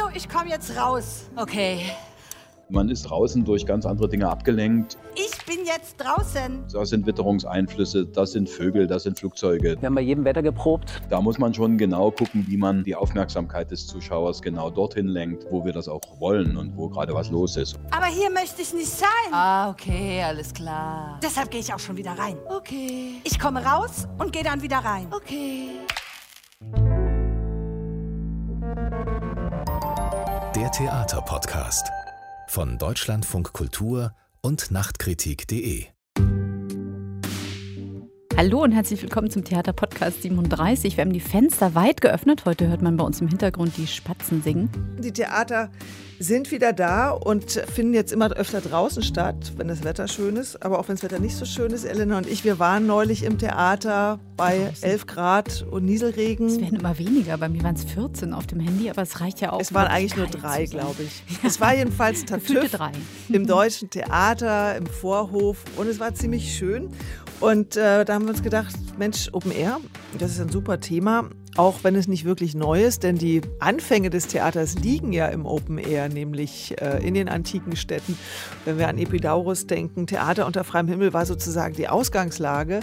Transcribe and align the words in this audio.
Also, 0.00 0.16
ich 0.16 0.28
komme 0.28 0.48
jetzt 0.48 0.76
raus. 0.76 1.28
Okay. 1.36 1.80
Man 2.68 2.88
ist 2.88 3.02
draußen 3.02 3.44
durch 3.44 3.66
ganz 3.66 3.84
andere 3.84 4.08
Dinge 4.08 4.28
abgelenkt. 4.28 4.96
Ich 5.16 5.44
bin 5.44 5.66
jetzt 5.66 5.96
draußen. 5.96 6.64
Da 6.72 6.86
sind 6.86 7.04
Witterungseinflüsse, 7.04 8.06
das 8.06 8.32
sind 8.32 8.48
Vögel, 8.48 8.86
das 8.86 9.02
sind 9.02 9.18
Flugzeuge. 9.18 9.76
Wir 9.80 9.86
haben 9.86 9.96
bei 9.96 10.00
jedem 10.02 10.24
Wetter 10.24 10.40
geprobt. 10.40 11.02
Da 11.10 11.20
muss 11.20 11.38
man 11.38 11.52
schon 11.52 11.76
genau 11.78 12.12
gucken, 12.12 12.44
wie 12.46 12.56
man 12.56 12.84
die 12.84 12.94
Aufmerksamkeit 12.94 13.72
des 13.72 13.88
Zuschauers 13.88 14.40
genau 14.40 14.70
dorthin 14.70 15.08
lenkt, 15.08 15.46
wo 15.50 15.64
wir 15.64 15.72
das 15.72 15.88
auch 15.88 16.00
wollen 16.20 16.56
und 16.56 16.76
wo 16.76 16.88
gerade 16.88 17.12
was 17.12 17.30
los 17.30 17.56
ist. 17.56 17.76
Aber 17.90 18.06
hier 18.06 18.30
möchte 18.30 18.62
ich 18.62 18.72
nicht 18.72 18.90
sein. 18.90 19.32
Ah, 19.32 19.70
okay, 19.70 20.22
alles 20.22 20.54
klar. 20.54 21.18
Deshalb 21.22 21.50
gehe 21.50 21.60
ich 21.60 21.74
auch 21.74 21.80
schon 21.80 21.96
wieder 21.96 22.12
rein. 22.12 22.36
Okay. 22.48 23.14
Ich 23.24 23.38
komme 23.38 23.64
raus 23.64 24.06
und 24.18 24.32
gehe 24.32 24.44
dann 24.44 24.62
wieder 24.62 24.78
rein. 24.78 25.08
Okay. 25.10 25.70
Theaterpodcast 30.72 31.90
von 32.46 32.78
Deutschlandfunk 32.78 33.52
Kultur 33.52 34.14
und 34.40 34.70
Nachtkritik.de. 34.70 35.86
Hallo 38.42 38.62
und 38.62 38.72
herzlich 38.72 39.02
willkommen 39.02 39.30
zum 39.30 39.44
Theater 39.44 39.74
Podcast 39.74 40.22
37. 40.22 40.96
Wir 40.96 41.04
haben 41.04 41.12
die 41.12 41.20
Fenster 41.20 41.74
weit 41.74 42.00
geöffnet. 42.00 42.46
Heute 42.46 42.68
hört 42.68 42.80
man 42.80 42.96
bei 42.96 43.04
uns 43.04 43.20
im 43.20 43.28
Hintergrund 43.28 43.76
die 43.76 43.86
Spatzen 43.86 44.42
singen. 44.42 44.70
Die 44.98 45.12
Theater 45.12 45.70
sind 46.18 46.50
wieder 46.50 46.72
da 46.72 47.10
und 47.10 47.50
finden 47.50 47.92
jetzt 47.92 48.12
immer 48.12 48.30
öfter 48.32 48.62
draußen 48.62 49.02
statt, 49.02 49.52
wenn 49.58 49.68
das 49.68 49.84
Wetter 49.84 50.08
schön 50.08 50.36
ist. 50.36 50.62
Aber 50.62 50.78
auch 50.78 50.88
wenn 50.88 50.96
das 50.96 51.02
Wetter 51.02 51.18
nicht 51.18 51.36
so 51.36 51.44
schön 51.44 51.70
ist, 51.70 51.84
Elena 51.84 52.16
und 52.16 52.26
ich, 52.26 52.42
wir 52.42 52.58
waren 52.58 52.86
neulich 52.86 53.24
im 53.24 53.36
Theater 53.36 54.20
bei 54.38 54.72
11 54.80 55.06
Grad 55.06 55.66
und 55.70 55.84
Nieselregen. 55.84 56.46
Es 56.46 56.58
werden 56.58 56.80
immer 56.80 56.96
weniger. 56.98 57.36
Bei 57.36 57.50
mir 57.50 57.62
waren 57.62 57.74
es 57.74 57.84
14 57.84 58.32
auf 58.32 58.46
dem 58.46 58.60
Handy, 58.60 58.88
aber 58.88 59.02
es 59.02 59.20
reicht 59.20 59.42
ja 59.42 59.52
auch. 59.52 59.60
Es 59.60 59.74
waren 59.74 59.88
eigentlich 59.88 60.16
nur 60.16 60.28
drei, 60.28 60.64
glaube 60.64 61.02
ich. 61.02 61.22
Es 61.42 61.60
war 61.60 61.74
jedenfalls 61.74 62.24
Tartüff 62.24 62.70
drei. 62.70 62.92
im 63.28 63.46
Deutschen 63.46 63.90
Theater, 63.90 64.76
im 64.76 64.86
Vorhof 64.86 65.64
und 65.76 65.88
es 65.88 66.00
war 66.00 66.14
ziemlich 66.14 66.54
schön. 66.56 66.88
Und 67.40 67.76
äh, 67.76 68.04
da 68.04 68.14
haben 68.14 68.24
wir 68.24 68.30
uns 68.30 68.42
gedacht, 68.42 68.76
Mensch, 68.98 69.30
Open 69.32 69.50
Air, 69.50 69.78
das 70.18 70.32
ist 70.32 70.40
ein 70.40 70.50
super 70.50 70.78
Thema, 70.78 71.30
auch 71.56 71.82
wenn 71.82 71.94
es 71.94 72.06
nicht 72.06 72.26
wirklich 72.26 72.54
neu 72.54 72.84
ist, 72.84 73.02
denn 73.02 73.16
die 73.16 73.40
Anfänge 73.58 74.10
des 74.10 74.26
Theaters 74.26 74.74
liegen 74.78 75.12
ja 75.12 75.26
im 75.28 75.46
Open 75.46 75.78
Air, 75.78 76.10
nämlich 76.10 76.80
äh, 76.80 77.04
in 77.06 77.14
den 77.14 77.30
antiken 77.30 77.76
Städten. 77.76 78.18
Wenn 78.66 78.78
wir 78.78 78.88
an 78.88 78.98
Epidaurus 78.98 79.66
denken, 79.66 80.06
Theater 80.06 80.46
unter 80.46 80.64
freiem 80.64 80.86
Himmel 80.86 81.14
war 81.14 81.24
sozusagen 81.24 81.74
die 81.74 81.88
Ausgangslage. 81.88 82.80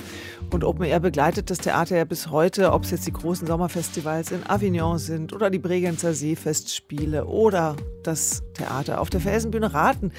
Und 0.52 0.64
Open 0.64 0.86
Air 0.86 1.00
begleitet 1.00 1.50
das 1.52 1.60
Theater 1.60 1.96
ja 1.96 2.06
bis 2.06 2.32
heute, 2.32 2.74
ob 2.74 2.84
es 2.84 2.92
jetzt 2.92 3.06
die 3.06 3.14
großen 3.14 3.46
Sommerfestivals 3.46 4.32
in 4.32 4.46
Avignon 4.48 4.98
sind 4.98 5.34
oder 5.34 5.52
die 5.52 5.60
Bregenzer 5.60 6.14
Seefestspiele 6.14 7.26
oder 7.26 7.76
das 8.04 8.42
Theater 8.56 9.02
auf 9.02 9.12
der 9.12 9.22
Felsenbühne 9.22 9.74
Raten. 9.74 10.12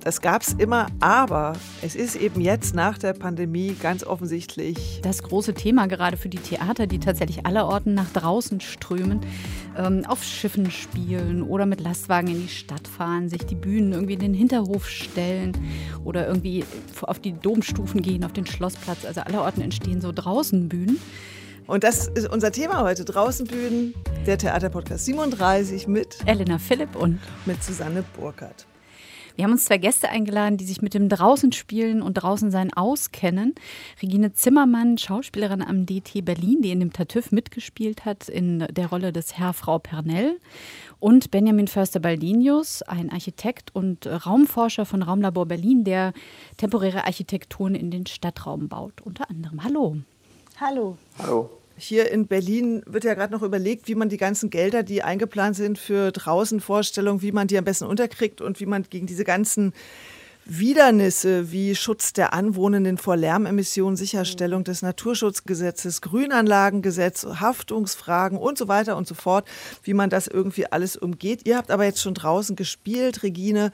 Das 0.00 0.20
gab 0.20 0.42
es 0.42 0.52
immer, 0.52 0.86
aber 1.00 1.54
es 1.82 1.96
ist 1.96 2.16
eben 2.16 2.40
jetzt 2.40 2.74
nach 2.74 2.98
der 2.98 3.12
Pandemie 3.12 3.74
ganz 3.80 4.04
offensichtlich. 4.04 5.00
Das 5.02 5.22
große 5.22 5.54
Thema 5.54 5.86
gerade 5.86 6.16
für 6.16 6.28
die 6.28 6.38
Theater, 6.38 6.86
die 6.86 7.00
tatsächlich 7.00 7.44
allerorten 7.44 7.94
nach 7.94 8.10
draußen 8.12 8.60
strömen, 8.60 9.20
ähm, 9.76 10.04
auf 10.06 10.22
Schiffen 10.22 10.70
spielen 10.70 11.42
oder 11.42 11.66
mit 11.66 11.80
Lastwagen 11.80 12.28
in 12.28 12.42
die 12.42 12.48
Stadt 12.48 12.86
fahren, 12.86 13.28
sich 13.28 13.44
die 13.44 13.56
Bühnen 13.56 13.92
irgendwie 13.92 14.14
in 14.14 14.20
den 14.20 14.34
Hinterhof 14.34 14.88
stellen 14.88 15.52
oder 16.04 16.26
irgendwie 16.26 16.64
auf 17.02 17.18
die 17.18 17.32
Domstufen 17.32 18.00
gehen, 18.00 18.24
auf 18.24 18.32
den 18.32 18.46
Schlossplatz. 18.46 19.04
Also 19.04 19.20
allerorten 19.22 19.62
entstehen 19.62 20.00
so 20.00 20.12
Draußenbühnen. 20.12 20.98
Und 21.66 21.84
das 21.84 22.06
ist 22.06 22.30
unser 22.30 22.50
Thema 22.50 22.82
heute. 22.82 23.04
Draußenbühnen, 23.04 23.94
der 24.26 24.38
Theaterpodcast 24.38 25.04
37 25.04 25.86
mit 25.86 26.16
Elena 26.24 26.58
Philipp 26.58 26.96
und 26.96 27.20
mit 27.44 27.62
Susanne 27.62 28.04
Burkhardt. 28.16 28.66
Wir 29.38 29.44
haben 29.44 29.52
uns 29.52 29.66
zwei 29.66 29.78
Gäste 29.78 30.08
eingeladen, 30.08 30.56
die 30.56 30.64
sich 30.64 30.82
mit 30.82 30.94
dem 30.94 31.08
Draußenspielen 31.08 32.02
und 32.02 32.14
Draußensein 32.14 32.72
auskennen. 32.72 33.54
Regine 34.02 34.32
Zimmermann, 34.32 34.98
Schauspielerin 34.98 35.62
am 35.62 35.86
DT 35.86 36.24
Berlin, 36.24 36.60
die 36.60 36.72
in 36.72 36.80
dem 36.80 36.92
Tartüff 36.92 37.30
mitgespielt 37.30 38.04
hat 38.04 38.28
in 38.28 38.66
der 38.68 38.88
Rolle 38.88 39.12
des 39.12 39.38
Herr 39.38 39.52
Frau 39.52 39.78
Pernell. 39.78 40.40
Und 40.98 41.30
Benjamin 41.30 41.68
Förster-Baldinius, 41.68 42.82
ein 42.82 43.12
Architekt 43.12 43.72
und 43.72 44.08
Raumforscher 44.08 44.84
von 44.84 45.02
Raumlabor 45.02 45.46
Berlin, 45.46 45.84
der 45.84 46.14
temporäre 46.56 47.04
Architekturen 47.04 47.76
in 47.76 47.92
den 47.92 48.06
Stadtraum 48.06 48.68
baut. 48.68 49.02
Unter 49.02 49.30
anderem. 49.30 49.62
Hallo. 49.62 49.98
Hallo. 50.58 50.98
Hallo. 51.16 51.57
Hier 51.78 52.10
in 52.10 52.26
Berlin 52.26 52.82
wird 52.86 53.04
ja 53.04 53.14
gerade 53.14 53.32
noch 53.32 53.42
überlegt, 53.42 53.86
wie 53.86 53.94
man 53.94 54.08
die 54.08 54.16
ganzen 54.16 54.50
Gelder, 54.50 54.82
die 54.82 55.02
eingeplant 55.02 55.56
sind 55.56 55.78
für 55.78 56.10
Draußenvorstellungen, 56.10 57.22
wie 57.22 57.32
man 57.32 57.46
die 57.46 57.56
am 57.56 57.64
besten 57.64 57.84
unterkriegt 57.84 58.40
und 58.40 58.58
wie 58.58 58.66
man 58.66 58.82
gegen 58.90 59.06
diese 59.06 59.24
ganzen 59.24 59.72
Widernisse 60.50 61.52
wie 61.52 61.76
Schutz 61.76 62.14
der 62.14 62.32
Anwohnenden 62.32 62.96
vor 62.96 63.16
Lärmemissionen, 63.16 63.96
Sicherstellung 63.96 64.64
des 64.64 64.80
Naturschutzgesetzes, 64.80 66.00
Grünanlagengesetz, 66.00 67.26
Haftungsfragen 67.38 68.38
und 68.38 68.56
so 68.56 68.66
weiter 68.66 68.96
und 68.96 69.06
so 69.06 69.14
fort, 69.14 69.46
wie 69.82 69.92
man 69.92 70.08
das 70.08 70.26
irgendwie 70.26 70.66
alles 70.66 70.96
umgeht. 70.96 71.46
Ihr 71.46 71.58
habt 71.58 71.70
aber 71.70 71.84
jetzt 71.84 72.00
schon 72.00 72.14
draußen 72.14 72.56
gespielt, 72.56 73.22
Regine. 73.22 73.72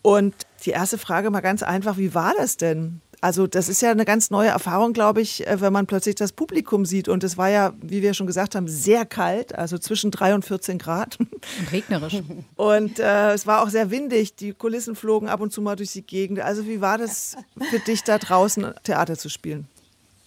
Und 0.00 0.34
die 0.64 0.70
erste 0.70 0.96
Frage 0.96 1.30
mal 1.30 1.40
ganz 1.40 1.62
einfach, 1.62 1.98
wie 1.98 2.14
war 2.14 2.32
das 2.36 2.56
denn? 2.56 3.02
Also 3.24 3.46
das 3.46 3.70
ist 3.70 3.80
ja 3.80 3.90
eine 3.90 4.04
ganz 4.04 4.28
neue 4.28 4.50
Erfahrung, 4.50 4.92
glaube 4.92 5.22
ich, 5.22 5.46
äh, 5.46 5.58
wenn 5.62 5.72
man 5.72 5.86
plötzlich 5.86 6.14
das 6.14 6.32
Publikum 6.32 6.84
sieht. 6.84 7.08
Und 7.08 7.24
es 7.24 7.38
war 7.38 7.48
ja, 7.48 7.72
wie 7.80 8.02
wir 8.02 8.12
schon 8.12 8.26
gesagt 8.26 8.54
haben, 8.54 8.68
sehr 8.68 9.06
kalt, 9.06 9.54
also 9.54 9.78
zwischen 9.78 10.10
3 10.10 10.34
und 10.34 10.44
14 10.44 10.76
Grad. 10.76 11.18
Und 11.18 11.72
regnerisch. 11.72 12.20
Und 12.56 12.98
äh, 12.98 13.32
es 13.32 13.46
war 13.46 13.62
auch 13.62 13.70
sehr 13.70 13.90
windig. 13.90 14.36
Die 14.36 14.52
Kulissen 14.52 14.94
flogen 14.94 15.30
ab 15.30 15.40
und 15.40 15.54
zu 15.54 15.62
mal 15.62 15.74
durch 15.74 15.92
die 15.92 16.02
Gegend. 16.02 16.40
Also 16.40 16.66
wie 16.66 16.82
war 16.82 16.98
das 16.98 17.34
für 17.70 17.78
dich 17.78 18.02
da 18.02 18.18
draußen 18.18 18.74
Theater 18.82 19.16
zu 19.16 19.30
spielen? 19.30 19.68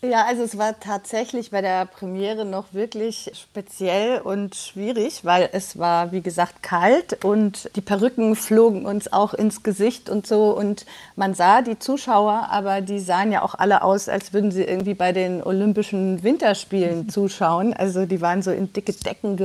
Ja, 0.04 0.26
also 0.28 0.44
es 0.44 0.60
war 0.60 0.80
tatsächlich 0.80 1.50
bei 1.50 1.62
der 1.62 1.88
Premiere 1.88 2.46
noch 2.46 2.72
wirklich 2.72 3.32
speziell 3.34 4.22
und 4.22 4.54
schwierig, 4.54 5.26
weil 5.26 5.50
es 5.54 5.80
war, 5.80 6.12
wie 6.12 6.22
gesagt, 6.22 6.62
kalt 6.62 7.26
und 7.26 7.72
die 7.76 7.82
Perücken 7.82 8.36
flogen 8.36 8.86
uns 8.86 9.12
auch 9.12 9.34
ins 9.34 9.64
Gesicht 9.64 10.08
und 10.12 10.28
so. 10.28 10.56
Und 10.56 10.86
man 11.16 11.34
sah 11.34 11.64
die 11.64 11.80
Zuschauer, 11.80 12.48
aber 12.52 12.82
die 12.82 13.00
sahen 13.00 13.32
ja 13.32 13.42
auch 13.42 13.56
alle 13.56 13.82
aus, 13.82 14.08
als 14.08 14.34
würden 14.34 14.52
sie 14.52 14.66
irgendwie 14.66 14.94
bei 14.94 15.14
den 15.14 15.42
Olympischen 15.42 16.22
Winterspielen 16.22 17.10
zuschauen. 17.10 17.74
Also 17.74 18.06
die 18.06 18.22
waren 18.22 18.44
so 18.44 18.52
in 18.52 18.72
dicke 18.72 18.94
Decken 18.94 19.36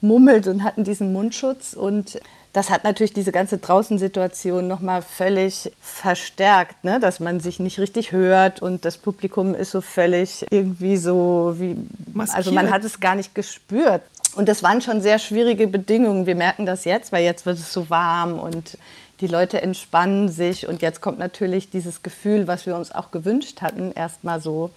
gemummelt 0.00 0.46
und 0.46 0.64
hatten 0.64 0.84
diesen 0.84 1.12
Mundschutz 1.12 1.74
und 1.74 2.18
das 2.52 2.68
hat 2.68 2.84
natürlich 2.84 3.14
diese 3.14 3.32
ganze 3.32 3.58
Draußensituation 3.58 4.68
nochmal 4.68 5.00
völlig 5.00 5.72
verstärkt, 5.80 6.84
ne? 6.84 7.00
dass 7.00 7.18
man 7.18 7.40
sich 7.40 7.60
nicht 7.60 7.78
richtig 7.78 8.12
hört 8.12 8.60
und 8.60 8.84
das 8.84 8.98
Publikum 8.98 9.54
ist 9.54 9.70
so 9.70 9.80
völlig 9.80 10.44
irgendwie 10.50 10.98
so 10.98 11.54
wie, 11.58 11.76
Maskiert. 12.12 12.36
also 12.36 12.52
man 12.52 12.70
hat 12.70 12.84
es 12.84 13.00
gar 13.00 13.14
nicht 13.14 13.34
gespürt. 13.34 14.02
Und 14.34 14.48
das 14.48 14.62
waren 14.62 14.80
schon 14.80 15.02
sehr 15.02 15.18
schwierige 15.18 15.66
Bedingungen. 15.66 16.24
Wir 16.24 16.34
merken 16.34 16.64
das 16.64 16.86
jetzt, 16.86 17.12
weil 17.12 17.22
jetzt 17.22 17.44
wird 17.44 17.58
es 17.58 17.72
so 17.72 17.90
warm 17.90 18.38
und 18.38 18.78
die 19.20 19.26
Leute 19.26 19.62
entspannen 19.62 20.28
sich 20.28 20.66
und 20.66 20.82
jetzt 20.82 21.00
kommt 21.00 21.18
natürlich 21.18 21.70
dieses 21.70 22.02
Gefühl, 22.02 22.48
was 22.48 22.66
wir 22.66 22.74
uns 22.74 22.92
auch 22.92 23.10
gewünscht 23.10 23.62
hatten, 23.62 23.92
erstmal 23.92 24.40
so 24.40 24.70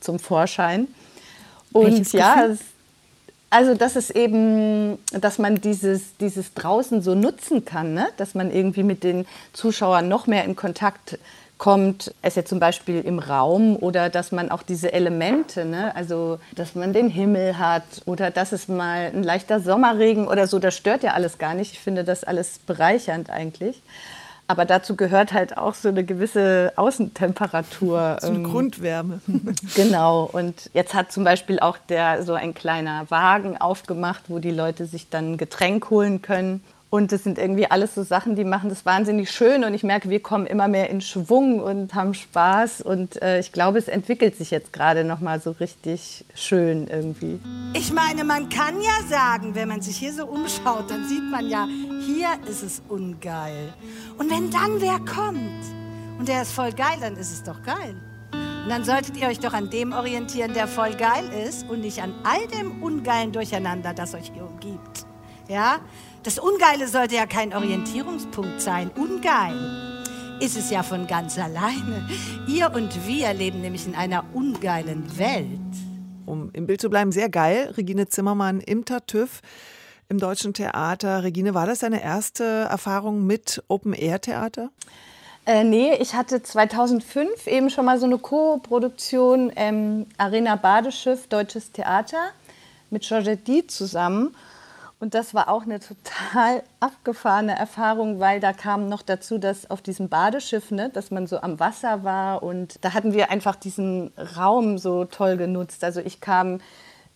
zum 0.00 0.18
Vorschein. 0.18 0.88
Und 1.72 1.86
Welches 1.86 2.12
ja, 2.12 2.34
Gefühl? 2.34 2.58
Es, 3.50 3.56
also 3.56 3.74
das 3.74 3.96
ist 3.96 4.10
eben, 4.10 4.98
dass 5.12 5.38
man 5.38 5.60
dieses, 5.60 6.16
dieses 6.18 6.54
draußen 6.54 7.02
so 7.02 7.14
nutzen 7.14 7.64
kann, 7.64 7.94
ne? 7.94 8.08
dass 8.16 8.34
man 8.34 8.50
irgendwie 8.50 8.82
mit 8.82 9.04
den 9.04 9.26
Zuschauern 9.52 10.08
noch 10.08 10.26
mehr 10.26 10.44
in 10.44 10.56
Kontakt 10.56 11.18
kommt, 11.58 12.14
es 12.22 12.36
jetzt 12.36 12.48
zum 12.48 12.58
Beispiel 12.58 13.02
im 13.02 13.18
Raum 13.18 13.76
oder 13.76 14.08
dass 14.08 14.32
man 14.32 14.50
auch 14.50 14.62
diese 14.62 14.94
Elemente, 14.94 15.66
ne? 15.66 15.94
also 15.94 16.38
dass 16.54 16.74
man 16.74 16.94
den 16.94 17.10
Himmel 17.10 17.58
hat 17.58 17.84
oder 18.06 18.30
dass 18.30 18.52
es 18.52 18.66
mal 18.66 19.12
ein 19.14 19.22
leichter 19.22 19.60
Sommerregen 19.60 20.26
oder 20.26 20.46
so, 20.46 20.58
das 20.58 20.74
stört 20.74 21.02
ja 21.02 21.12
alles 21.12 21.36
gar 21.36 21.54
nicht. 21.54 21.72
Ich 21.72 21.80
finde 21.80 22.02
das 22.02 22.24
alles 22.24 22.60
bereichernd 22.60 23.28
eigentlich. 23.28 23.82
Aber 24.50 24.64
dazu 24.64 24.96
gehört 24.96 25.32
halt 25.32 25.56
auch 25.56 25.74
so 25.74 25.90
eine 25.90 26.02
gewisse 26.02 26.72
Außentemperatur. 26.74 28.16
So 28.20 28.26
eine 28.26 28.38
ähm, 28.38 28.42
Grundwärme. 28.42 29.20
Genau. 29.76 30.28
Und 30.32 30.70
jetzt 30.72 30.92
hat 30.92 31.12
zum 31.12 31.22
Beispiel 31.22 31.60
auch 31.60 31.78
der 31.88 32.24
so 32.24 32.34
ein 32.34 32.52
kleiner 32.52 33.08
Wagen 33.10 33.56
aufgemacht, 33.56 34.24
wo 34.26 34.40
die 34.40 34.50
Leute 34.50 34.86
sich 34.86 35.08
dann 35.08 35.32
ein 35.32 35.36
Getränk 35.36 35.90
holen 35.90 36.20
können. 36.20 36.64
Und 36.90 37.12
das 37.12 37.22
sind 37.22 37.38
irgendwie 37.38 37.70
alles 37.70 37.94
so 37.94 38.02
Sachen, 38.02 38.34
die 38.34 38.42
machen 38.42 38.68
das 38.68 38.84
wahnsinnig 38.84 39.30
schön. 39.30 39.62
Und 39.62 39.74
ich 39.74 39.84
merke, 39.84 40.10
wir 40.10 40.20
kommen 40.20 40.46
immer 40.46 40.66
mehr 40.66 40.90
in 40.90 41.00
Schwung 41.00 41.60
und 41.60 41.94
haben 41.94 42.14
Spaß. 42.14 42.82
Und 42.82 43.22
äh, 43.22 43.38
ich 43.38 43.52
glaube, 43.52 43.78
es 43.78 43.86
entwickelt 43.86 44.36
sich 44.36 44.50
jetzt 44.50 44.72
gerade 44.72 45.04
noch 45.04 45.20
mal 45.20 45.40
so 45.40 45.52
richtig 45.52 46.24
schön 46.34 46.88
irgendwie. 46.88 47.38
Ich 47.74 47.92
meine, 47.92 48.24
man 48.24 48.48
kann 48.48 48.74
ja 48.82 49.08
sagen, 49.08 49.54
wenn 49.54 49.68
man 49.68 49.80
sich 49.82 49.98
hier 49.98 50.12
so 50.12 50.26
umschaut, 50.26 50.90
dann 50.90 51.06
sieht 51.08 51.30
man 51.30 51.48
ja, 51.48 51.68
hier 52.04 52.28
ist 52.50 52.64
es 52.64 52.82
ungeil. 52.88 53.72
Und 54.18 54.28
wenn 54.28 54.50
dann 54.50 54.80
wer 54.80 54.98
kommt 54.98 55.62
und 56.18 56.26
der 56.26 56.42
ist 56.42 56.50
voll 56.50 56.72
geil, 56.72 56.98
dann 57.00 57.16
ist 57.16 57.30
es 57.32 57.44
doch 57.44 57.62
geil. 57.62 57.94
Und 58.32 58.68
dann 58.68 58.82
solltet 58.82 59.16
ihr 59.16 59.28
euch 59.28 59.38
doch 59.38 59.52
an 59.52 59.70
dem 59.70 59.92
orientieren, 59.92 60.54
der 60.54 60.66
voll 60.66 60.94
geil 60.94 61.24
ist 61.46 61.68
und 61.68 61.82
nicht 61.82 62.02
an 62.02 62.12
all 62.24 62.48
dem 62.48 62.82
ungeilen 62.82 63.30
Durcheinander, 63.30 63.94
das 63.94 64.12
euch 64.14 64.32
hier 64.34 64.44
umgibt. 64.44 65.09
Ja? 65.50 65.80
Das 66.22 66.38
Ungeile 66.38 66.86
sollte 66.86 67.16
ja 67.16 67.26
kein 67.26 67.52
Orientierungspunkt 67.52 68.60
sein. 68.60 68.90
Ungeil 68.94 70.04
ist 70.38 70.56
es 70.56 70.70
ja 70.70 70.84
von 70.84 71.08
ganz 71.08 71.38
alleine. 71.38 72.08
Ihr 72.46 72.72
und 72.72 73.06
wir 73.06 73.34
leben 73.34 73.60
nämlich 73.60 73.84
in 73.86 73.96
einer 73.96 74.24
ungeilen 74.32 75.18
Welt. 75.18 75.58
Um 76.24 76.50
im 76.52 76.66
Bild 76.66 76.80
zu 76.80 76.88
bleiben, 76.88 77.10
sehr 77.10 77.28
geil. 77.28 77.74
Regine 77.76 78.08
Zimmermann 78.08 78.60
im 78.60 78.84
Tartüff 78.84 79.40
im 80.08 80.18
Deutschen 80.18 80.54
Theater. 80.54 81.24
Regine, 81.24 81.52
war 81.52 81.66
das 81.66 81.80
deine 81.80 82.02
erste 82.02 82.44
Erfahrung 82.44 83.26
mit 83.26 83.62
Open-Air-Theater? 83.66 84.70
Äh, 85.46 85.64
nee, 85.64 85.94
ich 85.96 86.14
hatte 86.14 86.44
2005 86.44 87.48
eben 87.48 87.70
schon 87.70 87.86
mal 87.86 87.98
so 87.98 88.06
eine 88.06 88.18
Co-Produktion 88.18 89.50
ähm, 89.56 90.06
Arena 90.16 90.54
Badeschiff 90.54 91.26
Deutsches 91.26 91.72
Theater 91.72 92.30
mit 92.90 93.02
Georgette 93.02 93.42
Die 93.44 93.66
zusammen. 93.66 94.36
Und 95.00 95.14
das 95.14 95.32
war 95.32 95.48
auch 95.48 95.62
eine 95.62 95.80
total 95.80 96.62
abgefahrene 96.78 97.58
Erfahrung, 97.58 98.20
weil 98.20 98.38
da 98.38 98.52
kam 98.52 98.90
noch 98.90 99.00
dazu, 99.00 99.38
dass 99.38 99.70
auf 99.70 99.80
diesem 99.80 100.10
Badeschiff, 100.10 100.70
ne, 100.70 100.90
dass 100.90 101.10
man 101.10 101.26
so 101.26 101.40
am 101.40 101.58
Wasser 101.58 102.04
war 102.04 102.42
und 102.42 102.84
da 102.84 102.92
hatten 102.92 103.14
wir 103.14 103.30
einfach 103.30 103.56
diesen 103.56 104.12
Raum 104.36 104.76
so 104.76 105.06
toll 105.06 105.38
genutzt. 105.38 105.84
Also 105.84 106.00
ich 106.00 106.20
kam 106.20 106.60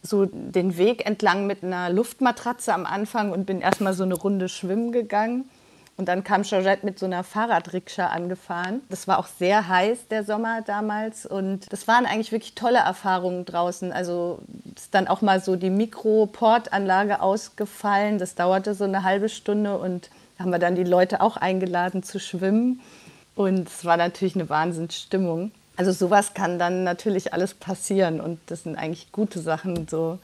so 0.01 0.25
den 0.25 0.79
Weg 0.79 1.05
entlang 1.07 1.47
mit 1.47 1.63
einer 1.63 1.91
Luftmatratze 1.91 2.73
am 2.73 2.87
Anfang 2.87 3.33
und 3.33 3.45
bin 3.45 3.61
erstmal 3.61 3.93
so 3.93 4.03
eine 4.03 4.15
Runde 4.15 4.49
schwimmen 4.49 4.91
gegangen. 4.91 5.51
Und 5.97 6.07
dann 6.07 6.25
kam 6.25 6.43
Georgette 6.43 6.85
mit 6.85 6.99
so 6.99 7.07
einer 7.07 7.23
Fahrradrikscha 7.23 8.09
angefahren. 8.09 8.81
Das 8.89 9.07
war 9.07 9.19
auch 9.19 9.29
sehr 9.29 9.69
heiß, 9.69 10.09
der 10.09 10.25
Sommer 10.25 10.63
damals. 10.63 11.25
Und 11.25 11.73
das 11.73 11.87
waren 11.87 12.05
eigentlich 12.05 12.33
wirklich 12.33 12.57
tolle 12.57 12.79
Erfahrungen 12.79 13.45
draußen. 13.45 13.93
Also 13.93 14.41
ist 14.75 14.93
dann 14.93 15.07
auch 15.07 15.23
mal 15.23 15.41
so 15.41 15.55
die 15.55 15.71
Mikroportanlage 15.71 17.21
ausgefallen. 17.21 18.19
Das 18.19 18.35
dauerte 18.35 18.75
so 18.75 18.85
eine 18.85 19.05
halbe 19.05 19.29
Stunde 19.29 19.79
und 19.79 20.11
haben 20.39 20.51
wir 20.51 20.59
dann 20.59 20.75
die 20.75 20.85
Leute 20.85 21.21
auch 21.21 21.37
eingeladen 21.37 22.03
zu 22.03 22.19
schwimmen. 22.19 22.81
Und 23.37 23.69
es 23.69 23.85
war 23.85 23.97
natürlich 23.97 24.35
eine 24.35 24.49
Wahnsinnsstimmung. 24.49 25.53
Also 25.77 25.93
sowas 25.93 26.35
kann 26.35 26.59
dann 26.59 26.85
natürlich 26.85 27.33
alles 27.33 27.55
passieren 27.55 28.21
und 28.21 28.39
das 28.47 28.63
sind 28.63 28.77
eigentlich 28.77 29.11
gute 29.11 29.41
Sachen 29.41 29.89
so. 29.89 30.19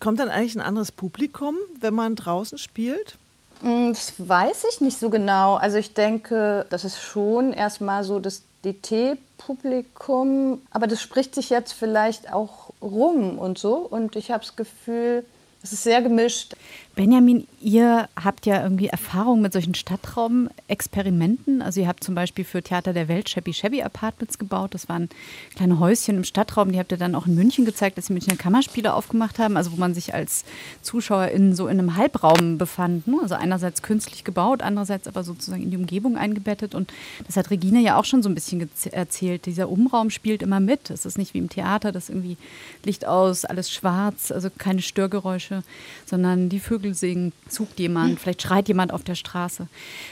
Kommt 0.00 0.18
dann 0.18 0.28
eigentlich 0.28 0.56
ein 0.56 0.60
anderes 0.60 0.90
Publikum, 0.90 1.56
wenn 1.80 1.94
man 1.94 2.16
draußen 2.16 2.58
spielt? 2.58 3.16
Mm, 3.62 3.92
das 3.92 4.14
weiß 4.18 4.64
ich 4.72 4.80
nicht 4.80 4.98
so 4.98 5.08
genau. 5.08 5.54
Also 5.54 5.78
ich 5.78 5.94
denke, 5.94 6.66
das 6.68 6.84
ist 6.84 7.00
schon 7.00 7.52
erstmal 7.52 8.02
so 8.04 8.18
das 8.18 8.42
DT-Publikum, 8.64 10.62
aber 10.70 10.86
das 10.86 11.00
spricht 11.00 11.34
sich 11.34 11.50
jetzt 11.50 11.72
vielleicht 11.72 12.32
auch 12.32 12.70
rum 12.80 13.38
und 13.38 13.58
so. 13.58 13.76
Und 13.76 14.16
ich 14.16 14.30
habe 14.30 14.44
das 14.44 14.56
Gefühl, 14.56 15.24
es 15.62 15.72
ist 15.72 15.84
sehr 15.84 16.02
gemischt. 16.02 16.56
Benjamin, 16.94 17.46
ihr 17.58 18.06
habt 18.22 18.44
ja 18.44 18.62
irgendwie 18.62 18.88
Erfahrung 18.88 19.40
mit 19.40 19.54
solchen 19.54 19.74
Stadtraum-Experimenten. 19.74 21.62
Also 21.62 21.80
ihr 21.80 21.88
habt 21.88 22.04
zum 22.04 22.14
Beispiel 22.14 22.44
für 22.44 22.62
Theater 22.62 22.92
der 22.92 23.08
Welt 23.08 23.30
Shabby 23.30 23.54
Shabby 23.54 23.82
Apartments 23.82 24.38
gebaut. 24.38 24.74
Das 24.74 24.90
waren 24.90 25.08
kleine 25.54 25.78
Häuschen 25.78 26.18
im 26.18 26.24
Stadtraum. 26.24 26.70
Die 26.70 26.78
habt 26.78 26.92
ihr 26.92 26.98
dann 26.98 27.14
auch 27.14 27.26
in 27.26 27.34
München 27.34 27.64
gezeigt, 27.64 27.96
dass 27.96 28.06
sie 28.06 28.12
Münchner 28.12 28.36
Kammerspiele 28.36 28.92
aufgemacht 28.92 29.38
haben. 29.38 29.56
Also 29.56 29.72
wo 29.72 29.76
man 29.76 29.94
sich 29.94 30.12
als 30.12 30.44
Zuschauer 30.82 31.28
in 31.28 31.54
so 31.54 31.66
in 31.66 31.78
einem 31.78 31.96
Halbraum 31.96 32.58
befand. 32.58 33.06
Ne? 33.06 33.20
Also 33.22 33.36
einerseits 33.36 33.80
künstlich 33.80 34.22
gebaut, 34.22 34.60
andererseits 34.60 35.08
aber 35.08 35.24
sozusagen 35.24 35.62
in 35.62 35.70
die 35.70 35.78
Umgebung 35.78 36.18
eingebettet. 36.18 36.74
Und 36.74 36.92
das 37.26 37.38
hat 37.38 37.50
Regine 37.50 37.80
ja 37.80 37.98
auch 37.98 38.04
schon 38.04 38.22
so 38.22 38.28
ein 38.28 38.34
bisschen 38.34 38.68
erzählt. 38.90 39.46
Dieser 39.46 39.70
Umraum 39.70 40.10
spielt 40.10 40.42
immer 40.42 40.60
mit. 40.60 40.90
Es 40.90 41.06
ist 41.06 41.16
nicht 41.16 41.32
wie 41.32 41.38
im 41.38 41.48
Theater, 41.48 41.90
das 41.90 42.10
irgendwie 42.10 42.36
Licht 42.84 43.06
aus, 43.06 43.46
alles 43.46 43.70
schwarz, 43.70 44.30
also 44.30 44.50
keine 44.58 44.82
Störgeräusche, 44.82 45.62
sondern 46.04 46.50
die 46.50 46.60
Vögel 46.60 46.81
Vögel 46.82 46.94
singen, 46.94 47.32
zugt 47.48 47.78
jemand, 47.78 48.18
vielleicht 48.18 48.42
schreit 48.42 48.68
jemand 48.68 48.92
auf 48.92 49.04
der 49.04 49.14
Straße. 49.14 49.68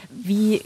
Wie 0.09 0.61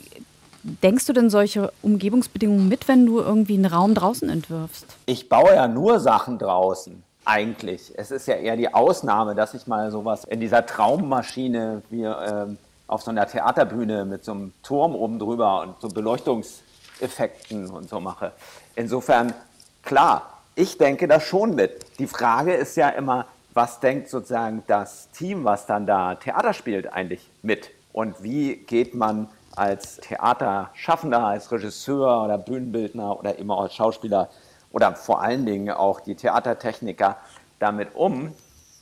denkst 0.64 1.06
du 1.08 1.14
denn 1.14 1.30
solche 1.30 1.72
Umgebungsbedingungen 1.82 2.68
mit, 2.68 2.88
wenn 2.88 3.06
du 3.06 3.20
irgendwie 3.20 3.56
einen 3.56 3.66
Raum 3.66 3.96
draußen 3.96 4.30
entwirfst? 4.30 4.86
Ich 5.08 5.30
baue 5.30 5.56
ja 5.56 5.68
nur 5.68 6.00
Sachen 6.00 6.38
draußen. 6.38 7.04
Eigentlich. 7.26 7.92
Es 7.96 8.12
ist 8.12 8.28
ja 8.28 8.36
eher 8.36 8.56
die 8.56 8.72
Ausnahme, 8.72 9.34
dass 9.34 9.56
ich 9.56 9.66
mal 9.66 9.90
sowas 9.90 10.26
in 10.26 10.40
dieser 10.40 10.64
Traummaschine 10.64 11.82
wie 11.90 12.04
äh, 12.04 12.46
auf 12.86 13.02
so 13.02 13.10
einer 13.10 13.28
Theaterbühne 13.28 14.06
mit 14.06 14.24
so 14.24 14.34
einem 14.34 14.54
Turm 14.62 14.94
oben 14.94 15.18
drüber 15.18 15.62
und 15.62 15.82
so 15.82 15.88
Beleuchtungseffekten 15.88 17.72
und 17.72 17.90
so 17.90 18.00
mache. 18.00 18.32
Insofern, 18.76 19.34
klar, 19.82 20.34
ich 20.54 20.78
denke 20.78 21.08
das 21.08 21.24
schon 21.24 21.56
mit. 21.56 21.84
Die 21.98 22.06
Frage 22.06 22.54
ist 22.54 22.78
ja 22.78 22.90
immer, 22.90 23.26
was 23.56 23.80
denkt 23.80 24.10
sozusagen 24.10 24.64
das 24.68 25.10
Team, 25.12 25.46
was 25.46 25.66
dann 25.66 25.88
da 25.88 26.16
Theater 26.16 26.54
spielt, 26.54 26.92
eigentlich 26.92 27.32
mit? 27.42 27.72
Und 27.94 28.22
wie 28.22 28.58
geht 28.58 28.94
man 28.94 29.30
als 29.56 29.98
Theaterschaffender, 29.98 31.26
als 31.26 31.50
Regisseur 31.52 32.26
oder 32.26 32.38
Bühnenbildner 32.38 33.18
oder 33.18 33.40
immer 33.40 33.62
als 33.62 33.74
Schauspieler 33.74 34.30
oder 34.72 34.94
vor 34.94 35.22
allen 35.22 35.46
Dingen 35.46 35.72
auch 35.72 36.02
die 36.02 36.16
Theatertechniker 36.16 37.16
damit 37.58 37.96
um, 37.96 38.34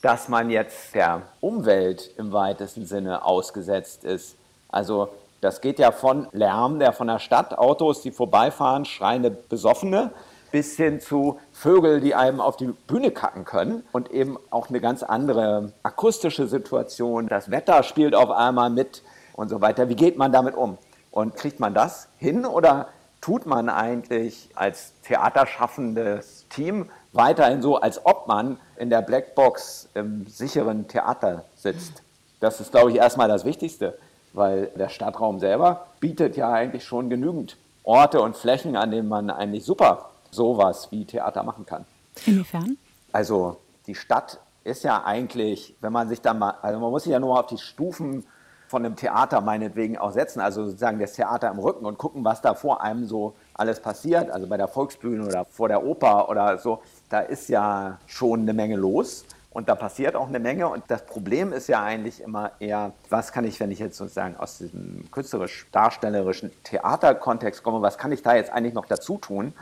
dass 0.01 0.27
man 0.27 0.49
jetzt 0.49 0.95
der 0.95 1.21
Umwelt 1.39 2.09
im 2.17 2.31
weitesten 2.33 2.87
Sinne 2.87 3.23
ausgesetzt 3.23 4.03
ist. 4.03 4.35
Also 4.69 5.09
das 5.39 5.61
geht 5.61 5.77
ja 5.77 5.91
von 5.91 6.27
Lärm, 6.31 6.79
der 6.79 6.93
von 6.93 7.07
der 7.07 7.19
Stadt, 7.19 7.55
Autos, 7.55 8.01
die 8.01 8.11
vorbeifahren, 8.11 8.85
schreiende 8.85 9.29
Besoffene, 9.29 10.11
bis 10.53 10.77
hin 10.77 11.01
zu 11.01 11.39
Vögel, 11.51 12.00
die 12.00 12.13
einem 12.13 12.39
auf 12.39 12.57
die 12.57 12.67
Bühne 12.67 13.09
kacken 13.09 13.44
können 13.44 13.83
und 13.91 14.11
eben 14.11 14.38
auch 14.51 14.69
eine 14.69 14.79
ganz 14.79 15.01
andere 15.01 15.73
akustische 15.81 16.45
Situation. 16.45 17.27
Das 17.27 17.50
Wetter 17.50 17.81
spielt 17.81 18.13
auf 18.13 18.29
einmal 18.29 18.69
mit 18.69 19.01
und 19.33 19.50
so 19.50 19.61
weiter. 19.61 19.89
Wie 19.89 19.95
geht 19.95 20.15
man 20.15 20.31
damit 20.31 20.53
um? 20.53 20.77
Und 21.09 21.35
kriegt 21.35 21.59
man 21.59 21.73
das 21.73 22.07
hin 22.19 22.45
oder 22.45 22.89
tut 23.19 23.47
man 23.47 23.67
eigentlich 23.67 24.51
als 24.53 24.94
theaterschaffendes 25.01 26.45
Team 26.50 26.91
weiterhin 27.13 27.63
so, 27.63 27.77
als 27.77 28.05
ob 28.05 28.27
man 28.27 28.59
in 28.77 28.91
der 28.91 29.01
Blackbox 29.01 29.89
im 29.95 30.27
sicheren 30.27 30.88
Theater 30.88 31.45
sitzt? 31.55 32.03
Das 32.41 32.61
ist, 32.61 32.69
glaube 32.69 32.91
ich, 32.91 32.97
erstmal 32.97 33.27
das 33.27 33.44
Wichtigste, 33.44 33.97
weil 34.33 34.67
der 34.75 34.89
Stadtraum 34.89 35.39
selber 35.39 35.88
bietet 36.00 36.38
ja 36.38 36.51
eigentlich 36.51 36.83
schon 36.83 37.09
genügend 37.09 37.57
Orte 37.83 38.21
und 38.21 38.38
Flächen, 38.38 38.75
an 38.75 38.91
denen 38.91 39.09
man 39.09 39.31
eigentlich 39.31 39.65
super 39.65 40.11
sowas 40.33 40.89
wie 40.91 41.06
Theater 41.06 41.44
machen 41.44 41.65
kann. 41.65 41.85
Inwiefern? 42.25 42.77
Also 43.12 43.57
die 43.88 43.95
Stadt 43.95 44.39
ist 44.63 44.83
ja 44.83 45.03
eigentlich, 45.03 45.75
wenn 45.81 45.94
man 45.94 46.09
sich 46.09 46.21
da 46.21 46.33
mal, 46.33 46.56
also 46.62 46.80
man 46.80 46.91
muss 46.91 47.03
sich 47.03 47.12
ja 47.12 47.19
nur 47.19 47.39
auf 47.39 47.47
die 47.47 47.57
Stufen 47.57 48.25
von 48.68 48.85
einem 48.85 48.95
Theater 48.95 49.41
meinetwegen 49.41 49.97
auch 49.97 50.12
setzen, 50.12 50.39
also 50.39 50.65
sozusagen 50.65 50.98
das 50.98 51.13
Theater 51.13 51.51
im 51.51 51.60
Rücken 51.60 51.86
und 51.86 51.98
gucken, 51.98 52.25
was 52.25 52.41
da 52.41 52.55
vor 52.55 52.81
einem 52.81 53.05
so 53.05 53.36
alles 53.53 53.79
passiert, 53.79 54.31
also 54.31 54.48
bei 54.48 54.57
der 54.57 54.67
Volksbühne 54.67 55.25
oder 55.25 55.46
vor 55.46 55.67
der 55.67 55.84
Oper 55.84 56.27
oder 56.29 56.57
so, 56.57 56.81
da 57.10 57.19
ist 57.19 57.50
ja 57.50 58.00
schon 58.07 58.41
eine 58.41 58.53
Menge 58.53 58.75
los 58.75 59.25
und 59.51 59.69
da 59.69 59.75
passiert 59.75 60.15
auch 60.15 60.27
eine 60.27 60.39
Menge 60.39 60.67
und 60.67 60.86
das 60.88 61.05
Problem 61.05 61.53
ist 61.53 61.67
ja 61.67 61.84
eigentlich 61.84 62.22
immer 62.22 62.53
eher, 62.60 62.93
was 63.10 63.31
kann 63.31 63.46
ich, 63.46 63.60
wenn 63.60 63.69
ich 63.69 63.77
jetzt 63.77 63.98
sozusagen 63.98 64.38
aus 64.38 64.57
diesem 64.57 65.12
künstlerisch-darstellerischen 65.12 66.51
Theaterkontext 66.63 67.62
komme, 67.62 67.84
was 67.84 68.00
kann 68.00 68.12
ich 68.12 68.24
da 68.24 68.36
jetzt 68.36 68.51
eigentlich 68.51 68.74
noch 68.74 68.88
dazu 68.88 69.19
tun? 69.19 69.53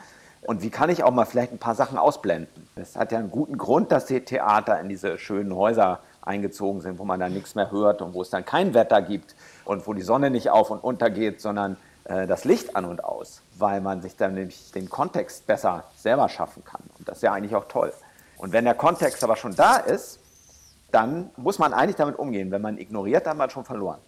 Und 0.42 0.64
wie 0.64 0.72
kann 0.72 0.90
ich 0.90 1.04
auch 1.04 1.12
mal 1.12 1.26
vielleicht 1.26 1.52
ein 1.52 1.60
paar 1.60 1.76
Sachen 1.76 1.98
ausblenden? 1.98 2.68
Es 2.76 2.96
hat 2.96 3.12
ja 3.12 3.20
einen 3.20 3.30
guten 3.30 3.58
Grund, 3.58 3.92
dass 3.92 4.08
die 4.08 4.22
Theater 4.22 4.80
in 4.80 4.90
diese 4.90 5.20
schönen 5.20 5.56
Häuser 5.56 6.00
eingezogen 6.22 6.82
sind, 6.82 6.98
wo 7.00 7.06
man 7.06 7.20
dann 7.20 7.34
nichts 7.34 7.56
mehr 7.56 7.72
hört 7.72 8.02
und 8.02 8.14
wo 8.14 8.22
es 8.22 8.30
dann 8.30 8.46
kein 8.46 8.74
Wetter 8.74 9.02
gibt 9.02 9.36
und 9.66 9.86
wo 9.86 9.94
die 9.94 10.02
Sonne 10.02 10.30
nicht 10.30 10.50
auf 10.50 10.72
und 10.72 10.80
unter 10.80 11.10
geht, 11.10 11.42
sondern 11.42 11.78
äh, 12.06 12.26
das 12.26 12.44
Licht 12.44 12.76
an 12.76 12.86
und 12.86 13.04
aus, 13.04 13.42
weil 13.58 13.82
man 13.82 14.02
sich 14.02 14.16
dann 14.16 14.34
nämlich 14.34 14.72
den 14.72 14.90
Kontext 14.90 15.46
besser 15.46 15.86
selber 15.96 16.28
schaffen 16.28 16.64
kann. 16.64 16.82
Und 16.98 17.08
das 17.08 17.18
ist 17.18 17.24
ja 17.24 17.34
eigentlich 17.34 17.56
auch 17.56 17.66
toll. 17.66 17.94
Und 18.38 18.52
wenn 18.54 18.66
der 18.66 18.74
Kontext 18.74 19.24
aber 19.24 19.36
schon 19.36 19.56
da 19.56 19.78
ist, 19.78 20.20
dann 20.92 21.30
muss 21.38 21.60
man 21.60 21.74
eigentlich 21.74 21.96
damit 21.96 22.18
umgehen. 22.18 22.52
Wenn 22.52 22.62
man 22.62 22.78
ignoriert, 22.78 23.26
dann 23.26 23.32
hat 23.32 23.38
man 23.38 23.50
schon 23.52 23.66
verloren. 23.66 24.00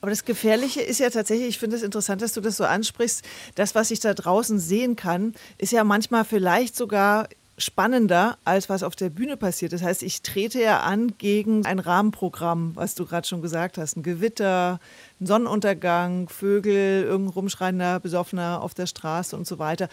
Aber 0.00 0.10
das 0.10 0.24
Gefährliche 0.24 0.80
ist 0.80 1.00
ja 1.00 1.10
tatsächlich, 1.10 1.48
ich 1.48 1.58
finde 1.58 1.76
es 1.76 1.82
interessant, 1.82 2.22
dass 2.22 2.32
du 2.32 2.40
das 2.40 2.56
so 2.56 2.64
ansprichst, 2.64 3.24
das, 3.54 3.74
was 3.74 3.90
ich 3.90 4.00
da 4.00 4.14
draußen 4.14 4.58
sehen 4.58 4.96
kann, 4.96 5.34
ist 5.58 5.72
ja 5.72 5.84
manchmal 5.84 6.24
vielleicht 6.24 6.76
sogar 6.76 7.28
spannender, 7.60 8.38
als 8.44 8.68
was 8.68 8.82
auf 8.82 8.96
der 8.96 9.10
Bühne 9.10 9.36
passiert. 9.36 9.72
Das 9.72 9.82
heißt, 9.82 10.02
ich 10.02 10.22
trete 10.22 10.60
ja 10.60 10.80
an 10.80 11.14
gegen 11.18 11.66
ein 11.66 11.78
Rahmenprogramm, 11.78 12.72
was 12.74 12.94
du 12.94 13.04
gerade 13.06 13.28
schon 13.28 13.42
gesagt 13.42 13.78
hast. 13.78 13.96
Ein 13.96 14.02
Gewitter, 14.02 14.80
ein 15.20 15.26
Sonnenuntergang, 15.26 16.28
Vögel, 16.28 17.04
irgendein 17.04 17.34
rumschreiender 17.34 18.00
Besoffener 18.00 18.62
auf 18.62 18.74
der 18.74 18.86
Straße 18.86 19.36
und 19.36 19.46
so 19.46 19.58
weiter. 19.58 19.88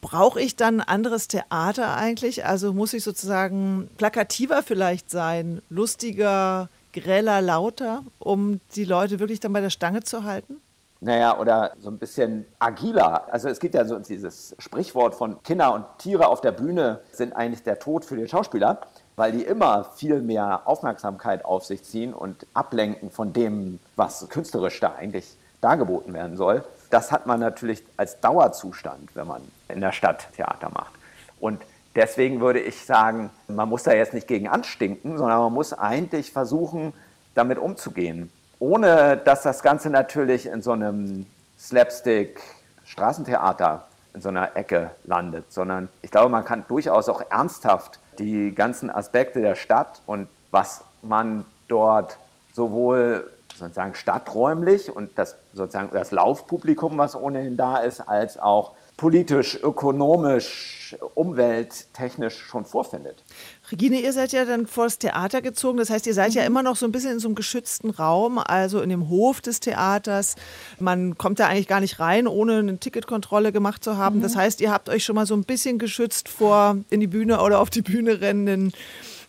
Brauche 0.00 0.40
ich 0.40 0.56
dann 0.56 0.80
anderes 0.80 1.28
Theater 1.28 1.96
eigentlich? 1.96 2.44
Also 2.44 2.72
muss 2.72 2.94
ich 2.94 3.04
sozusagen 3.04 3.88
plakativer 3.98 4.62
vielleicht 4.62 5.10
sein, 5.10 5.60
lustiger, 5.68 6.68
greller, 6.92 7.40
lauter, 7.40 8.02
um 8.18 8.60
die 8.74 8.84
Leute 8.84 9.18
wirklich 9.18 9.40
dann 9.40 9.52
bei 9.52 9.60
der 9.60 9.70
Stange 9.70 10.02
zu 10.02 10.24
halten? 10.24 10.60
Naja, 11.00 11.36
oder 11.36 11.72
so 11.80 11.90
ein 11.90 11.98
bisschen 11.98 12.46
agiler. 12.60 13.26
Also 13.32 13.48
es 13.48 13.58
gibt 13.58 13.74
ja 13.74 13.84
so 13.84 13.98
dieses 13.98 14.54
Sprichwort 14.60 15.16
von 15.16 15.42
Kinder 15.42 15.74
und 15.74 15.84
Tiere 15.98 16.28
auf 16.28 16.40
der 16.40 16.52
Bühne 16.52 17.00
sind 17.10 17.34
eigentlich 17.34 17.64
der 17.64 17.80
Tod 17.80 18.04
für 18.04 18.14
den 18.16 18.28
Schauspieler. 18.28 18.80
weil 19.16 19.32
die 19.32 19.42
immer 19.42 19.84
viel 19.84 20.22
mehr 20.22 20.62
Aufmerksamkeit 20.64 21.44
auf 21.44 21.64
sich 21.64 21.82
ziehen 21.82 22.14
und 22.14 22.46
ablenken 22.54 23.10
von 23.10 23.32
dem, 23.32 23.78
was 23.96 24.26
künstlerisch 24.28 24.80
da 24.80 24.94
eigentlich 24.94 25.36
dargeboten 25.60 26.14
werden 26.14 26.36
soll. 26.36 26.64
Das 26.90 27.12
hat 27.12 27.26
man 27.26 27.40
natürlich 27.40 27.84
als 27.96 28.20
Dauerzustand, 28.20 29.14
wenn 29.14 29.26
man 29.26 29.42
in 29.68 29.80
der 29.80 29.92
Stadt 29.92 30.26
Theater 30.34 30.70
macht. 30.70 30.92
Und 31.40 31.62
deswegen 31.94 32.40
würde 32.40 32.58
ich 32.60 32.84
sagen, 32.84 33.30
man 33.48 33.68
muss 33.68 33.82
da 33.82 33.92
jetzt 33.92 34.14
nicht 34.14 34.28
gegen 34.28 34.48
anstinken, 34.48 35.18
sondern 35.18 35.38
man 35.38 35.52
muss 35.52 35.72
eigentlich 35.72 36.30
versuchen, 36.32 36.92
damit 37.34 37.58
umzugehen. 37.58 38.30
Ohne 38.58 39.16
dass 39.16 39.42
das 39.42 39.62
Ganze 39.62 39.88
natürlich 39.90 40.46
in 40.46 40.62
so 40.62 40.72
einem 40.72 41.26
Slapstick-Straßentheater 41.58 43.86
in 44.14 44.20
so 44.20 44.28
einer 44.28 44.54
Ecke 44.56 44.90
landet, 45.04 45.50
sondern 45.52 45.88
ich 46.02 46.10
glaube, 46.10 46.28
man 46.28 46.44
kann 46.44 46.66
durchaus 46.68 47.08
auch 47.08 47.22
ernsthaft 47.30 47.98
die 48.18 48.54
ganzen 48.54 48.90
Aspekte 48.90 49.40
der 49.40 49.54
Stadt 49.54 50.02
und 50.06 50.28
was 50.50 50.84
man 51.00 51.46
dort 51.68 52.18
sowohl 52.52 53.30
sozusagen 53.56 53.94
stadträumlich 53.94 54.94
und 54.94 55.18
das 55.18 55.36
sozusagen 55.54 55.88
das 55.92 56.10
Laufpublikum, 56.10 56.98
was 56.98 57.16
ohnehin 57.16 57.56
da 57.56 57.78
ist, 57.78 58.00
als 58.00 58.38
auch 58.38 58.72
politisch, 59.02 59.58
ökonomisch, 59.60 60.94
umwelttechnisch 61.16 62.38
schon 62.38 62.64
vorfindet. 62.64 63.24
Regine, 63.72 64.00
ihr 64.00 64.12
seid 64.12 64.30
ja 64.30 64.44
dann 64.44 64.68
vor 64.68 64.84
das 64.84 64.98
Theater 64.98 65.42
gezogen. 65.42 65.78
Das 65.78 65.90
heißt, 65.90 66.06
ihr 66.06 66.14
seid 66.14 66.34
ja 66.34 66.42
mhm. 66.42 66.46
immer 66.46 66.62
noch 66.62 66.76
so 66.76 66.86
ein 66.86 66.92
bisschen 66.92 67.14
in 67.14 67.18
so 67.18 67.26
einem 67.26 67.34
geschützten 67.34 67.90
Raum, 67.90 68.38
also 68.38 68.80
in 68.80 68.90
dem 68.90 69.08
Hof 69.08 69.40
des 69.40 69.58
Theaters. 69.58 70.36
Man 70.78 71.18
kommt 71.18 71.40
da 71.40 71.48
eigentlich 71.48 71.66
gar 71.66 71.80
nicht 71.80 71.98
rein, 71.98 72.28
ohne 72.28 72.58
eine 72.58 72.78
Ticketkontrolle 72.78 73.50
gemacht 73.50 73.82
zu 73.82 73.96
haben. 73.96 74.18
Mhm. 74.18 74.22
Das 74.22 74.36
heißt, 74.36 74.60
ihr 74.60 74.70
habt 74.70 74.88
euch 74.88 75.02
schon 75.02 75.16
mal 75.16 75.26
so 75.26 75.34
ein 75.34 75.42
bisschen 75.42 75.80
geschützt 75.80 76.28
vor 76.28 76.76
in 76.88 77.00
die 77.00 77.08
Bühne 77.08 77.40
oder 77.40 77.58
auf 77.58 77.70
die 77.70 77.82
Bühne 77.82 78.20
rennenden 78.20 78.72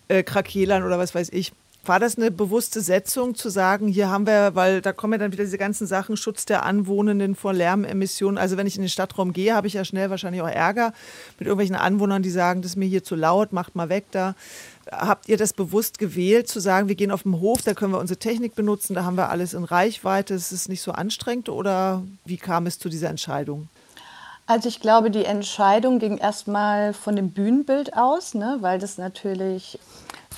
äh, 0.07 0.21
Krakelern 0.21 0.83
oder 0.83 0.99
was 0.99 1.15
weiß 1.15 1.29
ich. 1.31 1.51
War 1.85 1.99
das 1.99 2.17
eine 2.17 2.31
bewusste 2.31 2.79
Setzung 2.79 3.35
zu 3.35 3.49
sagen, 3.49 3.89
hier 3.89 4.09
haben 4.09 4.25
wir, 4.25 4.55
weil 4.55 4.81
da 4.81 4.93
kommen 4.93 5.13
ja 5.13 5.19
dann 5.19 5.33
wieder 5.33 5.43
diese 5.43 5.57
ganzen 5.57 5.85
Sachen, 5.85 6.15
Schutz 6.15 6.45
der 6.45 6.63
Anwohnenden 6.63 7.35
vor 7.35 7.51
Lärmemissionen. 7.51 8.37
Also 8.37 8.55
wenn 8.55 8.67
ich 8.67 8.77
in 8.77 8.83
den 8.83 8.89
Stadtraum 8.89 9.33
gehe, 9.33 9.53
habe 9.53 9.67
ich 9.67 9.73
ja 9.73 9.83
schnell 9.83 10.09
wahrscheinlich 10.09 10.41
auch 10.41 10.47
Ärger 10.47 10.93
mit 11.39 11.47
irgendwelchen 11.47 11.75
Anwohnern, 11.75 12.23
die 12.23 12.29
sagen, 12.29 12.61
das 12.61 12.71
ist 12.71 12.77
mir 12.77 12.85
hier 12.85 13.03
zu 13.03 13.15
laut, 13.15 13.51
macht 13.51 13.75
mal 13.75 13.89
weg 13.89 14.05
da. 14.11 14.33
Habt 14.91 15.27
ihr 15.27 15.35
das 15.35 15.51
bewusst 15.51 15.99
gewählt, 15.99 16.47
zu 16.47 16.61
sagen, 16.61 16.87
wir 16.87 16.95
gehen 16.95 17.11
auf 17.11 17.23
den 17.23 17.41
Hof, 17.41 17.61
da 17.63 17.73
können 17.73 17.91
wir 17.91 17.99
unsere 17.99 18.17
Technik 18.17 18.55
benutzen, 18.55 18.93
da 18.93 19.03
haben 19.03 19.17
wir 19.17 19.29
alles 19.29 19.53
in 19.53 19.65
Reichweite, 19.65 20.35
es 20.35 20.53
ist 20.53 20.69
nicht 20.69 20.81
so 20.81 20.93
anstrengend 20.93 21.49
oder 21.49 22.01
wie 22.23 22.37
kam 22.37 22.65
es 22.65 22.79
zu 22.79 22.87
dieser 22.87 23.09
Entscheidung? 23.09 23.67
Also 24.45 24.69
ich 24.69 24.79
glaube, 24.79 25.11
die 25.11 25.25
Entscheidung 25.25 25.99
ging 25.99 26.17
erstmal 26.17 26.93
von 26.93 27.15
dem 27.15 27.31
Bühnenbild 27.31 27.95
aus, 27.95 28.33
ne, 28.33 28.57
weil 28.61 28.79
das 28.79 28.97
natürlich 28.97 29.79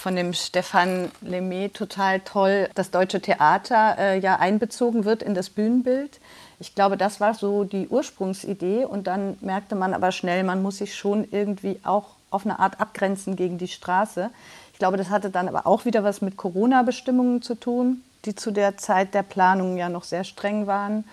von 0.06 0.16
dem 0.16 0.34
Stefan 0.34 1.10
Lemay 1.22 1.70
total 1.70 2.20
toll 2.20 2.70
das 2.76 2.92
deutsche 2.92 3.22
Theater 3.22 3.96
äh, 3.98 4.20
ja 4.20 4.36
einbezogen 4.36 5.04
wird 5.04 5.24
in 5.24 5.34
das 5.34 5.50
Bühnenbild. 5.50 6.20
Ich 6.60 6.76
glaube, 6.76 6.96
das 6.96 7.20
war 7.20 7.34
so 7.34 7.64
die 7.64 7.88
Ursprungsidee 7.88 8.86
und 8.86 9.08
dann 9.08 9.36
merkte 9.42 9.74
man 9.74 9.96
aber 9.96 10.12
schnell, 10.12 10.44
man 10.44 10.62
muss 10.62 10.78
sich 10.78 10.94
schon 10.94 11.28
irgendwie 11.32 11.80
auch 11.84 12.10
auf 12.30 12.46
eine 12.46 12.60
Art 12.60 12.80
abgrenzen 12.80 13.36
gegen 13.36 13.58
die 13.58 13.68
Straße. 13.68 14.30
Ich 14.74 14.78
glaube, 14.78 14.98
das 14.98 15.10
hatte 15.10 15.32
dann 15.32 15.48
aber 15.48 15.66
auch 15.66 15.86
wieder 15.86 16.04
was 16.04 16.22
mit 16.22 16.38
Corona-Bestimmungen 16.38 17.42
zu 17.42 17.56
tun, 17.56 18.04
die 18.26 18.36
zu 18.36 18.52
der 18.52 18.78
Zeit 18.78 19.16
der 19.16 19.24
Planung 19.24 19.76
ja 19.76 19.90
noch 19.90 20.04
sehr 20.04 20.24
streng 20.24 20.68
waren. 20.68 21.04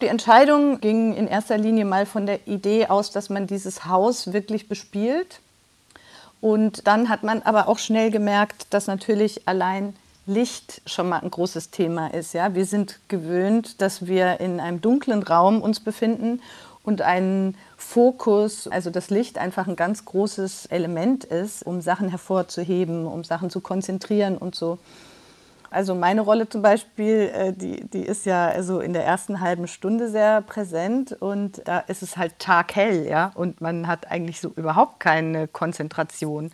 Die 0.00 0.08
Entscheidung 0.08 0.80
ging 0.80 1.14
in 1.14 1.28
erster 1.28 1.56
Linie 1.56 1.84
mal 1.84 2.06
von 2.06 2.26
der 2.26 2.48
Idee 2.48 2.88
aus, 2.88 3.12
dass 3.12 3.30
man 3.30 3.46
dieses 3.46 3.84
Haus 3.84 4.32
wirklich 4.32 4.68
bespielt 4.68 5.38
und 6.42 6.88
dann 6.88 7.08
hat 7.08 7.22
man 7.22 7.40
aber 7.42 7.68
auch 7.68 7.78
schnell 7.78 8.10
gemerkt, 8.10 8.66
dass 8.70 8.88
natürlich 8.88 9.46
allein 9.46 9.94
Licht 10.26 10.82
schon 10.86 11.08
mal 11.08 11.20
ein 11.20 11.30
großes 11.30 11.70
Thema 11.70 12.08
ist. 12.08 12.34
Ja? 12.34 12.54
Wir 12.54 12.66
sind 12.66 12.98
gewöhnt, 13.06 13.80
dass 13.80 14.06
wir 14.06 14.40
in 14.40 14.58
einem 14.58 14.80
dunklen 14.80 15.22
Raum 15.22 15.62
uns 15.62 15.78
befinden 15.78 16.42
und 16.82 17.00
ein 17.00 17.54
Fokus, 17.76 18.66
also 18.66 18.90
das 18.90 19.08
Licht 19.08 19.38
einfach 19.38 19.68
ein 19.68 19.76
ganz 19.76 20.04
großes 20.04 20.66
Element 20.66 21.22
ist, 21.22 21.64
um 21.64 21.80
Sachen 21.80 22.08
hervorzuheben, 22.08 23.06
um 23.06 23.22
Sachen 23.22 23.48
zu 23.48 23.60
konzentrieren 23.60 24.36
und 24.36 24.56
so. 24.56 24.78
Also 25.72 25.94
meine 25.94 26.20
Rolle 26.20 26.48
zum 26.48 26.60
Beispiel, 26.60 27.30
äh, 27.34 27.52
die, 27.54 27.88
die 27.88 28.02
ist 28.02 28.26
ja 28.26 28.48
also 28.48 28.80
in 28.80 28.92
der 28.92 29.06
ersten 29.06 29.40
halben 29.40 29.66
Stunde 29.66 30.10
sehr 30.10 30.42
präsent 30.42 31.12
und 31.18 31.62
da 31.66 31.78
ist 31.78 32.02
es 32.02 32.18
halt 32.18 32.38
taghell, 32.38 33.06
ja, 33.08 33.32
und 33.34 33.62
man 33.62 33.86
hat 33.86 34.10
eigentlich 34.10 34.40
so 34.40 34.50
überhaupt 34.50 35.00
keine 35.00 35.48
Konzentration. 35.48 36.50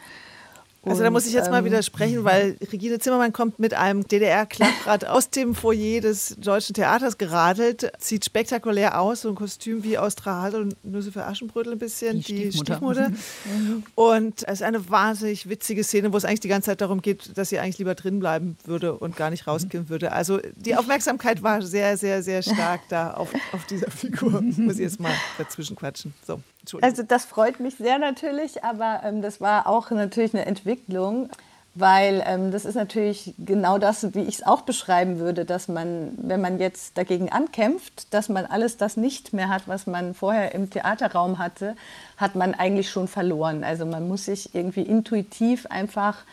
Also 0.90 1.02
da 1.02 1.11
muss 1.11 1.26
ich 1.26 1.33
jetzt 1.33 1.50
mal 1.50 1.61
ähm, 1.61 1.64
widersprechen, 1.64 2.25
weil 2.25 2.57
Regine 2.73 2.99
Zimmermann 2.99 3.33
kommt 3.33 3.59
mit 3.59 3.75
einem 3.75 4.07
DDR-Klapprad 4.07 5.04
aus 5.07 5.30
dem 5.30 5.54
Foyer 5.54 6.00
des 6.00 6.37
Deutschen 6.38 6.75
Theaters 6.75 7.18
geradelt, 7.18 7.90
sieht 7.99 8.25
spektakulär 8.25 9.00
aus, 9.00 9.23
so 9.23 9.28
ein 9.28 9.35
Kostüm 9.35 9.85
wie 9.85 9.99
aus 9.99 10.14
Trahal 10.14 10.54
und 10.54 10.85
Nüsse 10.85 11.12
für 11.12 11.25
Aschenbrödel 11.25 11.73
ein 11.75 11.78
bisschen, 11.78 12.21
die, 12.21 12.50
die 12.50 12.52
Stiefmutter. 12.52 13.11
Mhm. 13.49 13.85
Und 13.95 14.42
es 14.47 14.54
ist 14.54 14.62
eine 14.62 14.88
wahnsinnig 14.90 15.49
witzige 15.49 15.85
Szene, 15.85 16.12
wo 16.12 16.16
es 16.16 16.25
eigentlich 16.25 16.40
die 16.40 16.49
ganze 16.49 16.66
Zeit 16.66 16.80
darum 16.80 17.02
geht, 17.02 17.37
dass 17.37 17.49
sie 17.49 17.59
eigentlich 17.59 17.78
lieber 17.78 17.95
drin 17.95 18.18
bleiben 18.18 18.57
würde 18.64 18.95
und 18.95 19.16
gar 19.16 19.30
nicht 19.30 19.47
rausgehen 19.47 19.88
würde. 19.88 20.12
Also 20.12 20.40
die 20.57 20.76
Aufmerksamkeit 20.76 21.42
war 21.42 21.62
sehr, 21.62 21.97
sehr, 21.97 22.23
sehr 22.23 22.42
stark 22.42 22.80
da 22.88 23.12
auf, 23.12 23.33
auf 23.52 23.64
dieser 23.66 23.90
Figur. 23.90 24.40
Muss 24.40 24.75
ich 24.75 24.80
jetzt 24.80 25.00
mal 25.00 25.12
dazwischen 25.38 25.76
quatschen. 25.76 26.14
So. 26.26 26.40
Also 26.82 27.02
das 27.02 27.25
freut 27.25 27.60
mich 27.60 27.76
sehr 27.76 27.98
natürlich, 27.98 28.64
aber 28.64 29.00
ähm, 29.04 29.22
das 29.22 29.40
war 29.40 29.66
auch 29.66 29.90
natürlich 29.90 30.34
eine 30.34 30.46
Entwicklung, 30.46 31.30
weil 31.75 32.22
ähm, 32.26 32.50
das 32.50 32.64
ist 32.64 32.75
natürlich 32.75 33.34
genau 33.38 33.78
das, 33.78 34.14
wie 34.14 34.22
ich 34.22 34.37
es 34.37 34.46
auch 34.46 34.62
beschreiben 34.62 35.18
würde, 35.18 35.44
dass 35.44 35.68
man, 35.68 36.12
wenn 36.16 36.40
man 36.40 36.58
jetzt 36.58 36.98
dagegen 36.98 37.30
ankämpft, 37.30 38.12
dass 38.12 38.28
man 38.28 38.46
alles 38.46 38.76
das 38.76 38.96
nicht 38.96 39.32
mehr 39.32 39.48
hat, 39.48 39.62
was 39.66 39.87
man 39.87 40.14
vorher 40.14 40.54
im 40.54 40.70
Theaterraum 40.70 41.38
hatte, 41.38 41.76
hat 42.16 42.34
man 42.34 42.54
eigentlich 42.54 42.90
schon 42.90 43.08
verloren. 43.08 43.64
Also 43.64 43.87
man 43.87 44.08
muss 44.08 44.25
sich 44.25 44.54
irgendwie 44.54 44.82
intuitiv 44.82 45.66
einfach 45.66 46.25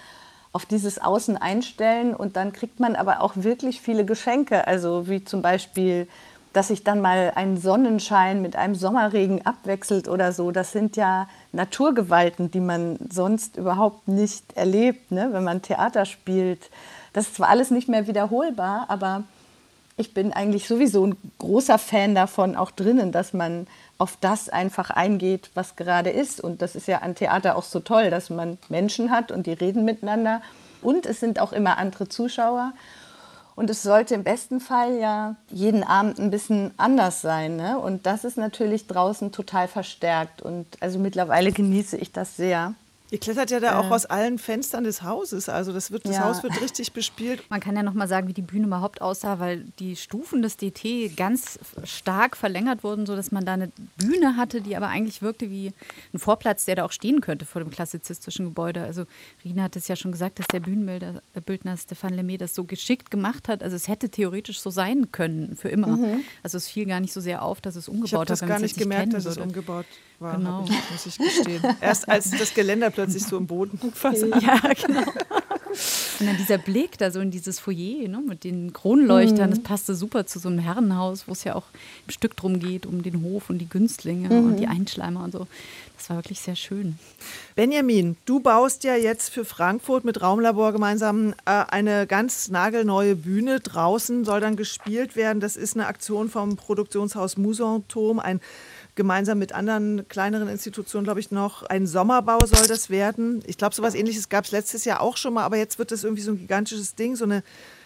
auf 0.51 0.65
dieses 0.65 0.99
Außen 0.99 1.37
einstellen 1.37 2.15
und 2.15 2.37
dann 2.37 2.53
kriegt 2.53 2.79
man 2.79 2.95
aber 2.95 3.21
auch 3.21 3.33
wirklich 3.35 3.81
viele 3.81 4.05
Geschenke, 4.05 4.67
also 4.67 5.07
wie 5.09 5.23
zum 5.23 5.41
Beispiel 5.41 6.07
dass 6.55 6.69
sich 6.69 6.85
dann 6.85 7.01
mal 7.01 7.33
ein 7.35 7.57
Sonnenschein 7.57 8.41
mit 8.41 8.55
einem 8.55 8.75
Sommerregen 8.75 9.45
abwechselt 9.45 10.07
oder 10.07 10.31
so, 10.31 10.51
das 10.51 10.71
sind 10.71 10.95
ja 10.95 11.27
Naturgewalten, 11.51 12.49
die 12.49 12.61
man 12.61 12.97
sonst 13.11 13.57
überhaupt 13.57 14.07
nicht 14.07 14.55
erlebt, 14.55 15.11
ne? 15.11 15.29
wenn 15.33 15.43
man 15.43 15.61
Theater 15.61 16.05
spielt. 16.05 16.69
Das 17.11 17.27
ist 17.27 17.35
zwar 17.35 17.49
alles 17.49 17.71
nicht 17.71 17.89
mehr 17.89 18.07
wiederholbar, 18.07 18.85
aber 18.87 19.25
ich 19.97 20.13
bin 20.13 20.31
eigentlich 20.31 20.65
sowieso 20.65 21.05
ein 21.05 21.17
großer 21.39 21.77
Fan 21.77 22.15
davon, 22.15 22.55
auch 22.55 22.71
drinnen, 22.71 23.11
dass 23.11 23.33
man 23.33 23.67
auf 23.97 24.17
das 24.21 24.47
einfach 24.47 24.89
eingeht, 24.89 25.51
was 25.55 25.75
gerade 25.75 26.09
ist. 26.09 26.39
Und 26.39 26.61
das 26.61 26.77
ist 26.77 26.87
ja 26.87 26.99
an 26.99 27.15
Theater 27.15 27.57
auch 27.57 27.63
so 27.63 27.81
toll, 27.81 28.09
dass 28.09 28.29
man 28.29 28.57
Menschen 28.69 29.11
hat 29.11 29.29
und 29.29 29.45
die 29.45 29.53
reden 29.53 29.83
miteinander. 29.83 30.41
Und 30.81 31.05
es 31.05 31.19
sind 31.19 31.39
auch 31.39 31.51
immer 31.51 31.77
andere 31.77 32.07
Zuschauer. 32.07 32.71
Und 33.55 33.69
es 33.69 33.83
sollte 33.83 34.15
im 34.15 34.23
besten 34.23 34.59
Fall 34.59 34.97
ja 34.99 35.35
jeden 35.49 35.83
Abend 35.83 36.19
ein 36.19 36.29
bisschen 36.29 36.71
anders 36.77 37.21
sein. 37.21 37.55
Ne? 37.55 37.79
Und 37.79 38.05
das 38.05 38.25
ist 38.25 38.37
natürlich 38.37 38.87
draußen 38.87 39.31
total 39.31 39.67
verstärkt. 39.67 40.41
Und 40.41 40.67
also 40.81 40.99
mittlerweile 40.99 41.51
genieße 41.51 41.97
ich 41.97 42.11
das 42.11 42.35
sehr. 42.35 42.73
Ihr 43.11 43.19
klettert 43.19 43.51
ja 43.51 43.59
da 43.59 43.73
äh, 43.73 43.75
auch 43.75 43.91
aus 43.91 44.05
allen 44.07 44.39
Fenstern 44.39 44.83
des 44.83 45.03
Hauses. 45.03 45.47
Also 45.47 45.71
das, 45.71 45.91
wird, 45.91 46.05
das 46.05 46.15
ja. 46.15 46.23
Haus 46.23 46.41
wird 46.41 46.59
richtig 46.59 46.91
bespielt. 46.91 47.43
Man 47.49 47.59
kann 47.59 47.75
ja 47.75 47.83
noch 47.83 47.93
mal 47.93 48.07
sagen, 48.07 48.27
wie 48.27 48.33
die 48.33 48.41
Bühne 48.41 48.65
überhaupt 48.65 49.01
aussah, 49.01 49.39
weil 49.39 49.65
die 49.79 49.95
Stufen 49.95 50.41
des 50.41 50.57
DT 50.57 51.15
ganz 51.15 51.59
stark 51.83 52.35
verlängert 52.35 52.83
wurden, 52.83 53.05
sodass 53.05 53.31
man 53.31 53.45
da 53.45 53.53
eine 53.53 53.71
Bühne 53.97 54.37
hatte, 54.37 54.61
die 54.61 54.75
aber 54.75 54.87
eigentlich 54.87 55.21
wirkte 55.21 55.51
wie 55.51 55.71
ein 56.13 56.19
Vorplatz, 56.19 56.65
der 56.65 56.75
da 56.75 56.85
auch 56.85 56.91
stehen 56.91 57.21
könnte 57.21 57.45
vor 57.45 57.61
dem 57.61 57.69
klassizistischen 57.69 58.45
Gebäude. 58.45 58.81
Also 58.81 59.05
Rina 59.43 59.63
hat 59.63 59.75
es 59.75 59.87
ja 59.87 59.95
schon 59.95 60.11
gesagt, 60.11 60.39
dass 60.39 60.47
der 60.47 60.61
Bühnenbildner 60.61 61.73
äh, 61.73 61.77
Stefan 61.77 62.13
Lemay 62.13 62.37
das 62.37 62.55
so 62.55 62.63
geschickt 62.63 63.11
gemacht 63.11 63.47
hat. 63.47 63.61
Also 63.61 63.75
es 63.75 63.87
hätte 63.87 64.09
theoretisch 64.09 64.59
so 64.59 64.71
sein 64.71 65.11
können 65.11 65.55
für 65.55 65.69
immer. 65.69 65.87
Mhm. 65.87 66.23
Also 66.41 66.57
es 66.57 66.67
fiel 66.67 66.87
gar 66.87 66.99
nicht 66.99 67.13
so 67.13 67.21
sehr 67.21 67.43
auf, 67.43 67.61
dass 67.61 67.75
es 67.75 67.87
umgebaut 67.87 68.07
ich 68.07 68.13
habe 68.15 68.25
das 68.25 68.41
gar 68.41 68.59
nicht 68.59 68.77
gemerkt, 68.77 69.13
dass 69.13 69.25
es 69.25 69.37
umgebaut 69.37 69.85
war, 70.19 70.37
genau. 70.37 70.65
ich, 70.65 70.91
muss 70.91 71.05
ich 71.05 71.17
gestehen. 71.17 71.61
Erst 71.81 72.07
als 72.07 72.31
das 72.31 72.53
Geländer 72.53 72.89
plötzlich 72.89 73.23
so 73.23 73.37
im 73.37 73.47
Boden 73.47 73.77
versagt. 73.93 74.41
Ja, 74.41 74.59
genau. 74.73 75.03
Und 76.19 76.27
dann 76.27 76.37
dieser 76.37 76.57
Blick 76.57 76.97
da 76.97 77.11
so 77.11 77.19
in 77.19 77.31
dieses 77.31 77.59
Foyer 77.59 78.07
ne, 78.07 78.21
mit 78.25 78.43
den 78.43 78.71
Kronleuchtern, 78.71 79.49
mhm. 79.49 79.55
das 79.55 79.63
passte 79.63 79.95
super 79.95 80.25
zu 80.25 80.39
so 80.39 80.47
einem 80.47 80.59
Herrenhaus, 80.59 81.27
wo 81.27 81.33
es 81.33 81.43
ja 81.43 81.55
auch 81.55 81.65
im 82.07 82.11
Stück 82.11 82.37
drum 82.37 82.59
geht, 82.59 82.85
um 82.85 83.03
den 83.03 83.21
Hof 83.23 83.49
und 83.49 83.57
die 83.57 83.67
Günstlinge 83.67 84.29
mhm. 84.29 84.45
und 84.45 84.57
die 84.57 84.67
Einschleimer 84.67 85.23
und 85.23 85.33
so. 85.33 85.47
Das 85.97 86.09
war 86.09 86.17
wirklich 86.17 86.39
sehr 86.39 86.55
schön. 86.55 86.97
Benjamin, 87.55 88.17
du 88.25 88.39
baust 88.39 88.83
ja 88.83 88.95
jetzt 88.95 89.29
für 89.29 89.45
Frankfurt 89.45 90.03
mit 90.03 90.21
Raumlabor 90.21 90.71
gemeinsam 90.71 91.33
äh, 91.45 91.63
eine 91.67 92.05
ganz 92.05 92.49
nagelneue 92.49 93.15
Bühne. 93.15 93.59
Draußen 93.59 94.25
soll 94.25 94.41
dann 94.41 94.55
gespielt 94.55 95.15
werden. 95.15 95.39
Das 95.39 95.55
ist 95.55 95.75
eine 95.75 95.87
Aktion 95.87 96.29
vom 96.29 96.57
Produktionshaus 96.57 97.37
Musanturm, 97.37 98.19
ein 98.19 98.39
gemeinsam 98.95 99.37
mit 99.39 99.53
anderen 99.53 100.07
kleineren 100.07 100.47
Institutionen, 100.47 101.03
glaube 101.03 101.19
ich, 101.19 101.31
noch. 101.31 101.63
Ein 101.63 101.85
Sommerbau 101.85 102.39
soll 102.45 102.67
das 102.67 102.89
werden. 102.89 103.43
Ich 103.45 103.57
glaube, 103.57 103.75
sowas 103.75 103.95
ähnliches 103.95 104.29
gab 104.29 104.45
es 104.45 104.51
letztes 104.51 104.85
Jahr 104.85 105.01
auch 105.01 105.17
schon 105.17 105.33
mal, 105.33 105.43
aber 105.43 105.57
jetzt 105.57 105.79
wird 105.79 105.91
das 105.91 106.03
irgendwie 106.03 106.23
so 106.23 106.31
ein 106.31 106.37
gigantisches 106.37 106.95
Ding, 106.95 107.15
so 107.15 107.25
eine 107.25 107.43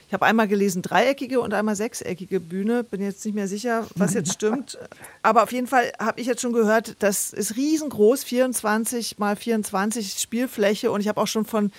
ich 0.09 0.13
habe 0.13 0.25
einmal 0.25 0.47
gelesen 0.47 0.81
dreieckige 0.81 1.39
und 1.39 1.53
einmal 1.53 1.75
sechseckige 1.75 2.39
Bühne. 2.39 2.83
Bin 2.83 2.99
jetzt 2.99 3.23
nicht 3.25 3.35
mehr 3.35 3.47
sicher, 3.47 3.85
was 3.93 4.15
jetzt 4.15 4.33
stimmt. 4.33 4.75
Aber 5.21 5.43
auf 5.43 5.51
jeden 5.51 5.67
Fall 5.67 5.91
habe 5.99 6.19
ich 6.19 6.25
jetzt 6.25 6.41
schon 6.41 6.51
gehört, 6.51 6.95
das 6.97 7.31
ist 7.31 7.57
riesengroß, 7.57 8.23
24 8.23 9.19
mal 9.19 9.35
24 9.35 10.13
Spielfläche. 10.13 10.89
Und 10.89 11.01
ich 11.01 11.07
habe 11.07 11.21
auch 11.21 11.27
schon 11.27 11.45
von 11.45 11.71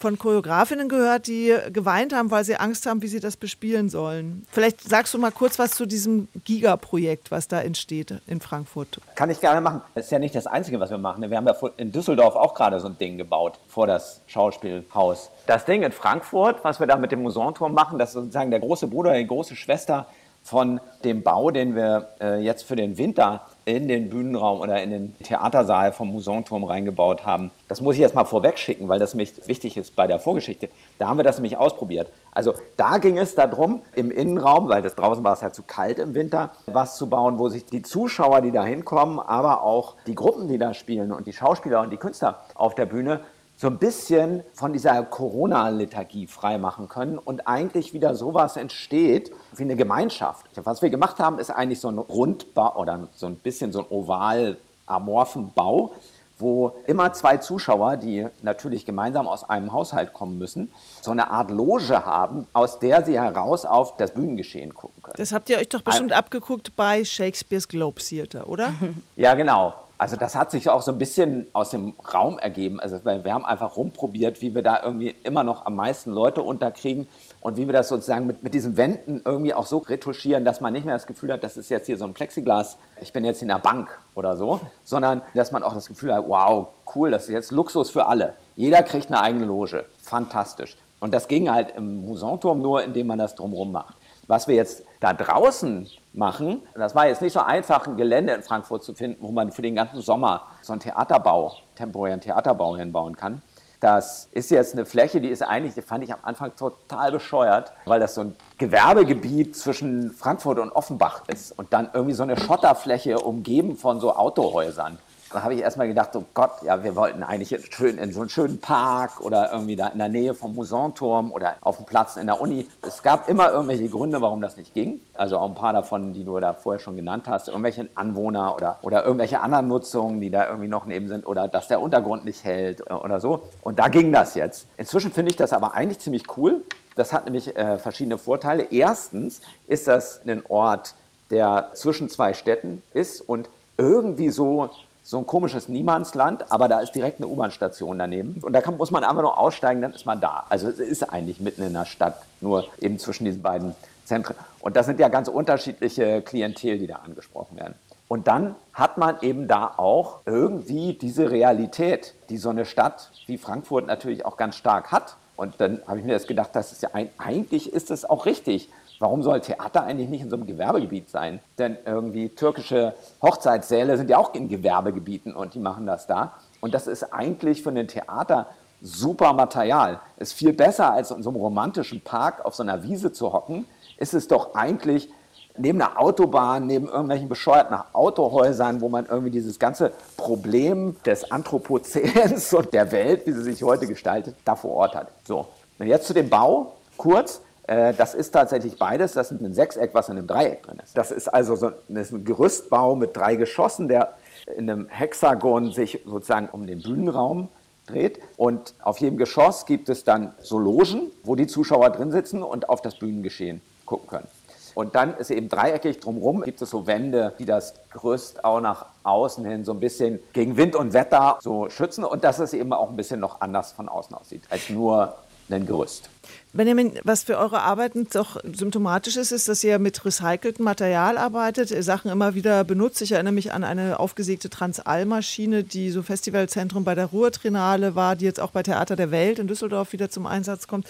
von 0.00 0.18
Choreografinnen 0.18 0.88
gehört, 0.88 1.26
die 1.26 1.54
geweint 1.72 2.14
haben, 2.14 2.30
weil 2.30 2.42
sie 2.44 2.56
Angst 2.56 2.86
haben, 2.86 3.02
wie 3.02 3.06
sie 3.06 3.20
das 3.20 3.36
bespielen 3.36 3.90
sollen. 3.90 4.46
Vielleicht 4.50 4.82
sagst 4.82 5.12
du 5.12 5.18
mal 5.18 5.30
kurz 5.30 5.58
was 5.58 5.72
zu 5.72 5.84
diesem 5.84 6.28
Giga-Projekt, 6.44 7.30
was 7.30 7.48
da 7.48 7.60
entsteht 7.60 8.14
in 8.26 8.40
Frankfurt. 8.40 9.00
Kann 9.14 9.28
ich 9.28 9.40
gerne 9.40 9.60
machen. 9.60 9.82
Das 9.94 10.06
ist 10.06 10.10
ja 10.10 10.18
nicht 10.18 10.34
das 10.34 10.46
Einzige, 10.46 10.80
was 10.80 10.90
wir 10.90 10.98
machen. 10.98 11.28
Wir 11.28 11.36
haben 11.36 11.46
ja 11.46 11.54
in 11.76 11.92
Düsseldorf 11.92 12.34
auch 12.34 12.54
gerade 12.54 12.80
so 12.80 12.88
ein 12.88 12.96
Ding 12.96 13.18
gebaut 13.18 13.58
vor 13.68 13.86
das 13.86 14.22
Schauspielhaus. 14.26 15.30
Das 15.46 15.66
Ding 15.66 15.82
in 15.82 15.92
Frankfurt, 15.92 16.64
was 16.64 16.80
wir 16.80 16.86
da 16.86 16.96
mit 16.96 17.12
dem 17.12 17.22
Musanturm 17.22 17.74
machen, 17.74 17.98
das 17.98 18.10
ist 18.10 18.14
sozusagen 18.14 18.50
der 18.50 18.60
große 18.60 18.86
Bruder, 18.86 19.12
die 19.12 19.26
große 19.26 19.54
Schwester 19.54 20.06
von 20.42 20.80
dem 21.04 21.22
Bau, 21.22 21.50
den 21.50 21.74
wir 21.74 22.08
äh, 22.20 22.40
jetzt 22.40 22.62
für 22.62 22.76
den 22.76 22.96
Winter 22.96 23.46
in 23.64 23.88
den 23.88 24.08
Bühnenraum 24.08 24.60
oder 24.60 24.82
in 24.82 24.90
den 24.90 25.18
Theatersaal 25.18 25.92
vom 25.92 26.10
Musanturm 26.10 26.64
reingebaut 26.64 27.26
haben. 27.26 27.50
Das 27.68 27.80
muss 27.80 27.94
ich 27.94 28.00
jetzt 28.00 28.14
mal 28.14 28.24
vorweg 28.24 28.58
schicken, 28.58 28.88
weil 28.88 28.98
das 28.98 29.14
mich 29.14 29.46
wichtig 29.46 29.76
ist 29.76 29.96
bei 29.96 30.06
der 30.06 30.18
Vorgeschichte. 30.18 30.68
Da 30.98 31.08
haben 31.08 31.18
wir 31.18 31.24
das 31.24 31.36
nämlich 31.36 31.56
ausprobiert. 31.56 32.10
Also 32.32 32.54
da 32.76 32.98
ging 32.98 33.18
es 33.18 33.34
darum, 33.34 33.82
im 33.94 34.10
Innenraum, 34.10 34.68
weil 34.68 34.82
das 34.82 34.94
draußen 34.94 35.22
war 35.24 35.32
es 35.32 35.42
halt 35.42 35.54
zu 35.54 35.62
kalt 35.62 35.98
im 35.98 36.14
Winter, 36.14 36.52
was 36.66 36.96
zu 36.96 37.08
bauen, 37.08 37.38
wo 37.38 37.48
sich 37.48 37.66
die 37.66 37.82
Zuschauer, 37.82 38.40
die 38.40 38.52
da 38.52 38.64
hinkommen, 38.64 39.18
aber 39.18 39.62
auch 39.62 39.96
die 40.06 40.14
Gruppen, 40.14 40.48
die 40.48 40.58
da 40.58 40.74
spielen 40.74 41.12
und 41.12 41.26
die 41.26 41.32
Schauspieler 41.32 41.80
und 41.80 41.90
die 41.90 41.96
Künstler 41.96 42.40
auf 42.54 42.74
der 42.74 42.86
Bühne 42.86 43.20
so 43.60 43.66
ein 43.66 43.76
bisschen 43.76 44.42
von 44.54 44.72
dieser 44.72 45.02
Corona-Lethargie 45.02 46.26
freimachen 46.26 46.88
können 46.88 47.18
und 47.18 47.46
eigentlich 47.46 47.92
wieder 47.92 48.14
sowas 48.14 48.56
entsteht 48.56 49.30
wie 49.54 49.64
eine 49.64 49.76
Gemeinschaft. 49.76 50.46
Was 50.64 50.80
wir 50.80 50.88
gemacht 50.88 51.18
haben, 51.18 51.38
ist 51.38 51.50
eigentlich 51.50 51.78
so 51.78 51.88
ein 51.88 51.98
Rundbau 51.98 52.74
oder 52.80 53.08
so 53.14 53.26
ein 53.26 53.36
bisschen 53.36 53.70
so 53.70 53.80
ein 53.80 53.86
oval 53.90 54.56
amorphen 54.86 55.52
Bau, 55.52 55.92
wo 56.38 56.74
immer 56.86 57.12
zwei 57.12 57.36
Zuschauer, 57.36 57.98
die 57.98 58.26
natürlich 58.40 58.86
gemeinsam 58.86 59.28
aus 59.28 59.44
einem 59.44 59.74
Haushalt 59.74 60.14
kommen 60.14 60.38
müssen, 60.38 60.72
so 61.02 61.10
eine 61.10 61.30
Art 61.30 61.50
Loge 61.50 62.06
haben, 62.06 62.46
aus 62.54 62.78
der 62.78 63.04
sie 63.04 63.20
heraus 63.20 63.66
auf 63.66 63.98
das 63.98 64.14
Bühnengeschehen 64.14 64.72
gucken 64.72 65.02
können. 65.02 65.16
Das 65.18 65.32
habt 65.32 65.50
ihr 65.50 65.58
euch 65.58 65.68
doch 65.68 65.82
bestimmt 65.82 66.12
Ein 66.12 66.18
abgeguckt 66.18 66.74
bei 66.76 67.04
Shakespeare's 67.04 67.68
Globe 67.68 68.00
Theater, 68.00 68.48
oder? 68.48 68.72
ja, 69.16 69.34
genau. 69.34 69.74
Also 70.00 70.16
das 70.16 70.34
hat 70.34 70.50
sich 70.50 70.70
auch 70.70 70.80
so 70.80 70.92
ein 70.92 70.96
bisschen 70.96 71.48
aus 71.52 71.68
dem 71.68 71.92
Raum 72.14 72.38
ergeben. 72.38 72.80
Also 72.80 73.04
wir 73.04 73.34
haben 73.34 73.44
einfach 73.44 73.76
rumprobiert, 73.76 74.40
wie 74.40 74.54
wir 74.54 74.62
da 74.62 74.82
irgendwie 74.82 75.14
immer 75.24 75.44
noch 75.44 75.66
am 75.66 75.76
meisten 75.76 76.10
Leute 76.10 76.40
unterkriegen 76.40 77.06
und 77.42 77.58
wie 77.58 77.66
wir 77.66 77.74
das 77.74 77.90
sozusagen 77.90 78.26
mit, 78.26 78.42
mit 78.42 78.54
diesen 78.54 78.78
Wänden 78.78 79.20
irgendwie 79.22 79.52
auch 79.52 79.66
so 79.66 79.76
retuschieren, 79.76 80.42
dass 80.46 80.62
man 80.62 80.72
nicht 80.72 80.86
mehr 80.86 80.94
das 80.94 81.06
Gefühl 81.06 81.30
hat, 81.30 81.44
das 81.44 81.58
ist 81.58 81.68
jetzt 81.68 81.84
hier 81.84 81.98
so 81.98 82.06
ein 82.06 82.14
Plexiglas, 82.14 82.78
ich 83.02 83.12
bin 83.12 83.26
jetzt 83.26 83.42
in 83.42 83.48
der 83.48 83.58
Bank 83.58 83.90
oder 84.14 84.38
so, 84.38 84.60
sondern 84.84 85.20
dass 85.34 85.52
man 85.52 85.62
auch 85.62 85.74
das 85.74 85.86
Gefühl 85.86 86.14
hat, 86.14 86.26
wow, 86.26 86.68
cool, 86.94 87.10
das 87.10 87.24
ist 87.24 87.32
jetzt 87.32 87.50
Luxus 87.50 87.90
für 87.90 88.06
alle. 88.06 88.32
Jeder 88.56 88.82
kriegt 88.82 89.08
eine 89.08 89.20
eigene 89.20 89.44
Loge. 89.44 89.84
Fantastisch. 89.98 90.78
Und 91.00 91.12
das 91.12 91.28
ging 91.28 91.50
halt 91.50 91.76
im 91.76 92.06
Musanturm 92.06 92.62
nur, 92.62 92.82
indem 92.82 93.06
man 93.06 93.18
das 93.18 93.34
drumherum 93.34 93.72
macht. 93.72 93.96
Was 94.30 94.46
wir 94.46 94.54
jetzt 94.54 94.84
da 95.00 95.12
draußen 95.12 95.88
machen, 96.12 96.62
das 96.76 96.94
war 96.94 97.08
jetzt 97.08 97.20
nicht 97.20 97.32
so 97.32 97.40
einfach, 97.40 97.88
ein 97.88 97.96
Gelände 97.96 98.32
in 98.32 98.44
Frankfurt 98.44 98.84
zu 98.84 98.94
finden, 98.94 99.20
wo 99.20 99.32
man 99.32 99.50
für 99.50 99.60
den 99.60 99.74
ganzen 99.74 100.02
Sommer 100.02 100.46
so 100.62 100.72
einen 100.72 100.78
Theaterbau, 100.78 101.56
temporären 101.74 102.20
Theaterbau 102.20 102.76
hinbauen 102.76 103.16
kann. 103.16 103.42
Das 103.80 104.28
ist 104.30 104.52
jetzt 104.52 104.74
eine 104.74 104.86
Fläche, 104.86 105.20
die 105.20 105.30
ist 105.30 105.42
eigentlich, 105.42 105.74
die 105.74 105.82
fand 105.82 106.04
ich 106.04 106.12
am 106.12 106.20
Anfang 106.22 106.54
total 106.54 107.10
bescheuert, 107.10 107.72
weil 107.86 107.98
das 107.98 108.14
so 108.14 108.20
ein 108.20 108.36
Gewerbegebiet 108.56 109.56
zwischen 109.56 110.12
Frankfurt 110.12 110.60
und 110.60 110.70
Offenbach 110.70 111.24
ist 111.26 111.58
und 111.58 111.72
dann 111.72 111.90
irgendwie 111.92 112.14
so 112.14 112.22
eine 112.22 112.38
Schotterfläche 112.38 113.18
umgeben 113.18 113.74
von 113.74 113.98
so 113.98 114.14
Autohäusern. 114.14 115.00
Da 115.32 115.44
habe 115.44 115.54
ich 115.54 115.60
erstmal 115.60 115.86
gedacht, 115.86 116.10
oh 116.16 116.24
Gott, 116.34 116.62
ja, 116.62 116.82
wir 116.82 116.96
wollten 116.96 117.22
eigentlich 117.22 117.56
schön 117.72 117.98
in 117.98 118.12
so 118.12 118.20
einen 118.20 118.30
schönen 118.30 118.60
Park 118.60 119.20
oder 119.20 119.52
irgendwie 119.52 119.76
da 119.76 119.86
in 119.86 119.98
der 119.98 120.08
Nähe 120.08 120.34
vom 120.34 120.56
Musanturm 120.56 121.30
oder 121.30 121.54
auf 121.60 121.76
dem 121.76 121.86
Platz 121.86 122.16
in 122.16 122.26
der 122.26 122.40
Uni. 122.40 122.66
Es 122.82 123.00
gab 123.02 123.28
immer 123.28 123.52
irgendwelche 123.52 123.88
Gründe, 123.88 124.20
warum 124.20 124.40
das 124.40 124.56
nicht 124.56 124.74
ging. 124.74 125.00
Also 125.14 125.38
auch 125.38 125.48
ein 125.48 125.54
paar 125.54 125.72
davon, 125.72 126.12
die 126.14 126.24
du 126.24 126.40
da 126.40 126.52
vorher 126.52 126.80
schon 126.80 126.96
genannt 126.96 127.28
hast. 127.28 127.46
Irgendwelche 127.46 127.88
Anwohner 127.94 128.56
oder, 128.56 128.78
oder 128.82 129.04
irgendwelche 129.04 129.40
anderen 129.40 129.68
Nutzungen, 129.68 130.20
die 130.20 130.30
da 130.30 130.48
irgendwie 130.48 130.68
noch 130.68 130.84
neben 130.84 131.06
sind 131.06 131.24
oder 131.24 131.46
dass 131.46 131.68
der 131.68 131.80
Untergrund 131.80 132.24
nicht 132.24 132.42
hält 132.42 132.90
oder 132.90 133.20
so. 133.20 133.44
Und 133.62 133.78
da 133.78 133.86
ging 133.86 134.12
das 134.12 134.34
jetzt. 134.34 134.66
Inzwischen 134.78 135.12
finde 135.12 135.30
ich 135.30 135.36
das 135.36 135.52
aber 135.52 135.74
eigentlich 135.74 136.00
ziemlich 136.00 136.24
cool. 136.36 136.62
Das 136.96 137.12
hat 137.12 137.26
nämlich 137.26 137.56
äh, 137.56 137.78
verschiedene 137.78 138.18
Vorteile. 138.18 138.64
Erstens 138.64 139.42
ist 139.68 139.86
das 139.86 140.22
ein 140.26 140.42
Ort, 140.48 140.94
der 141.30 141.70
zwischen 141.74 142.08
zwei 142.08 142.34
Städten 142.34 142.82
ist 142.92 143.20
und 143.20 143.48
irgendwie 143.78 144.30
so 144.30 144.70
so 145.10 145.18
ein 145.18 145.26
komisches 145.26 145.68
Niemandsland, 145.68 146.52
aber 146.52 146.68
da 146.68 146.78
ist 146.78 146.92
direkt 146.92 147.18
eine 147.18 147.26
U-Bahn-Station 147.26 147.98
daneben. 147.98 148.40
Und 148.42 148.52
da 148.52 148.60
kann, 148.60 148.76
muss 148.76 148.92
man 148.92 149.02
einfach 149.02 149.22
nur 149.22 149.38
aussteigen, 149.38 149.82
dann 149.82 149.92
ist 149.92 150.06
man 150.06 150.20
da. 150.20 150.46
Also 150.48 150.68
es 150.68 150.78
ist 150.78 151.02
eigentlich 151.02 151.40
mitten 151.40 151.64
in 151.64 151.72
der 151.72 151.84
Stadt, 151.84 152.22
nur 152.40 152.68
eben 152.80 152.96
zwischen 153.00 153.24
diesen 153.24 153.42
beiden 153.42 153.74
Zentren. 154.04 154.36
Und 154.60 154.76
das 154.76 154.86
sind 154.86 155.00
ja 155.00 155.08
ganz 155.08 155.26
unterschiedliche 155.26 156.22
Klientel, 156.22 156.78
die 156.78 156.86
da 156.86 157.00
angesprochen 157.04 157.56
werden. 157.56 157.74
Und 158.06 158.28
dann 158.28 158.54
hat 158.72 158.98
man 158.98 159.16
eben 159.20 159.48
da 159.48 159.74
auch 159.78 160.20
irgendwie 160.26 160.92
diese 160.92 161.32
Realität, 161.32 162.14
die 162.28 162.36
so 162.36 162.50
eine 162.50 162.64
Stadt 162.64 163.10
wie 163.26 163.36
Frankfurt 163.36 163.88
natürlich 163.88 164.24
auch 164.24 164.36
ganz 164.36 164.54
stark 164.54 164.92
hat. 164.92 165.16
Und 165.34 165.60
dann 165.60 165.82
habe 165.88 165.98
ich 165.98 166.04
mir 166.04 166.12
das 166.12 166.28
gedacht, 166.28 166.50
das 166.52 166.70
ist 166.70 166.82
ja 166.82 166.90
ein, 166.92 167.10
eigentlich 167.18 167.72
ist 167.72 167.90
es 167.90 168.08
auch 168.08 168.26
richtig, 168.26 168.70
Warum 169.00 169.22
soll 169.22 169.40
Theater 169.40 169.82
eigentlich 169.82 170.10
nicht 170.10 170.20
in 170.20 170.28
so 170.28 170.36
einem 170.36 170.46
Gewerbegebiet 170.46 171.08
sein? 171.08 171.40
Denn 171.58 171.78
irgendwie 171.86 172.28
türkische 172.28 172.94
Hochzeitssäle 173.22 173.96
sind 173.96 174.10
ja 174.10 174.18
auch 174.18 174.34
in 174.34 174.50
Gewerbegebieten 174.50 175.34
und 175.34 175.54
die 175.54 175.58
machen 175.58 175.86
das 175.86 176.06
da. 176.06 176.34
Und 176.60 176.74
das 176.74 176.86
ist 176.86 177.04
eigentlich 177.04 177.62
für 177.62 177.70
ein 177.70 177.88
Theater 177.88 178.48
super 178.82 179.32
Material. 179.32 180.00
Ist 180.18 180.34
viel 180.34 180.52
besser 180.52 180.92
als 180.92 181.10
in 181.10 181.22
so 181.22 181.30
einem 181.30 181.40
romantischen 181.40 182.02
Park 182.02 182.44
auf 182.44 182.54
so 182.54 182.62
einer 182.62 182.82
Wiese 182.82 183.10
zu 183.10 183.32
hocken. 183.32 183.64
Ist 183.96 184.12
es 184.12 184.28
doch 184.28 184.54
eigentlich 184.54 185.10
neben 185.56 185.80
einer 185.80 185.98
Autobahn, 185.98 186.66
neben 186.66 186.86
irgendwelchen 186.86 187.30
bescheuerten 187.30 187.78
Autohäusern, 187.94 188.82
wo 188.82 188.90
man 188.90 189.06
irgendwie 189.06 189.30
dieses 189.30 189.58
ganze 189.58 189.92
Problem 190.18 190.96
des 191.06 191.30
Anthropozäns 191.30 192.52
und 192.52 192.74
der 192.74 192.92
Welt, 192.92 193.26
wie 193.26 193.32
sie 193.32 193.44
sich 193.44 193.62
heute 193.62 193.86
gestaltet, 193.86 194.36
da 194.44 194.56
vor 194.56 194.72
Ort 194.72 194.94
hat. 194.94 195.08
So, 195.26 195.48
und 195.78 195.86
jetzt 195.86 196.06
zu 196.06 196.12
dem 196.12 196.28
Bau 196.28 196.74
kurz. 196.98 197.40
Äh, 197.70 197.94
das 197.94 198.14
ist 198.14 198.32
tatsächlich 198.32 198.76
beides. 198.76 199.12
Das 199.12 199.30
ist 199.30 199.40
ein 199.40 199.54
Sechseck, 199.54 199.94
was 199.94 200.08
in 200.08 200.18
einem 200.18 200.26
Dreieck 200.26 200.64
drin 200.64 200.80
ist. 200.82 200.98
Das 200.98 201.12
ist 201.12 201.28
also 201.28 201.54
so 201.54 201.70
ein 201.88 202.24
Gerüstbau 202.24 202.96
mit 202.96 203.16
drei 203.16 203.36
Geschossen, 203.36 203.86
der 203.86 204.14
in 204.56 204.68
einem 204.68 204.88
Hexagon 204.88 205.70
sich 205.70 206.00
sozusagen 206.04 206.48
um 206.50 206.66
den 206.66 206.82
Bühnenraum 206.82 207.48
dreht. 207.86 208.18
Und 208.36 208.74
auf 208.82 208.98
jedem 208.98 209.18
Geschoss 209.18 209.66
gibt 209.66 209.88
es 209.88 210.02
dann 210.02 210.34
so 210.40 210.58
Logen, 210.58 211.12
wo 211.22 211.36
die 211.36 211.46
Zuschauer 211.46 211.90
drin 211.90 212.10
sitzen 212.10 212.42
und 212.42 212.68
auf 212.68 212.82
das 212.82 212.98
Bühnengeschehen 212.98 213.60
gucken 213.86 214.08
können. 214.08 214.28
Und 214.74 214.96
dann 214.96 215.16
ist 215.16 215.30
eben 215.30 215.48
dreieckig 215.48 216.00
drumherum, 216.00 216.42
gibt 216.42 216.62
es 216.62 216.70
so 216.70 216.88
Wände, 216.88 217.34
die 217.38 217.44
das 217.44 217.74
Gerüst 217.92 218.44
auch 218.44 218.60
nach 218.60 218.86
außen 219.04 219.44
hin 219.44 219.64
so 219.64 219.72
ein 219.72 219.80
bisschen 219.80 220.18
gegen 220.32 220.56
Wind 220.56 220.74
und 220.74 220.92
Wetter 220.92 221.38
so 221.40 221.68
schützen 221.68 222.04
und 222.04 222.24
dass 222.24 222.40
es 222.40 222.52
eben 222.52 222.72
auch 222.72 222.90
ein 222.90 222.96
bisschen 222.96 223.20
noch 223.20 223.40
anders 223.40 223.72
von 223.72 223.88
außen 223.88 224.16
aussieht, 224.16 224.42
als 224.48 224.70
nur 224.70 225.16
ein 225.50 225.66
Gerüst. 225.66 226.08
Benjamin, 226.52 226.98
was 227.04 227.22
für 227.22 227.38
eure 227.38 227.60
Arbeiten 227.60 228.08
doch 228.12 228.36
symptomatisch 228.42 229.16
ist, 229.16 229.30
ist, 229.30 229.46
dass 229.46 229.62
ihr 229.62 229.78
mit 229.78 230.04
recyceltem 230.04 230.64
Material 230.64 231.16
arbeitet, 231.16 231.68
Sachen 231.84 232.10
immer 232.10 232.34
wieder 232.34 232.64
benutzt. 232.64 233.00
Ich 233.02 233.12
erinnere 233.12 233.32
mich 233.32 233.52
an 233.52 233.62
eine 233.62 234.00
aufgesägte 234.00 234.50
Transall-Maschine, 234.50 235.62
die 235.62 235.90
so 235.92 236.02
Festivalzentrum 236.02 236.82
bei 236.82 236.96
der 236.96 237.06
Ruhrtrinale 237.06 237.94
war, 237.94 238.16
die 238.16 238.24
jetzt 238.24 238.40
auch 238.40 238.50
bei 238.50 238.64
Theater 238.64 238.96
der 238.96 239.12
Welt 239.12 239.38
in 239.38 239.46
Düsseldorf 239.46 239.92
wieder 239.92 240.10
zum 240.10 240.26
Einsatz 240.26 240.66
kommt. 240.66 240.88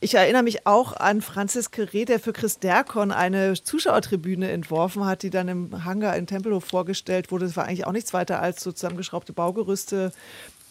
Ich 0.00 0.14
erinnere 0.14 0.42
mich 0.42 0.66
auch 0.66 0.94
an 0.94 1.20
Franzis 1.20 1.70
Queré, 1.70 2.06
der 2.06 2.18
für 2.18 2.32
Chris 2.32 2.58
Derkon 2.58 3.12
eine 3.12 3.52
Zuschauertribüne 3.62 4.50
entworfen 4.50 5.04
hat, 5.04 5.22
die 5.22 5.30
dann 5.30 5.48
im 5.48 5.84
Hangar 5.84 6.16
in 6.16 6.26
Tempelhof 6.26 6.64
vorgestellt 6.64 7.30
wurde. 7.30 7.44
Das 7.44 7.58
war 7.58 7.66
eigentlich 7.66 7.86
auch 7.86 7.92
nichts 7.92 8.14
weiter 8.14 8.40
als 8.40 8.62
so 8.62 8.72
zusammengeschraubte 8.72 9.34
Baugerüste 9.34 10.12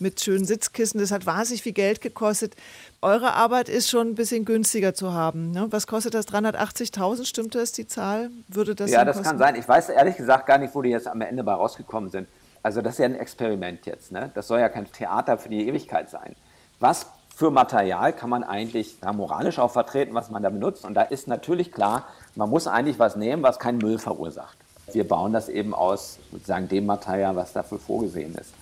mit 0.03 0.21
schönen 0.21 0.45
Sitzkissen. 0.45 0.99
Das 0.99 1.11
hat 1.11 1.25
wahnsinnig 1.25 1.63
viel 1.63 1.73
Geld 1.73 2.01
gekostet. 2.01 2.55
Eure 3.01 3.33
Arbeit 3.33 3.69
ist 3.69 3.89
schon 3.89 4.09
ein 4.09 4.15
bisschen 4.15 4.45
günstiger 4.45 4.93
zu 4.93 5.13
haben. 5.13 5.49
Ne? 5.49 5.65
Was 5.71 5.87
kostet 5.87 6.13
das? 6.13 6.27
380.000? 6.27 7.25
Stimmt 7.25 7.55
das, 7.55 7.71
die 7.71 7.87
Zahl? 7.87 8.29
Würde 8.47 8.75
das 8.75 8.91
ja, 8.91 9.03
das 9.03 9.17
kosten? 9.17 9.29
kann 9.29 9.39
sein. 9.39 9.55
Ich 9.55 9.67
weiß 9.67 9.89
ehrlich 9.89 10.17
gesagt 10.17 10.45
gar 10.45 10.59
nicht, 10.59 10.75
wo 10.75 10.83
die 10.83 10.89
jetzt 10.89 11.07
am 11.07 11.21
Ende 11.21 11.43
bei 11.43 11.53
rausgekommen 11.53 12.11
sind. 12.11 12.27
Also 12.61 12.81
das 12.81 12.93
ist 12.93 12.99
ja 12.99 13.05
ein 13.05 13.15
Experiment 13.15 13.85
jetzt. 13.87 14.11
Ne? 14.11 14.29
Das 14.35 14.47
soll 14.47 14.59
ja 14.59 14.69
kein 14.69 14.91
Theater 14.91 15.39
für 15.39 15.49
die 15.49 15.67
Ewigkeit 15.67 16.09
sein. 16.09 16.35
Was 16.79 17.07
für 17.35 17.49
Material 17.49 18.13
kann 18.13 18.29
man 18.29 18.43
eigentlich 18.43 18.97
ja, 19.01 19.11
moralisch 19.11 19.57
auch 19.57 19.71
vertreten, 19.71 20.13
was 20.13 20.29
man 20.29 20.43
da 20.43 20.49
benutzt? 20.49 20.85
Und 20.85 20.93
da 20.93 21.01
ist 21.01 21.27
natürlich 21.27 21.71
klar, 21.71 22.05
man 22.35 22.49
muss 22.49 22.67
eigentlich 22.67 22.99
was 22.99 23.15
nehmen, 23.15 23.41
was 23.41 23.57
keinen 23.57 23.79
Müll 23.79 23.97
verursacht. 23.97 24.57
wir 24.91 25.07
bauen 25.07 25.33
das 25.33 25.49
eben 25.49 25.73
aus 25.73 26.19
sozusagen 26.31 26.67
dem 26.67 26.85
Material, 26.85 27.35
was 27.35 27.53
dafür 27.53 27.79
vorgesehen 27.79 28.35
ist. 28.35 28.53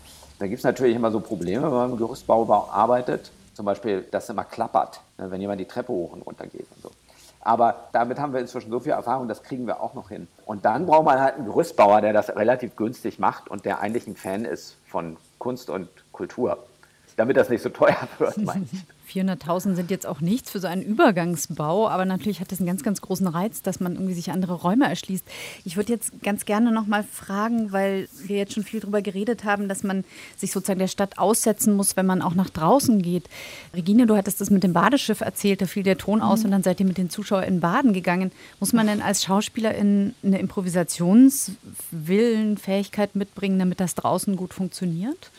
Da 0.41 0.47
gibt 0.47 0.57
es 0.57 0.63
natürlich 0.63 0.95
immer 0.95 1.11
so 1.11 1.19
Probleme, 1.19 1.61
wenn 1.61 1.71
man 1.71 1.91
im 1.91 1.97
Gerüstbau 1.97 2.67
arbeitet. 2.71 3.29
Zum 3.53 3.63
Beispiel, 3.63 4.01
dass 4.09 4.23
es 4.23 4.31
immer 4.31 4.43
klappert, 4.43 4.99
ne, 5.19 5.29
wenn 5.29 5.39
jemand 5.39 5.59
die 5.59 5.65
Treppe 5.65 5.89
hoch 5.93 6.13
und 6.13 6.23
runter 6.23 6.47
geht 6.47 6.65
und 6.75 6.81
so. 6.81 6.89
Aber 7.41 7.89
damit 7.91 8.17
haben 8.17 8.33
wir 8.33 8.39
inzwischen 8.39 8.71
so 8.71 8.79
viel 8.79 8.93
Erfahrung, 8.93 9.27
das 9.27 9.43
kriegen 9.43 9.67
wir 9.67 9.81
auch 9.81 9.93
noch 9.93 10.09
hin. 10.09 10.27
Und 10.47 10.65
dann 10.65 10.87
braucht 10.87 11.05
man 11.05 11.19
halt 11.19 11.35
einen 11.35 11.45
Gerüstbauer, 11.45 12.01
der 12.01 12.13
das 12.13 12.35
relativ 12.35 12.75
günstig 12.75 13.19
macht 13.19 13.49
und 13.49 13.65
der 13.65 13.81
eigentlich 13.81 14.07
ein 14.07 14.15
Fan 14.15 14.45
ist 14.45 14.77
von 14.87 15.17
Kunst 15.37 15.69
und 15.69 15.89
Kultur 16.11 16.57
damit 17.15 17.37
das 17.37 17.49
nicht 17.49 17.61
so 17.61 17.69
teuer 17.69 17.97
wird, 18.17 18.37
meine 18.37 18.65
ich. 18.71 18.79
400.000 19.11 19.75
sind 19.75 19.91
jetzt 19.91 20.07
auch 20.07 20.21
nichts 20.21 20.51
für 20.51 20.59
so 20.59 20.67
einen 20.67 20.81
Übergangsbau, 20.81 21.89
aber 21.89 22.05
natürlich 22.05 22.39
hat 22.39 22.51
das 22.51 22.59
einen 22.59 22.67
ganz, 22.67 22.83
ganz 22.83 23.01
großen 23.01 23.27
Reiz, 23.27 23.61
dass 23.61 23.79
man 23.79 23.93
irgendwie 23.93 24.13
sich 24.13 24.31
andere 24.31 24.53
Räume 24.53 24.87
erschließt. 24.87 25.25
Ich 25.65 25.77
würde 25.77 25.93
jetzt 25.93 26.23
ganz 26.23 26.45
gerne 26.45 26.71
noch 26.71 26.87
mal 26.87 27.03
fragen, 27.03 27.71
weil 27.71 28.07
wir 28.25 28.37
jetzt 28.37 28.53
schon 28.53 28.63
viel 28.63 28.79
darüber 28.79 29.01
geredet 29.01 29.43
haben, 29.43 29.67
dass 29.67 29.83
man 29.83 30.03
sich 30.37 30.51
sozusagen 30.51 30.79
der 30.79 30.87
Stadt 30.87 31.17
aussetzen 31.17 31.75
muss, 31.75 31.97
wenn 31.97 32.05
man 32.05 32.21
auch 32.21 32.35
nach 32.35 32.49
draußen 32.49 33.01
geht. 33.01 33.27
Regine, 33.73 34.05
du 34.05 34.15
hattest 34.15 34.41
das 34.41 34.49
mit 34.49 34.63
dem 34.63 34.73
Badeschiff 34.73 35.21
erzählt, 35.21 35.61
da 35.61 35.65
fiel 35.65 35.83
der 35.83 35.97
Ton 35.97 36.21
aus 36.21 36.39
mhm. 36.39 36.45
und 36.45 36.51
dann 36.51 36.63
seid 36.63 36.79
ihr 36.79 36.85
mit 36.85 36.97
den 36.97 37.09
Zuschauern 37.09 37.43
in 37.43 37.59
Baden 37.59 37.93
gegangen. 37.93 38.31
Muss 38.59 38.73
man 38.73 38.87
denn 38.87 39.01
als 39.01 39.23
Schauspieler 39.23 39.75
in 39.75 40.15
eine 40.23 40.39
Improvisationswillen, 40.39 42.57
Fähigkeit 42.57 43.15
mitbringen, 43.15 43.59
damit 43.59 43.79
das 43.79 43.95
draußen 43.95 44.35
gut 44.35 44.53
funktioniert? 44.53 45.31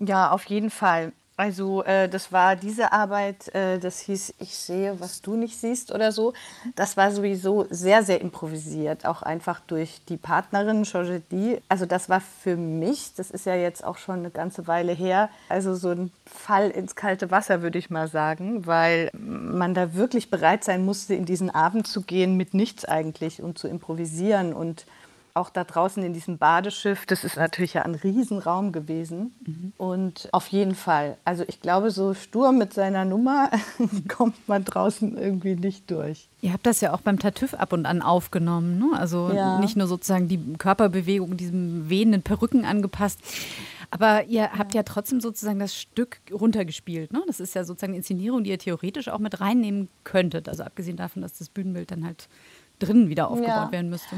Ja, 0.00 0.30
auf 0.30 0.44
jeden 0.44 0.70
Fall. 0.70 1.12
Also 1.38 1.84
äh, 1.84 2.08
das 2.08 2.32
war 2.32 2.56
diese 2.56 2.92
Arbeit, 2.92 3.54
äh, 3.54 3.78
das 3.78 4.00
hieß 4.00 4.34
Ich 4.40 4.56
sehe, 4.56 4.98
was 4.98 5.22
du 5.22 5.36
nicht 5.36 5.56
siehst 5.56 5.94
oder 5.94 6.10
so. 6.10 6.32
Das 6.74 6.96
war 6.96 7.12
sowieso 7.12 7.64
sehr, 7.70 8.02
sehr 8.02 8.20
improvisiert, 8.20 9.06
auch 9.06 9.22
einfach 9.22 9.60
durch 9.60 10.00
die 10.08 10.16
Partnerin 10.16 10.82
Georgette. 10.82 11.62
Also 11.68 11.86
das 11.86 12.08
war 12.08 12.20
für 12.20 12.56
mich, 12.56 13.14
das 13.14 13.30
ist 13.30 13.46
ja 13.46 13.54
jetzt 13.54 13.84
auch 13.84 13.98
schon 13.98 14.16
eine 14.16 14.30
ganze 14.30 14.66
Weile 14.66 14.90
her, 14.90 15.30
also 15.48 15.76
so 15.76 15.90
ein 15.90 16.10
Fall 16.26 16.70
ins 16.70 16.96
kalte 16.96 17.30
Wasser, 17.30 17.62
würde 17.62 17.78
ich 17.78 17.88
mal 17.88 18.08
sagen, 18.08 18.66
weil 18.66 19.08
man 19.14 19.74
da 19.74 19.94
wirklich 19.94 20.30
bereit 20.30 20.64
sein 20.64 20.84
musste, 20.84 21.14
in 21.14 21.24
diesen 21.24 21.50
Abend 21.50 21.86
zu 21.86 22.02
gehen 22.02 22.36
mit 22.36 22.52
nichts 22.52 22.84
eigentlich 22.84 23.40
und 23.40 23.58
zu 23.58 23.68
improvisieren 23.68 24.54
und 24.54 24.86
auch 25.38 25.50
da 25.50 25.64
draußen 25.64 26.02
in 26.02 26.12
diesem 26.12 26.38
Badeschiff, 26.38 27.06
das 27.06 27.24
ist 27.24 27.36
natürlich 27.36 27.74
ja 27.74 27.82
ein 27.82 27.94
Riesenraum 27.94 28.72
gewesen. 28.72 29.34
Mhm. 29.46 29.72
Und 29.76 30.28
auf 30.32 30.48
jeden 30.48 30.74
Fall, 30.74 31.16
also 31.24 31.44
ich 31.46 31.60
glaube, 31.60 31.90
so 31.90 32.14
stur 32.14 32.52
mit 32.52 32.74
seiner 32.74 33.04
Nummer 33.04 33.50
kommt 34.08 34.48
man 34.48 34.64
draußen 34.64 35.16
irgendwie 35.16 35.54
nicht 35.54 35.90
durch. 35.90 36.28
Ihr 36.40 36.52
habt 36.52 36.66
das 36.66 36.80
ja 36.80 36.92
auch 36.92 37.00
beim 37.00 37.18
Tartüff 37.18 37.54
ab 37.54 37.72
und 37.72 37.86
an 37.86 38.02
aufgenommen, 38.02 38.78
ne? 38.78 38.98
Also 38.98 39.30
ja. 39.32 39.58
nicht 39.58 39.76
nur 39.76 39.86
sozusagen 39.86 40.28
die 40.28 40.54
Körperbewegung, 40.58 41.36
diesem 41.36 41.88
wehenden 41.88 42.22
Perücken 42.22 42.64
angepasst. 42.64 43.20
Aber 43.90 44.24
ihr 44.24 44.52
habt 44.52 44.74
ja 44.74 44.82
trotzdem 44.82 45.20
sozusagen 45.20 45.58
das 45.58 45.74
Stück 45.74 46.20
runtergespielt. 46.30 47.12
Ne? 47.12 47.22
Das 47.26 47.40
ist 47.40 47.54
ja 47.54 47.64
sozusagen 47.64 47.92
eine 47.92 47.98
Inszenierung, 47.98 48.44
die 48.44 48.50
ihr 48.50 48.58
theoretisch 48.58 49.08
auch 49.08 49.18
mit 49.18 49.40
reinnehmen 49.40 49.88
könntet. 50.04 50.48
Also 50.48 50.62
abgesehen 50.62 50.98
davon, 50.98 51.22
dass 51.22 51.38
das 51.38 51.48
Bühnenbild 51.48 51.90
dann 51.90 52.04
halt 52.04 52.28
drinnen 52.78 53.08
wieder 53.08 53.30
aufgebaut 53.30 53.48
ja. 53.48 53.72
werden 53.72 53.90
müsste. 53.90 54.16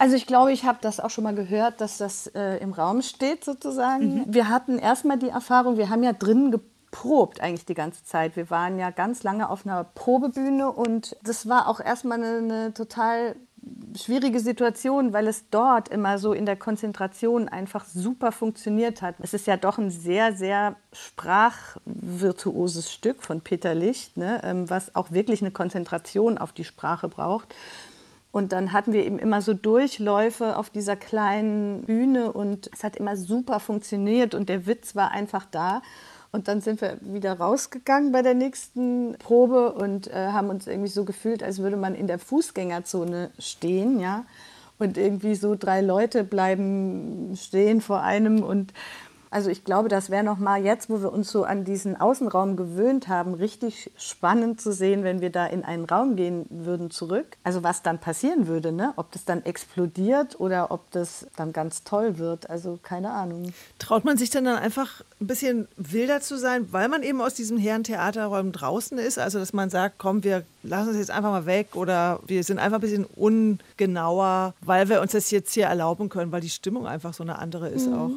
Also 0.00 0.16
ich 0.16 0.26
glaube, 0.26 0.50
ich 0.50 0.64
habe 0.64 0.78
das 0.80 0.98
auch 0.98 1.10
schon 1.10 1.24
mal 1.24 1.34
gehört, 1.34 1.82
dass 1.82 1.98
das 1.98 2.26
äh, 2.28 2.56
im 2.62 2.72
Raum 2.72 3.02
steht 3.02 3.44
sozusagen. 3.44 4.14
Mhm. 4.14 4.24
Wir 4.28 4.48
hatten 4.48 4.78
erstmal 4.78 5.18
die 5.18 5.28
Erfahrung, 5.28 5.76
wir 5.76 5.90
haben 5.90 6.02
ja 6.02 6.14
drinnen 6.14 6.50
geprobt 6.50 7.42
eigentlich 7.42 7.66
die 7.66 7.74
ganze 7.74 8.02
Zeit. 8.04 8.34
Wir 8.34 8.48
waren 8.48 8.78
ja 8.78 8.88
ganz 8.88 9.22
lange 9.24 9.50
auf 9.50 9.66
einer 9.66 9.84
Probebühne 9.84 10.72
und 10.72 11.18
das 11.22 11.50
war 11.50 11.68
auch 11.68 11.80
erstmal 11.80 12.16
eine, 12.24 12.38
eine 12.38 12.72
total 12.72 13.36
schwierige 13.94 14.40
Situation, 14.40 15.12
weil 15.12 15.26
es 15.26 15.50
dort 15.50 15.90
immer 15.90 16.18
so 16.18 16.32
in 16.32 16.46
der 16.46 16.56
Konzentration 16.56 17.50
einfach 17.50 17.84
super 17.84 18.32
funktioniert 18.32 19.02
hat. 19.02 19.16
Es 19.18 19.34
ist 19.34 19.46
ja 19.46 19.58
doch 19.58 19.76
ein 19.76 19.90
sehr, 19.90 20.34
sehr 20.34 20.76
sprachvirtuoses 20.94 22.90
Stück 22.90 23.22
von 23.22 23.42
Peter 23.42 23.74
Licht, 23.74 24.16
ne, 24.16 24.40
ähm, 24.44 24.70
was 24.70 24.94
auch 24.94 25.10
wirklich 25.10 25.42
eine 25.42 25.50
Konzentration 25.50 26.38
auf 26.38 26.52
die 26.52 26.64
Sprache 26.64 27.08
braucht. 27.08 27.54
Und 28.32 28.52
dann 28.52 28.72
hatten 28.72 28.92
wir 28.92 29.04
eben 29.04 29.18
immer 29.18 29.42
so 29.42 29.54
Durchläufe 29.54 30.56
auf 30.56 30.70
dieser 30.70 30.94
kleinen 30.96 31.82
Bühne 31.82 32.32
und 32.32 32.70
es 32.72 32.84
hat 32.84 32.96
immer 32.96 33.16
super 33.16 33.58
funktioniert 33.58 34.34
und 34.34 34.48
der 34.48 34.66
Witz 34.66 34.94
war 34.94 35.10
einfach 35.10 35.46
da. 35.50 35.82
Und 36.32 36.46
dann 36.46 36.60
sind 36.60 36.80
wir 36.80 36.98
wieder 37.00 37.32
rausgegangen 37.38 38.12
bei 38.12 38.22
der 38.22 38.34
nächsten 38.34 39.16
Probe 39.18 39.72
und 39.72 40.06
äh, 40.06 40.28
haben 40.28 40.48
uns 40.48 40.68
irgendwie 40.68 40.88
so 40.88 41.04
gefühlt, 41.04 41.42
als 41.42 41.58
würde 41.58 41.76
man 41.76 41.96
in 41.96 42.06
der 42.06 42.20
Fußgängerzone 42.20 43.30
stehen, 43.38 43.98
ja. 43.98 44.24
Und 44.78 44.96
irgendwie 44.96 45.34
so 45.34 45.56
drei 45.56 45.80
Leute 45.80 46.24
bleiben 46.24 47.34
stehen 47.36 47.80
vor 47.80 48.00
einem 48.02 48.42
und 48.42 48.72
also 49.32 49.48
ich 49.48 49.64
glaube, 49.64 49.88
das 49.88 50.10
wäre 50.10 50.24
noch 50.24 50.38
mal 50.38 50.64
jetzt, 50.64 50.90
wo 50.90 51.02
wir 51.02 51.12
uns 51.12 51.30
so 51.30 51.44
an 51.44 51.64
diesen 51.64 51.98
Außenraum 52.00 52.56
gewöhnt 52.56 53.06
haben, 53.06 53.34
richtig 53.34 53.92
spannend 53.96 54.60
zu 54.60 54.72
sehen, 54.72 55.04
wenn 55.04 55.20
wir 55.20 55.30
da 55.30 55.46
in 55.46 55.64
einen 55.64 55.84
Raum 55.84 56.16
gehen 56.16 56.46
würden 56.50 56.90
zurück. 56.90 57.36
Also 57.44 57.62
was 57.62 57.82
dann 57.82 58.00
passieren 58.00 58.48
würde, 58.48 58.72
ne? 58.72 58.92
Ob 58.96 59.12
das 59.12 59.24
dann 59.24 59.44
explodiert 59.44 60.40
oder 60.40 60.72
ob 60.72 60.90
das 60.90 61.26
dann 61.36 61.52
ganz 61.52 61.84
toll 61.84 62.18
wird. 62.18 62.50
Also 62.50 62.80
keine 62.82 63.12
Ahnung. 63.12 63.52
Traut 63.78 64.04
man 64.04 64.16
sich 64.16 64.30
dann 64.30 64.44
dann 64.44 64.58
einfach 64.58 65.02
ein 65.20 65.28
bisschen 65.28 65.68
wilder 65.76 66.20
zu 66.20 66.36
sein, 66.36 66.72
weil 66.72 66.88
man 66.88 67.04
eben 67.04 67.20
aus 67.20 67.34
diesem 67.34 67.56
Herrentheaterraum 67.56 68.50
draußen 68.50 68.98
ist? 68.98 69.20
Also 69.20 69.38
dass 69.38 69.52
man 69.52 69.70
sagt, 69.70 69.98
komm, 69.98 70.24
wir 70.24 70.42
lassen 70.64 70.88
uns 70.88 70.98
jetzt 70.98 71.12
einfach 71.12 71.30
mal 71.30 71.46
weg 71.46 71.76
oder 71.76 72.18
wir 72.26 72.42
sind 72.42 72.58
einfach 72.58 72.78
ein 72.78 72.82
bisschen 72.82 73.04
ungenauer, 73.04 74.54
weil 74.60 74.88
wir 74.88 75.00
uns 75.00 75.12
das 75.12 75.30
jetzt 75.30 75.54
hier 75.54 75.66
erlauben 75.66 76.08
können, 76.08 76.32
weil 76.32 76.40
die 76.40 76.50
Stimmung 76.50 76.88
einfach 76.88 77.14
so 77.14 77.22
eine 77.22 77.38
andere 77.38 77.68
ist 77.68 77.86
mhm. 77.86 77.94
auch. 77.94 78.10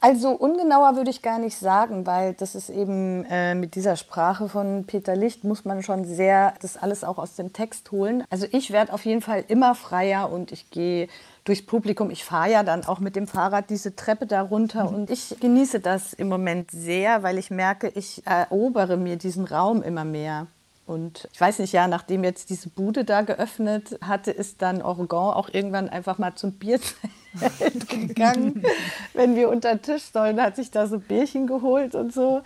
Also 0.00 0.30
ungenauer 0.30 0.94
würde 0.94 1.10
ich 1.10 1.22
gar 1.22 1.40
nicht 1.40 1.58
sagen, 1.58 2.06
weil 2.06 2.34
das 2.34 2.54
ist 2.54 2.70
eben 2.70 3.24
äh, 3.24 3.56
mit 3.56 3.74
dieser 3.74 3.96
Sprache 3.96 4.48
von 4.48 4.84
Peter 4.84 5.16
Licht 5.16 5.42
muss 5.42 5.64
man 5.64 5.82
schon 5.82 6.04
sehr 6.04 6.54
das 6.60 6.76
alles 6.76 7.02
auch 7.02 7.18
aus 7.18 7.34
dem 7.34 7.52
Text 7.52 7.90
holen. 7.90 8.22
Also 8.30 8.46
ich 8.52 8.70
werde 8.70 8.92
auf 8.92 9.04
jeden 9.04 9.22
Fall 9.22 9.44
immer 9.48 9.74
freier 9.74 10.30
und 10.30 10.52
ich 10.52 10.70
gehe 10.70 11.08
durchs 11.42 11.66
Publikum. 11.66 12.10
Ich 12.10 12.24
fahre 12.24 12.52
ja 12.52 12.62
dann 12.62 12.84
auch 12.84 13.00
mit 13.00 13.16
dem 13.16 13.26
Fahrrad 13.26 13.70
diese 13.70 13.96
Treppe 13.96 14.26
da 14.26 14.42
runter 14.42 14.88
mhm. 14.88 14.94
und 14.94 15.10
ich 15.10 15.34
genieße 15.40 15.80
das 15.80 16.12
im 16.12 16.28
Moment 16.28 16.70
sehr, 16.70 17.24
weil 17.24 17.36
ich 17.36 17.50
merke, 17.50 17.88
ich 17.88 18.22
erobere 18.24 18.96
mir 18.96 19.16
diesen 19.16 19.46
Raum 19.46 19.82
immer 19.82 20.04
mehr. 20.04 20.46
Und 20.88 21.28
ich 21.34 21.40
weiß 21.40 21.58
nicht, 21.58 21.74
ja, 21.74 21.86
nachdem 21.86 22.24
jetzt 22.24 22.48
diese 22.48 22.70
Bude 22.70 23.04
da 23.04 23.20
geöffnet 23.20 23.98
hatte, 24.00 24.30
ist 24.30 24.62
dann 24.62 24.80
Oregon 24.80 25.34
auch 25.34 25.50
irgendwann 25.52 25.90
einfach 25.90 26.16
mal 26.16 26.34
zum 26.34 26.52
Bierzelt 26.52 26.96
gegangen. 27.90 28.62
Wenn 29.12 29.36
wir 29.36 29.50
unter 29.50 29.82
Tisch 29.82 30.04
sollen, 30.04 30.40
hat 30.40 30.56
sich 30.56 30.70
da 30.70 30.86
so 30.86 30.98
Bierchen 30.98 31.46
geholt 31.46 31.94
und 31.94 32.14
so. 32.14 32.40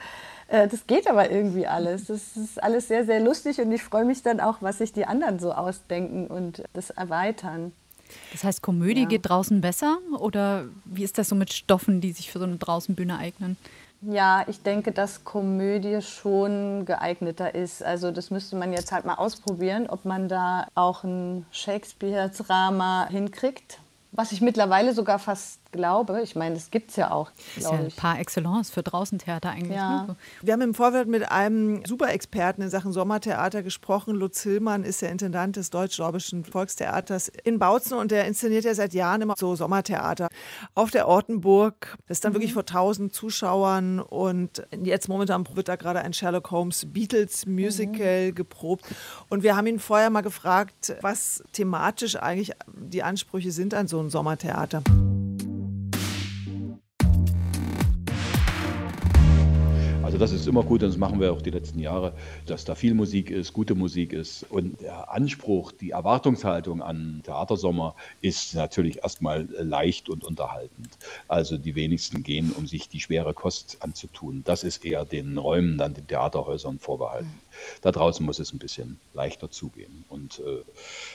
Äh, 0.48 0.66
das 0.66 0.88
geht 0.88 1.08
aber 1.08 1.30
irgendwie 1.30 1.68
alles. 1.68 2.06
Das 2.06 2.36
ist 2.36 2.60
alles 2.60 2.88
sehr, 2.88 3.04
sehr 3.04 3.20
lustig 3.20 3.60
und 3.60 3.70
ich 3.70 3.84
freue 3.84 4.04
mich 4.04 4.24
dann 4.24 4.40
auch, 4.40 4.56
was 4.60 4.78
sich 4.78 4.92
die 4.92 5.06
anderen 5.06 5.38
so 5.38 5.52
ausdenken 5.52 6.26
und 6.26 6.64
das 6.72 6.90
erweitern. 6.90 7.70
Das 8.32 8.42
heißt, 8.42 8.60
Komödie 8.60 9.02
ja. 9.02 9.08
geht 9.08 9.28
draußen 9.28 9.60
besser 9.60 9.98
oder 10.18 10.64
wie 10.84 11.04
ist 11.04 11.16
das 11.16 11.28
so 11.28 11.36
mit 11.36 11.52
Stoffen, 11.52 12.00
die 12.00 12.10
sich 12.10 12.32
für 12.32 12.40
so 12.40 12.44
eine 12.44 12.56
Draußenbühne 12.56 13.18
eignen? 13.18 13.56
Ja, 14.02 14.44
ich 14.48 14.62
denke, 14.62 14.90
dass 14.90 15.22
Komödie 15.24 16.02
schon 16.02 16.84
geeigneter 16.84 17.54
ist. 17.54 17.84
Also 17.84 18.10
das 18.10 18.30
müsste 18.30 18.56
man 18.56 18.72
jetzt 18.72 18.90
halt 18.90 19.04
mal 19.04 19.14
ausprobieren, 19.14 19.88
ob 19.88 20.04
man 20.04 20.28
da 20.28 20.66
auch 20.74 21.04
ein 21.04 21.46
Shakespeare-Drama 21.52 23.06
hinkriegt. 23.08 23.78
Was 24.10 24.32
ich 24.32 24.40
mittlerweile 24.40 24.92
sogar 24.92 25.20
fast 25.20 25.61
glaube, 25.72 26.20
ich 26.22 26.36
meine, 26.36 26.54
das 26.54 26.70
gibt 26.70 26.90
es 26.90 26.96
ja 26.96 27.10
auch. 27.10 27.30
Das 27.54 27.64
ist 27.64 27.70
ja 27.70 27.78
ein 27.78 27.92
paar 27.92 28.20
Excellence 28.20 28.70
für 28.70 28.82
Draußentheater 28.82 29.50
eigentlich. 29.50 29.76
Ja. 29.76 30.04
Ne? 30.04 30.16
Wir 30.42 30.52
haben 30.52 30.60
im 30.60 30.74
Vorfeld 30.74 31.08
mit 31.08 31.30
einem 31.30 31.84
Superexperten 31.84 32.62
in 32.62 32.70
Sachen 32.70 32.92
Sommertheater 32.92 33.62
gesprochen. 33.62 34.14
Lutz 34.14 34.42
Hillmann 34.42 34.84
ist 34.84 35.02
der 35.02 35.10
Intendant 35.10 35.56
des 35.56 35.70
Deutsch-Sorbischen 35.70 36.44
Volkstheaters 36.44 37.28
in 37.28 37.58
Bautzen 37.58 37.98
und 37.98 38.10
der 38.10 38.26
inszeniert 38.26 38.64
ja 38.64 38.74
seit 38.74 38.92
Jahren 38.92 39.22
immer 39.22 39.34
so 39.36 39.56
Sommertheater 39.56 40.28
auf 40.74 40.90
der 40.90 41.08
Ortenburg. 41.08 41.96
Das 42.06 42.18
ist 42.18 42.24
dann 42.24 42.32
mhm. 42.32 42.36
wirklich 42.36 42.52
vor 42.52 42.66
tausend 42.66 43.14
Zuschauern 43.14 43.98
und 44.00 44.66
jetzt 44.82 45.08
momentan 45.08 45.46
wird 45.54 45.68
da 45.68 45.76
gerade 45.76 46.00
ein 46.00 46.12
Sherlock 46.12 46.50
Holmes 46.50 46.86
Beatles 46.92 47.46
Musical 47.46 48.28
mhm. 48.28 48.34
geprobt. 48.34 48.84
Und 49.28 49.42
wir 49.42 49.56
haben 49.56 49.66
ihn 49.66 49.78
vorher 49.78 50.10
mal 50.10 50.20
gefragt, 50.20 50.94
was 51.00 51.42
thematisch 51.52 52.16
eigentlich 52.16 52.52
die 52.66 53.02
Ansprüche 53.02 53.50
sind 53.50 53.74
an 53.74 53.88
so 53.88 53.98
ein 54.00 54.10
Also 60.12 60.20
das 60.20 60.32
ist 60.32 60.46
immer 60.46 60.62
gut 60.62 60.82
und 60.82 60.90
das 60.90 60.98
machen 60.98 61.20
wir 61.20 61.32
auch 61.32 61.40
die 61.40 61.48
letzten 61.48 61.78
Jahre, 61.78 62.12
dass 62.44 62.66
da 62.66 62.74
viel 62.74 62.92
Musik 62.92 63.30
ist, 63.30 63.54
gute 63.54 63.74
Musik 63.74 64.12
ist. 64.12 64.44
Und 64.50 64.78
der 64.82 65.10
Anspruch, 65.10 65.72
die 65.72 65.92
Erwartungshaltung 65.92 66.82
an 66.82 67.22
Theatersommer 67.24 67.94
ist 68.20 68.54
natürlich 68.54 68.98
erstmal 68.98 69.48
leicht 69.58 70.10
und 70.10 70.22
unterhaltend. 70.22 70.98
Also 71.28 71.56
die 71.56 71.74
wenigsten 71.76 72.22
gehen, 72.22 72.52
um 72.52 72.66
sich 72.66 72.90
die 72.90 73.00
schwere 73.00 73.32
Kost 73.32 73.78
anzutun. 73.80 74.42
Das 74.44 74.64
ist 74.64 74.84
eher 74.84 75.06
den 75.06 75.38
Räumen, 75.38 75.78
dann 75.78 75.94
den 75.94 76.06
Theaterhäusern 76.06 76.78
vorbehalten. 76.78 77.32
Da 77.80 77.90
draußen 77.90 78.24
muss 78.24 78.38
es 78.38 78.52
ein 78.52 78.58
bisschen 78.58 78.98
leichter 79.14 79.50
zugehen. 79.50 80.04
Und 80.10 80.40
äh, 80.40 80.62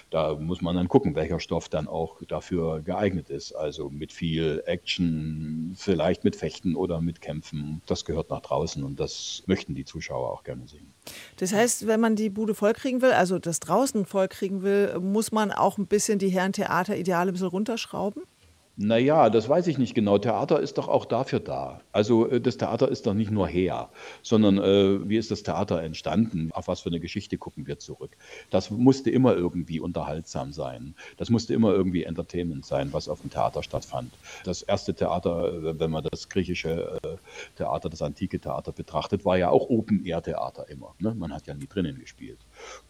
da 0.10 0.34
muss 0.36 0.62
man 0.62 0.76
dann 0.76 0.88
gucken, 0.88 1.14
welcher 1.14 1.40
Stoff 1.40 1.70
dann 1.70 1.88
auch 1.88 2.16
dafür 2.28 2.82
geeignet 2.82 3.30
ist. 3.30 3.54
Also 3.54 3.90
mit 3.90 4.12
viel 4.12 4.64
Action, 4.66 5.74
vielleicht 5.76 6.24
mit 6.24 6.36
Fechten 6.36 6.76
oder 6.76 7.00
mit 7.00 7.22
Kämpfen. 7.22 7.82
Das 7.86 8.06
gehört 8.06 8.32
nach 8.32 8.42
draußen 8.42 8.87
und 8.88 9.00
das 9.00 9.44
möchten 9.46 9.76
die 9.76 9.86
Zuschauer 9.86 10.32
auch 10.32 10.44
gerne 10.44 10.68
sehen. 10.68 10.94
Das 11.36 11.54
heißt, 11.54 11.86
wenn 11.88 12.00
man 12.00 12.16
die 12.16 12.30
Bude 12.30 12.56
vollkriegen 12.56 13.02
will, 13.02 13.12
also 13.12 13.38
das 13.38 13.60
draußen 13.60 14.06
vollkriegen 14.06 14.64
will, 14.64 14.98
muss 15.00 15.32
man 15.32 15.52
auch 15.52 15.78
ein 15.78 15.88
bisschen 15.88 16.20
die 16.20 16.30
Herren-Theater-Ideale 16.30 17.32
ein 17.32 17.34
bisschen 17.34 17.48
runterschrauben? 17.48 18.24
Naja, 18.80 19.32
das 19.32 19.50
weiß 19.50 19.66
ich 19.66 19.80
nicht 19.80 19.96
genau. 19.96 20.20
Theater 20.20 20.60
ist 20.60 20.78
doch 20.78 20.88
auch 20.88 21.06
dafür 21.06 21.40
da. 21.40 21.82
Also 21.92 22.30
äh, 22.30 22.40
das 22.40 22.58
Theater 22.58 22.90
ist 22.90 23.08
doch 23.08 23.16
nicht 23.16 23.32
nur 23.32 23.48
her, 23.48 23.90
sondern 24.22 24.60
äh, 24.60 25.10
wie 25.10 25.18
ist 25.18 25.32
das 25.32 25.42
Theater 25.42 25.82
entstanden? 25.82 26.52
Auf 26.52 26.68
was 26.68 26.82
für 26.82 26.90
eine 26.90 27.00
Geschichte 27.00 27.40
gucken 27.40 27.66
wir 27.66 27.80
zurück? 27.80 28.16
Das 28.52 28.70
musste 28.70 29.10
immer 29.10 29.36
irgendwie 29.36 29.80
unterhaltsam 29.80 30.54
sein. 30.54 30.94
Das 31.18 31.32
musste 31.32 31.56
immer 31.56 31.72
irgendwie 31.74 32.04
Entertainment 32.04 32.68
sein, 32.68 32.94
was 32.94 33.10
auf 33.10 33.22
dem 33.22 33.32
Theater 33.32 33.64
stattfand. 33.64 34.14
Das 34.44 34.62
erste 34.62 34.94
Theater, 34.94 35.54
äh, 35.54 35.80
wenn 35.80 35.90
man 35.90 36.04
das 36.04 36.30
griechische 36.30 37.00
äh, 37.02 37.16
Theater, 37.56 37.90
das 37.90 38.04
antike 38.04 38.40
Theater 38.40 38.74
betrachtet, 38.74 39.26
war 39.26 39.40
ja 39.40 39.50
auch 39.50 39.72
Open-Air-Theater 39.72 40.70
immer. 40.70 40.94
Ne? 41.00 41.16
Man 41.16 41.34
hat 41.34 41.48
ja 41.48 41.56
nie 41.56 41.66
drinnen 41.66 41.98
gespielt. 41.98 42.38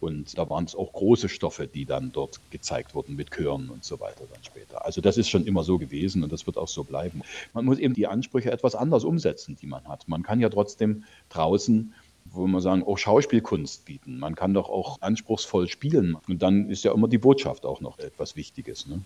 Und 0.00 0.36
da 0.38 0.48
waren 0.48 0.64
es 0.64 0.74
auch 0.74 0.92
große 0.92 1.28
Stoffe, 1.28 1.66
die 1.66 1.84
dann 1.84 2.12
dort 2.12 2.40
gezeigt 2.50 2.94
wurden 2.94 3.16
mit 3.16 3.30
Chören 3.30 3.70
und 3.70 3.84
so 3.84 4.00
weiter 4.00 4.24
dann 4.32 4.42
später. 4.42 4.84
Also 4.84 5.00
das 5.00 5.16
ist 5.16 5.28
schon 5.28 5.46
immer 5.46 5.64
so 5.64 5.78
gewesen 5.78 6.22
und 6.22 6.32
das 6.32 6.46
wird 6.46 6.56
auch 6.56 6.68
so 6.68 6.84
bleiben. 6.84 7.22
Man 7.52 7.64
muss 7.64 7.78
eben 7.78 7.94
die 7.94 8.06
Ansprüche 8.06 8.50
etwas 8.50 8.74
anders 8.74 9.04
umsetzen, 9.04 9.56
die 9.60 9.66
man 9.66 9.86
hat. 9.88 10.08
Man 10.08 10.22
kann 10.22 10.40
ja 10.40 10.48
trotzdem 10.48 11.04
draußen 11.28 11.94
wo 12.30 12.46
man 12.46 12.60
sagen, 12.60 12.82
auch 12.84 12.98
Schauspielkunst 12.98 13.86
bieten. 13.86 14.18
Man 14.18 14.34
kann 14.34 14.54
doch 14.54 14.68
auch 14.68 15.00
anspruchsvoll 15.00 15.68
spielen. 15.68 16.16
Und 16.28 16.42
dann 16.42 16.68
ist 16.68 16.84
ja 16.84 16.92
immer 16.92 17.08
die 17.08 17.18
Botschaft 17.18 17.64
auch 17.64 17.80
noch 17.80 17.98
etwas 17.98 18.36
Wichtiges. 18.36 18.86
Ne? 18.86 19.00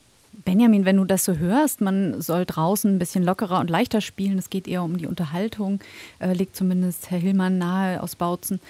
Benjamin, 0.45 0.87
wenn 0.87 0.97
du 0.97 1.05
das 1.05 1.25
so 1.25 1.37
hörst, 1.37 1.83
man 1.83 2.21
soll 2.23 2.47
draußen 2.47 2.95
ein 2.95 2.99
bisschen 2.99 3.23
lockerer 3.23 3.61
und 3.61 3.69
leichter 3.69 4.01
spielen. 4.01 4.39
Es 4.39 4.49
geht 4.49 4.67
eher 4.67 4.83
um 4.83 4.97
die 4.97 5.07
Unterhaltung, 5.07 5.81
äh, 6.21 6.33
legt 6.33 6.57
zumindest 6.57 7.11
Herr 7.11 7.19
Hillmann 7.19 7.59
nahe 7.59 8.03
aus 8.03 8.17
Bautzen. 8.17 8.61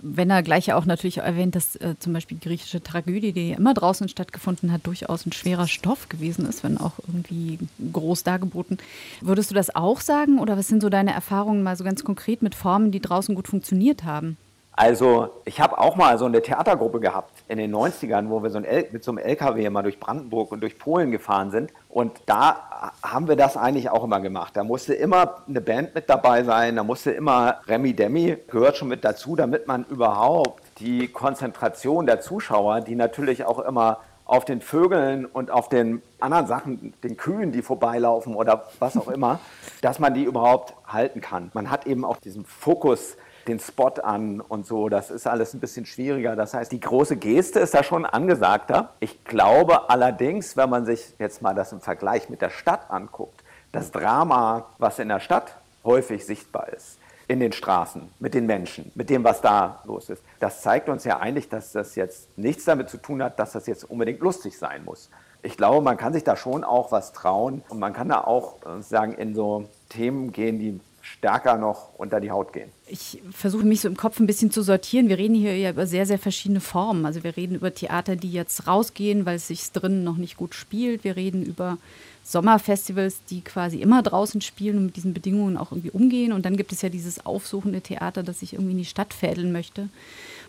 Wenn 0.00 0.30
er 0.30 0.42
gleich 0.42 0.72
auch 0.72 0.84
natürlich 0.84 1.18
erwähnt, 1.18 1.56
dass 1.56 1.74
äh, 1.76 1.96
zum 1.98 2.12
Beispiel 2.12 2.38
die 2.38 2.48
griechische 2.48 2.82
Tragödie, 2.82 3.32
die 3.32 3.52
immer 3.52 3.74
draußen 3.74 4.08
stattgefunden 4.08 4.72
hat, 4.72 4.86
durchaus 4.86 5.26
ein 5.26 5.32
schwerer 5.32 5.66
Stoff 5.66 6.08
gewesen 6.08 6.48
ist, 6.48 6.62
wenn 6.62 6.78
auch 6.78 6.92
irgendwie 7.06 7.58
groß 7.92 8.22
dargeboten. 8.22 8.78
Würdest 9.20 9.50
du 9.50 9.54
das 9.54 9.74
auch 9.74 10.00
sagen 10.00 10.38
oder 10.38 10.56
was 10.56 10.68
sind 10.68 10.82
so 10.82 10.88
deine 10.88 11.12
Erfahrungen 11.12 11.62
mal 11.62 11.76
so 11.76 11.84
ganz 11.84 12.04
konkret 12.04 12.42
mit 12.42 12.54
Formen, 12.54 12.92
die 12.92 13.00
draußen 13.00 13.34
gut 13.34 13.48
funktioniert 13.48 14.04
haben? 14.04 14.36
Also 14.78 15.30
ich 15.44 15.60
habe 15.60 15.76
auch 15.76 15.96
mal 15.96 16.16
so 16.18 16.26
eine 16.26 16.40
Theatergruppe 16.40 17.00
gehabt 17.00 17.32
in 17.48 17.58
den 17.58 17.74
90ern, 17.74 18.28
wo 18.28 18.44
wir 18.44 18.50
so 18.50 18.60
mit 18.60 19.02
so 19.02 19.10
einem 19.10 19.18
LKW 19.18 19.68
mal 19.70 19.82
durch 19.82 19.98
Brandenburg 19.98 20.52
und 20.52 20.60
durch 20.60 20.78
Polen 20.78 21.10
gefahren 21.10 21.50
sind. 21.50 21.72
Und 21.98 22.12
da 22.26 22.92
haben 23.02 23.26
wir 23.26 23.34
das 23.34 23.56
eigentlich 23.56 23.90
auch 23.90 24.04
immer 24.04 24.20
gemacht. 24.20 24.56
Da 24.56 24.62
musste 24.62 24.94
immer 24.94 25.38
eine 25.48 25.60
Band 25.60 25.96
mit 25.96 26.08
dabei 26.08 26.44
sein, 26.44 26.76
da 26.76 26.84
musste 26.84 27.10
immer 27.10 27.56
Remi 27.66 27.92
Demi, 27.92 28.36
gehört 28.46 28.76
schon 28.76 28.86
mit 28.86 29.04
dazu, 29.04 29.34
damit 29.34 29.66
man 29.66 29.84
überhaupt 29.86 30.62
die 30.78 31.08
Konzentration 31.08 32.06
der 32.06 32.20
Zuschauer, 32.20 32.82
die 32.82 32.94
natürlich 32.94 33.44
auch 33.44 33.58
immer 33.58 33.98
auf 34.26 34.44
den 34.44 34.60
Vögeln 34.60 35.26
und 35.26 35.50
auf 35.50 35.68
den 35.68 36.00
anderen 36.20 36.46
Sachen, 36.46 36.94
den 37.02 37.16
Kühen, 37.16 37.50
die 37.50 37.62
vorbeilaufen 37.62 38.36
oder 38.36 38.66
was 38.78 38.96
auch 38.96 39.08
immer, 39.08 39.40
dass 39.82 39.98
man 39.98 40.14
die 40.14 40.22
überhaupt 40.22 40.74
halten 40.86 41.20
kann. 41.20 41.50
Man 41.52 41.68
hat 41.68 41.88
eben 41.88 42.04
auch 42.04 42.18
diesen 42.18 42.44
Fokus 42.44 43.16
den 43.48 43.58
Spot 43.58 43.94
an 44.02 44.40
und 44.40 44.66
so. 44.66 44.88
Das 44.88 45.10
ist 45.10 45.26
alles 45.26 45.54
ein 45.54 45.60
bisschen 45.60 45.86
schwieriger. 45.86 46.36
Das 46.36 46.54
heißt, 46.54 46.70
die 46.70 46.80
große 46.80 47.16
Geste 47.16 47.60
ist 47.60 47.74
da 47.74 47.82
schon 47.82 48.06
angesagter. 48.06 48.90
Ich 49.00 49.24
glaube 49.24 49.90
allerdings, 49.90 50.56
wenn 50.56 50.70
man 50.70 50.84
sich 50.84 51.14
jetzt 51.18 51.42
mal 51.42 51.54
das 51.54 51.72
im 51.72 51.80
Vergleich 51.80 52.28
mit 52.28 52.42
der 52.42 52.50
Stadt 52.50 52.90
anguckt, 52.90 53.42
das 53.72 53.90
Drama, 53.90 54.66
was 54.78 54.98
in 54.98 55.08
der 55.08 55.20
Stadt 55.20 55.56
häufig 55.84 56.24
sichtbar 56.24 56.68
ist, 56.68 56.98
in 57.26 57.40
den 57.40 57.52
Straßen, 57.52 58.08
mit 58.18 58.34
den 58.34 58.46
Menschen, 58.46 58.90
mit 58.94 59.10
dem, 59.10 59.24
was 59.24 59.40
da 59.40 59.82
los 59.84 60.08
ist. 60.08 60.22
Das 60.40 60.62
zeigt 60.62 60.88
uns 60.88 61.04
ja 61.04 61.18
eigentlich, 61.18 61.48
dass 61.48 61.72
das 61.72 61.94
jetzt 61.94 62.38
nichts 62.38 62.64
damit 62.64 62.88
zu 62.88 62.96
tun 62.96 63.22
hat, 63.22 63.38
dass 63.38 63.52
das 63.52 63.66
jetzt 63.66 63.84
unbedingt 63.84 64.20
lustig 64.20 64.58
sein 64.58 64.84
muss. 64.84 65.10
Ich 65.42 65.56
glaube, 65.56 65.82
man 65.82 65.96
kann 65.96 66.12
sich 66.12 66.24
da 66.24 66.36
schon 66.36 66.64
auch 66.64 66.90
was 66.90 67.12
trauen 67.12 67.62
und 67.68 67.78
man 67.78 67.92
kann 67.92 68.08
da 68.08 68.22
auch 68.22 68.56
äh, 68.66 68.82
sagen, 68.82 69.12
in 69.12 69.34
so 69.34 69.68
Themen 69.88 70.32
gehen, 70.32 70.58
die 70.58 70.80
stärker 71.16 71.56
noch 71.56 71.98
unter 71.98 72.20
die 72.20 72.30
Haut 72.30 72.52
gehen. 72.52 72.70
Ich 72.86 73.20
versuche 73.30 73.64
mich 73.64 73.80
so 73.80 73.88
im 73.88 73.96
Kopf 73.96 74.20
ein 74.20 74.26
bisschen 74.26 74.50
zu 74.50 74.62
sortieren. 74.62 75.08
Wir 75.08 75.18
reden 75.18 75.34
hier 75.34 75.56
ja 75.56 75.70
über 75.70 75.86
sehr, 75.86 76.06
sehr 76.06 76.18
verschiedene 76.18 76.60
Formen. 76.60 77.06
Also 77.06 77.24
wir 77.24 77.36
reden 77.36 77.54
über 77.54 77.72
Theater, 77.72 78.16
die 78.16 78.30
jetzt 78.30 78.66
rausgehen, 78.66 79.26
weil 79.26 79.36
es 79.36 79.48
sich 79.48 79.72
drinnen 79.72 80.04
noch 80.04 80.16
nicht 80.16 80.36
gut 80.36 80.54
spielt. 80.54 81.04
Wir 81.04 81.16
reden 81.16 81.44
über 81.44 81.78
Sommerfestivals, 82.24 83.24
die 83.30 83.40
quasi 83.40 83.80
immer 83.80 84.02
draußen 84.02 84.40
spielen 84.42 84.76
und 84.76 84.86
mit 84.86 84.96
diesen 84.96 85.14
Bedingungen 85.14 85.56
auch 85.56 85.72
irgendwie 85.72 85.90
umgehen. 85.90 86.32
Und 86.32 86.44
dann 86.44 86.56
gibt 86.56 86.72
es 86.72 86.82
ja 86.82 86.90
dieses 86.90 87.24
aufsuchende 87.24 87.80
Theater, 87.80 88.22
das 88.22 88.40
sich 88.40 88.52
irgendwie 88.52 88.72
in 88.72 88.78
die 88.78 88.84
Stadt 88.84 89.14
fädeln 89.14 89.50
möchte. 89.50 89.88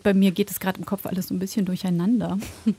Bei 0.02 0.12
mir 0.12 0.30
geht 0.30 0.50
es 0.50 0.60
gerade 0.60 0.78
im 0.78 0.86
Kopf 0.86 1.06
alles 1.06 1.28
so 1.28 1.34
ein 1.34 1.38
bisschen 1.40 1.64
durcheinander. 1.66 2.38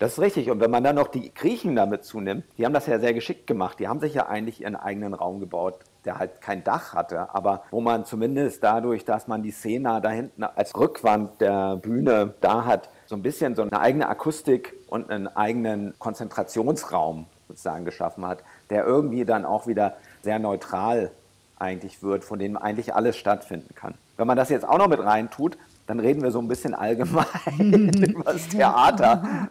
Das 0.00 0.14
ist 0.14 0.18
richtig. 0.18 0.50
Und 0.50 0.58
wenn 0.58 0.72
man 0.72 0.82
dann 0.82 0.96
noch 0.96 1.06
die 1.06 1.32
Griechen 1.32 1.76
damit 1.76 2.04
zunimmt, 2.04 2.44
die 2.58 2.66
haben 2.66 2.74
das 2.74 2.86
ja 2.86 2.98
sehr 2.98 3.14
geschickt 3.14 3.46
gemacht. 3.46 3.78
Die 3.78 3.86
haben 3.86 4.00
sich 4.00 4.12
ja 4.12 4.26
eigentlich 4.26 4.60
ihren 4.60 4.74
eigenen 4.74 5.14
Raum 5.14 5.38
gebaut 5.38 5.76
der 6.04 6.18
halt 6.18 6.40
kein 6.40 6.64
Dach 6.64 6.94
hatte, 6.94 7.34
aber 7.34 7.62
wo 7.70 7.80
man 7.80 8.04
zumindest 8.04 8.62
dadurch, 8.62 9.04
dass 9.04 9.26
man 9.26 9.42
die 9.42 9.50
Szene 9.50 10.00
da 10.02 10.10
hinten 10.10 10.44
als 10.44 10.76
Rückwand 10.76 11.40
der 11.40 11.76
Bühne 11.76 12.34
da 12.40 12.64
hat, 12.64 12.88
so 13.06 13.16
ein 13.16 13.22
bisschen 13.22 13.54
so 13.54 13.62
eine 13.62 13.80
eigene 13.80 14.08
Akustik 14.08 14.74
und 14.88 15.10
einen 15.10 15.28
eigenen 15.28 15.94
Konzentrationsraum 15.98 17.26
sozusagen 17.48 17.84
geschaffen 17.84 18.26
hat, 18.26 18.42
der 18.70 18.84
irgendwie 18.84 19.24
dann 19.24 19.44
auch 19.44 19.66
wieder 19.66 19.96
sehr 20.22 20.38
neutral 20.38 21.10
eigentlich 21.58 22.02
wird, 22.02 22.24
von 22.24 22.38
dem 22.38 22.56
eigentlich 22.56 22.94
alles 22.94 23.16
stattfinden 23.16 23.74
kann. 23.74 23.94
Wenn 24.16 24.26
man 24.26 24.36
das 24.36 24.48
jetzt 24.48 24.66
auch 24.66 24.78
noch 24.78 24.88
mit 24.88 25.00
rein 25.00 25.30
tut, 25.30 25.56
dann 25.86 26.00
reden 26.00 26.22
wir 26.22 26.30
so 26.30 26.38
ein 26.38 26.48
bisschen 26.48 26.74
allgemein 26.74 27.26
über 27.58 28.32
das 28.32 28.48
Theater, 28.48 29.48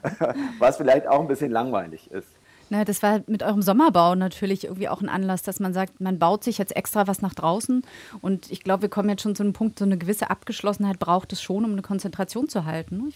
was 0.60 0.78
vielleicht 0.78 1.08
auch 1.08 1.20
ein 1.20 1.28
bisschen 1.28 1.52
langweilig 1.52 2.10
ist. 2.12 2.28
Na, 2.74 2.86
das 2.86 3.04
war 3.04 3.22
mit 3.28 3.44
eurem 3.44 3.62
Sommerbau 3.62 4.16
natürlich 4.16 4.64
irgendwie 4.64 4.90
auch 4.90 5.00
ein 5.00 5.08
Anlass, 5.08 5.44
dass 5.44 5.60
man 5.60 5.76
sagt, 5.76 6.02
man 6.02 6.18
baut 6.18 6.44
sich 6.44 6.58
jetzt 6.58 6.76
extra 6.76 7.06
was 7.06 7.22
nach 7.22 7.36
draußen. 7.36 7.84
Und 8.20 8.50
ich 8.52 8.64
glaube, 8.64 8.82
wir 8.82 8.90
kommen 8.90 9.10
jetzt 9.10 9.22
schon 9.22 9.36
zu 9.36 9.44
einem 9.44 9.54
Punkt, 9.54 9.78
so 9.78 9.86
eine 9.86 9.96
gewisse 9.96 10.32
Abgeschlossenheit 10.32 10.98
braucht 10.98 11.32
es 11.34 11.40
schon, 11.40 11.66
um 11.66 11.74
eine 11.74 11.84
Konzentration 11.84 12.50
zu 12.50 12.66
halten. 12.66 12.98
Ne? 12.98 13.10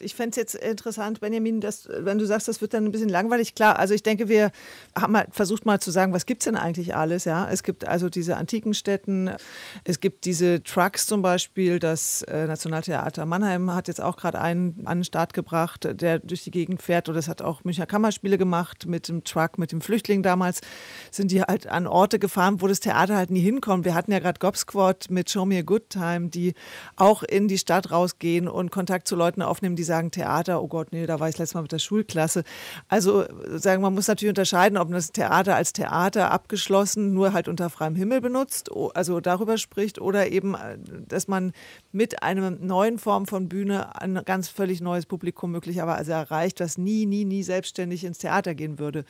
Ich 0.00 0.16
fände 0.16 0.30
es 0.30 0.36
jetzt 0.36 0.56
interessant, 0.56 1.20
Benjamin, 1.20 1.60
dass, 1.60 1.88
wenn 1.88 2.18
du 2.18 2.26
sagst, 2.26 2.48
das 2.48 2.60
wird 2.60 2.74
dann 2.74 2.86
ein 2.86 2.90
bisschen 2.90 3.08
langweilig. 3.08 3.54
Klar, 3.54 3.78
also 3.78 3.94
ich 3.94 4.02
denke, 4.02 4.28
wir 4.28 4.50
haben 4.98 5.12
mal 5.12 5.28
versucht 5.30 5.64
mal 5.64 5.78
zu 5.78 5.92
sagen, 5.92 6.12
was 6.12 6.26
gibt 6.26 6.42
es 6.42 6.46
denn 6.46 6.56
eigentlich 6.56 6.96
alles? 6.96 7.24
Ja? 7.24 7.48
Es 7.48 7.62
gibt 7.62 7.86
also 7.86 8.08
diese 8.08 8.36
antiken 8.36 8.74
Städten, 8.74 9.30
es 9.84 10.00
gibt 10.00 10.24
diese 10.24 10.60
Trucks 10.64 11.06
zum 11.06 11.22
Beispiel, 11.22 11.78
das 11.78 12.22
äh, 12.22 12.48
Nationaltheater 12.48 13.26
Mannheim 13.26 13.72
hat 13.72 13.86
jetzt 13.86 14.00
auch 14.00 14.16
gerade 14.16 14.40
einen 14.40 14.82
an 14.86 14.98
den 14.98 15.04
Start 15.04 15.34
gebracht, 15.34 15.86
der 15.88 16.18
durch 16.18 16.42
die 16.42 16.50
Gegend 16.50 16.82
fährt. 16.82 17.08
Oder 17.08 17.20
es 17.20 17.28
hat 17.28 17.42
auch 17.42 17.62
Münchner 17.62 17.86
Kammerspiele 17.86 18.38
gemacht 18.38 18.86
mit 18.86 19.03
mit 19.04 19.08
dem 19.08 19.24
Truck, 19.24 19.58
mit 19.58 19.72
dem 19.72 19.80
Flüchtling 19.80 20.22
damals, 20.22 20.60
sind 21.10 21.30
die 21.30 21.42
halt 21.42 21.66
an 21.66 21.86
Orte 21.86 22.18
gefahren, 22.18 22.60
wo 22.60 22.66
das 22.66 22.80
Theater 22.80 23.16
halt 23.16 23.30
nie 23.30 23.40
hinkommt. 23.40 23.84
Wir 23.84 23.94
hatten 23.94 24.12
ja 24.12 24.18
gerade 24.18 24.38
Gobsquad 24.38 25.10
mit 25.10 25.30
Show 25.30 25.44
Me 25.44 25.58
a 25.58 25.62
Good 25.62 25.90
Time, 25.90 26.28
die 26.28 26.54
auch 26.96 27.22
in 27.22 27.48
die 27.48 27.58
Stadt 27.58 27.90
rausgehen 27.90 28.48
und 28.48 28.70
Kontakt 28.70 29.06
zu 29.08 29.16
Leuten 29.16 29.42
aufnehmen, 29.42 29.76
die 29.76 29.82
sagen 29.82 30.10
Theater, 30.10 30.62
oh 30.62 30.68
Gott, 30.68 30.88
nee, 30.92 31.06
da 31.06 31.20
war 31.20 31.28
ich 31.28 31.36
letztes 31.36 31.54
Mal 31.54 31.62
mit 31.62 31.72
der 31.72 31.78
Schulklasse. 31.78 32.44
Also 32.88 33.24
sagen, 33.48 33.82
man 33.82 33.94
muss 33.94 34.08
natürlich 34.08 34.30
unterscheiden, 34.30 34.78
ob 34.78 34.88
man 34.88 34.94
das 34.94 35.12
Theater 35.12 35.56
als 35.56 35.72
Theater 35.72 36.30
abgeschlossen 36.30 37.12
nur 37.12 37.32
halt 37.32 37.48
unter 37.48 37.68
freiem 37.70 37.94
Himmel 37.94 38.20
benutzt, 38.20 38.70
also 38.94 39.20
darüber 39.20 39.58
spricht, 39.58 40.00
oder 40.00 40.30
eben, 40.30 40.56
dass 41.08 41.28
man 41.28 41.52
mit 41.92 42.22
einer 42.22 42.50
neuen 42.50 42.98
Form 42.98 43.26
von 43.26 43.48
Bühne 43.48 44.00
ein 44.00 44.20
ganz 44.24 44.48
völlig 44.48 44.80
neues 44.80 45.06
Publikum 45.06 45.50
möglicherweise 45.50 46.12
erreicht, 46.12 46.60
das 46.60 46.78
nie, 46.78 47.06
nie, 47.06 47.24
nie 47.24 47.42
selbstständig 47.42 48.04
ins 48.04 48.18
Theater 48.18 48.54
gehen 48.54 48.78
würde 48.78 48.93
würde. 48.94 49.06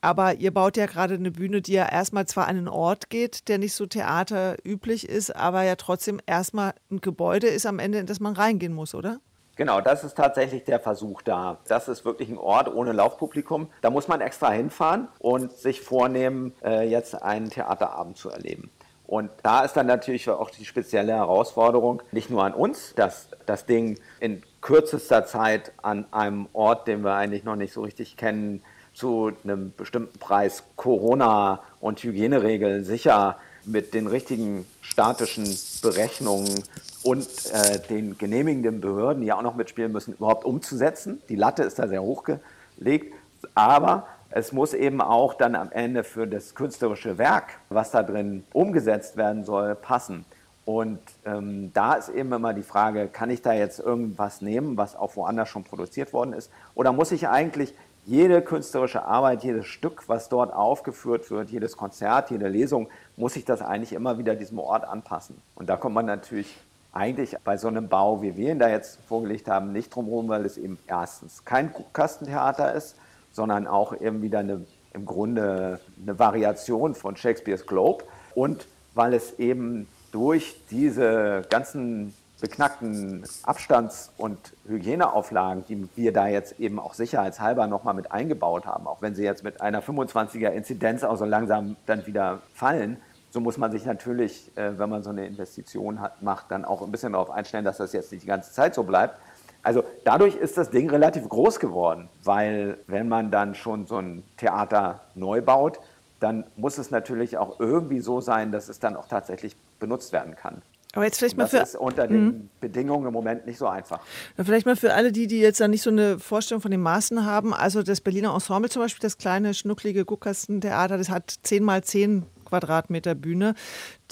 Aber 0.00 0.34
ihr 0.34 0.52
baut 0.52 0.76
ja 0.76 0.84
gerade 0.84 1.14
eine 1.14 1.30
Bühne, 1.30 1.62
die 1.62 1.72
ja 1.72 1.88
erstmal 1.90 2.26
zwar 2.26 2.46
an 2.46 2.58
einen 2.58 2.68
Ort 2.68 3.08
geht, 3.08 3.48
der 3.48 3.56
nicht 3.56 3.72
so 3.72 3.86
theaterüblich 3.86 5.08
ist, 5.08 5.34
aber 5.34 5.62
ja 5.62 5.76
trotzdem 5.76 6.20
erstmal 6.26 6.74
ein 6.90 7.00
Gebäude 7.00 7.46
ist 7.46 7.64
am 7.64 7.78
Ende, 7.78 7.98
in 7.98 8.06
das 8.06 8.20
man 8.20 8.34
reingehen 8.34 8.74
muss, 8.74 8.94
oder? 8.94 9.20
Genau, 9.56 9.80
das 9.80 10.04
ist 10.04 10.16
tatsächlich 10.16 10.64
der 10.64 10.78
Versuch 10.78 11.22
da. 11.22 11.58
Das 11.68 11.88
ist 11.88 12.04
wirklich 12.04 12.28
ein 12.28 12.36
Ort 12.36 12.68
ohne 12.74 12.92
Laufpublikum. 12.92 13.68
Da 13.80 13.88
muss 13.88 14.06
man 14.06 14.20
extra 14.20 14.50
hinfahren 14.50 15.08
und 15.20 15.52
sich 15.52 15.80
vornehmen, 15.80 16.52
äh, 16.62 16.86
jetzt 16.86 17.14
einen 17.22 17.48
Theaterabend 17.48 18.18
zu 18.18 18.28
erleben. 18.28 18.70
Und 19.06 19.30
da 19.42 19.64
ist 19.64 19.74
dann 19.74 19.86
natürlich 19.86 20.28
auch 20.28 20.50
die 20.50 20.64
spezielle 20.64 21.12
Herausforderung, 21.12 22.02
nicht 22.10 22.30
nur 22.30 22.42
an 22.44 22.52
uns, 22.52 22.94
dass 22.94 23.28
das 23.46 23.64
Ding 23.64 23.98
in 24.20 24.42
kürzester 24.60 25.24
Zeit 25.24 25.72
an 25.82 26.06
einem 26.10 26.48
Ort, 26.52 26.88
den 26.88 27.04
wir 27.04 27.14
eigentlich 27.14 27.44
noch 27.44 27.56
nicht 27.56 27.72
so 27.72 27.82
richtig 27.82 28.16
kennen, 28.16 28.62
zu 28.94 29.32
einem 29.42 29.72
bestimmten 29.76 30.18
Preis 30.18 30.62
Corona- 30.76 31.60
und 31.80 32.02
Hygieneregeln 32.02 32.84
sicher 32.84 33.36
mit 33.66 33.94
den 33.94 34.06
richtigen 34.06 34.66
statischen 34.80 35.46
Berechnungen 35.82 36.62
und 37.02 37.28
äh, 37.52 37.80
den 37.88 38.16
genehmigenden 38.16 38.80
Behörden, 38.80 39.22
die 39.22 39.28
ja 39.28 39.36
auch 39.36 39.42
noch 39.42 39.56
mitspielen 39.56 39.92
müssen, 39.92 40.14
überhaupt 40.14 40.44
umzusetzen. 40.44 41.20
Die 41.28 41.36
Latte 41.36 41.62
ist 41.62 41.78
da 41.78 41.88
sehr 41.88 42.02
hochgelegt, 42.02 43.12
aber 43.54 44.06
es 44.30 44.52
muss 44.52 44.74
eben 44.74 45.00
auch 45.00 45.34
dann 45.34 45.54
am 45.54 45.70
Ende 45.70 46.04
für 46.04 46.26
das 46.26 46.54
künstlerische 46.54 47.18
Werk, 47.18 47.58
was 47.68 47.90
da 47.90 48.02
drin 48.02 48.44
umgesetzt 48.52 49.16
werden 49.16 49.44
soll, 49.44 49.74
passen. 49.74 50.24
Und 50.64 50.98
ähm, 51.26 51.72
da 51.74 51.94
ist 51.94 52.08
eben 52.08 52.32
immer 52.32 52.54
die 52.54 52.62
Frage, 52.62 53.08
kann 53.08 53.28
ich 53.28 53.42
da 53.42 53.52
jetzt 53.52 53.80
irgendwas 53.80 54.40
nehmen, 54.40 54.78
was 54.78 54.96
auch 54.96 55.14
woanders 55.14 55.50
schon 55.50 55.62
produziert 55.62 56.12
worden 56.14 56.32
ist? 56.32 56.50
Oder 56.74 56.92
muss 56.92 57.12
ich 57.12 57.28
eigentlich 57.28 57.74
jede 58.06 58.42
künstlerische 58.42 59.04
Arbeit, 59.04 59.44
jedes 59.44 59.66
Stück, 59.66 60.08
was 60.08 60.28
dort 60.28 60.52
aufgeführt 60.52 61.30
wird, 61.30 61.50
jedes 61.50 61.76
Konzert, 61.76 62.30
jede 62.30 62.48
Lesung, 62.48 62.88
muss 63.16 63.36
ich 63.36 63.44
das 63.44 63.62
eigentlich 63.62 63.92
immer 63.92 64.18
wieder 64.18 64.34
diesem 64.34 64.58
Ort 64.58 64.84
anpassen? 64.84 65.40
Und 65.54 65.68
da 65.68 65.76
kommt 65.76 65.94
man 65.94 66.06
natürlich 66.06 66.56
eigentlich 66.92 67.36
bei 67.44 67.56
so 67.56 67.68
einem 67.68 67.88
Bau, 67.88 68.22
wie 68.22 68.36
wir 68.36 68.52
ihn 68.52 68.58
da 68.58 68.68
jetzt 68.68 69.00
vorgelegt 69.08 69.48
haben, 69.48 69.72
nicht 69.72 69.94
drum 69.94 70.06
herum, 70.06 70.28
weil 70.28 70.44
es 70.44 70.58
eben 70.58 70.78
erstens 70.86 71.44
kein 71.44 71.74
Kastentheater 71.92 72.74
ist 72.74 72.96
sondern 73.34 73.66
auch 73.66 74.00
eben 74.00 74.22
wieder 74.22 74.38
eine, 74.38 74.64
im 74.92 75.04
Grunde 75.04 75.80
eine 76.00 76.18
Variation 76.18 76.94
von 76.94 77.16
Shakespeares 77.16 77.66
Globe. 77.66 78.04
Und 78.34 78.66
weil 78.94 79.12
es 79.12 79.38
eben 79.40 79.88
durch 80.12 80.56
diese 80.70 81.42
ganzen 81.50 82.14
beknackten 82.44 83.24
Abstands- 83.44 84.12
und 84.18 84.38
Hygieneauflagen, 84.68 85.64
die 85.64 85.88
wir 85.96 86.12
da 86.12 86.26
jetzt 86.26 86.60
eben 86.60 86.78
auch 86.78 86.92
sicherheitshalber 86.92 87.66
nochmal 87.66 87.94
mit 87.94 88.12
eingebaut 88.12 88.66
haben, 88.66 88.86
auch 88.86 89.00
wenn 89.00 89.14
sie 89.14 89.24
jetzt 89.24 89.44
mit 89.44 89.62
einer 89.62 89.82
25er 89.82 90.50
Inzidenz 90.50 91.04
auch 91.04 91.16
so 91.16 91.24
langsam 91.24 91.76
dann 91.86 92.06
wieder 92.06 92.42
fallen, 92.52 92.98
so 93.30 93.40
muss 93.40 93.56
man 93.56 93.72
sich 93.72 93.86
natürlich, 93.86 94.54
äh, 94.58 94.78
wenn 94.78 94.90
man 94.90 95.02
so 95.02 95.08
eine 95.08 95.26
Investition 95.26 96.02
hat, 96.02 96.20
macht, 96.20 96.50
dann 96.50 96.66
auch 96.66 96.82
ein 96.82 96.92
bisschen 96.92 97.12
darauf 97.14 97.30
einstellen, 97.30 97.64
dass 97.64 97.78
das 97.78 97.94
jetzt 97.94 98.12
nicht 98.12 98.24
die 98.24 98.28
ganze 98.28 98.52
Zeit 98.52 98.74
so 98.74 98.82
bleibt. 98.82 99.18
Also 99.62 99.82
dadurch 100.04 100.36
ist 100.36 100.58
das 100.58 100.68
Ding 100.68 100.90
relativ 100.90 101.26
groß 101.26 101.58
geworden, 101.58 102.10
weil 102.24 102.76
wenn 102.88 103.08
man 103.08 103.30
dann 103.30 103.54
schon 103.54 103.86
so 103.86 103.96
ein 103.96 104.22
Theater 104.36 105.00
neu 105.14 105.40
baut, 105.40 105.80
dann 106.20 106.44
muss 106.56 106.76
es 106.76 106.90
natürlich 106.90 107.38
auch 107.38 107.58
irgendwie 107.58 108.00
so 108.00 108.20
sein, 108.20 108.52
dass 108.52 108.68
es 108.68 108.80
dann 108.80 108.96
auch 108.96 109.08
tatsächlich 109.08 109.56
benutzt 109.80 110.12
werden 110.12 110.36
kann. 110.36 110.60
Aber 110.94 111.04
jetzt 111.04 111.18
vielleicht 111.18 111.36
mal 111.36 111.44
das 111.44 111.50
für. 111.50 111.58
ist 111.58 111.76
unter 111.76 112.06
den 112.06 112.24
mhm. 112.24 112.50
Bedingungen 112.60 113.06
im 113.06 113.12
Moment 113.12 113.46
nicht 113.46 113.58
so 113.58 113.66
einfach. 113.66 114.00
Vielleicht 114.42 114.66
mal 114.66 114.76
für 114.76 114.94
alle 114.94 115.12
die, 115.12 115.26
die 115.26 115.40
jetzt 115.40 115.60
da 115.60 115.68
nicht 115.68 115.82
so 115.82 115.90
eine 115.90 116.18
Vorstellung 116.18 116.62
von 116.62 116.70
den 116.70 116.80
Maßen 116.80 117.26
haben. 117.26 117.52
Also 117.52 117.82
das 117.82 118.00
Berliner 118.00 118.32
Ensemble 118.32 118.70
zum 118.70 118.82
Beispiel, 118.82 119.00
das 119.00 119.18
kleine, 119.18 119.54
schnucklige 119.54 120.04
Guckkastentheater, 120.04 120.96
das 120.96 121.10
hat 121.10 121.34
10 121.42 121.64
mal 121.64 121.82
10 121.82 122.24
Quadratmeter 122.44 123.14
Bühne. 123.14 123.54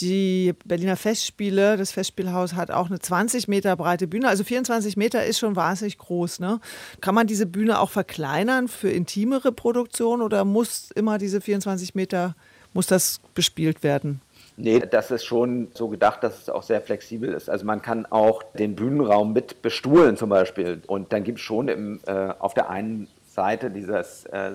Die 0.00 0.54
Berliner 0.64 0.96
Festspiele, 0.96 1.76
das 1.76 1.92
Festspielhaus 1.92 2.54
hat 2.54 2.72
auch 2.72 2.88
eine 2.88 2.98
20 2.98 3.46
Meter 3.46 3.76
breite 3.76 4.08
Bühne. 4.08 4.28
Also 4.28 4.42
24 4.42 4.96
Meter 4.96 5.24
ist 5.24 5.38
schon 5.38 5.54
wahnsinnig 5.54 5.98
groß. 5.98 6.40
Ne? 6.40 6.60
Kann 7.00 7.14
man 7.14 7.28
diese 7.28 7.46
Bühne 7.46 7.78
auch 7.78 7.90
verkleinern 7.90 8.66
für 8.66 8.90
intimere 8.90 9.52
Produktionen 9.52 10.22
oder 10.22 10.44
muss 10.44 10.90
immer 10.90 11.18
diese 11.18 11.40
24 11.40 11.94
Meter, 11.94 12.34
muss 12.72 12.86
das 12.88 13.20
bespielt 13.34 13.84
werden? 13.84 14.20
Nee, 14.56 14.80
das 14.80 15.10
ist 15.10 15.24
schon 15.24 15.68
so 15.74 15.88
gedacht, 15.88 16.22
dass 16.22 16.42
es 16.42 16.48
auch 16.50 16.62
sehr 16.62 16.82
flexibel 16.82 17.32
ist. 17.32 17.48
Also 17.48 17.64
man 17.64 17.80
kann 17.80 18.04
auch 18.06 18.42
den 18.42 18.76
Bühnenraum 18.76 19.32
mit 19.32 19.62
bestuhlen 19.62 20.16
zum 20.16 20.28
Beispiel. 20.28 20.82
Und 20.86 21.12
dann 21.12 21.24
gibt 21.24 21.38
es 21.38 21.44
schon 21.44 21.68
im, 21.68 22.00
äh, 22.06 22.34
auf 22.38 22.52
der 22.52 22.68
einen 22.68 23.08
Seite 23.24 23.70
dieses 23.70 24.26
äh, 24.26 24.52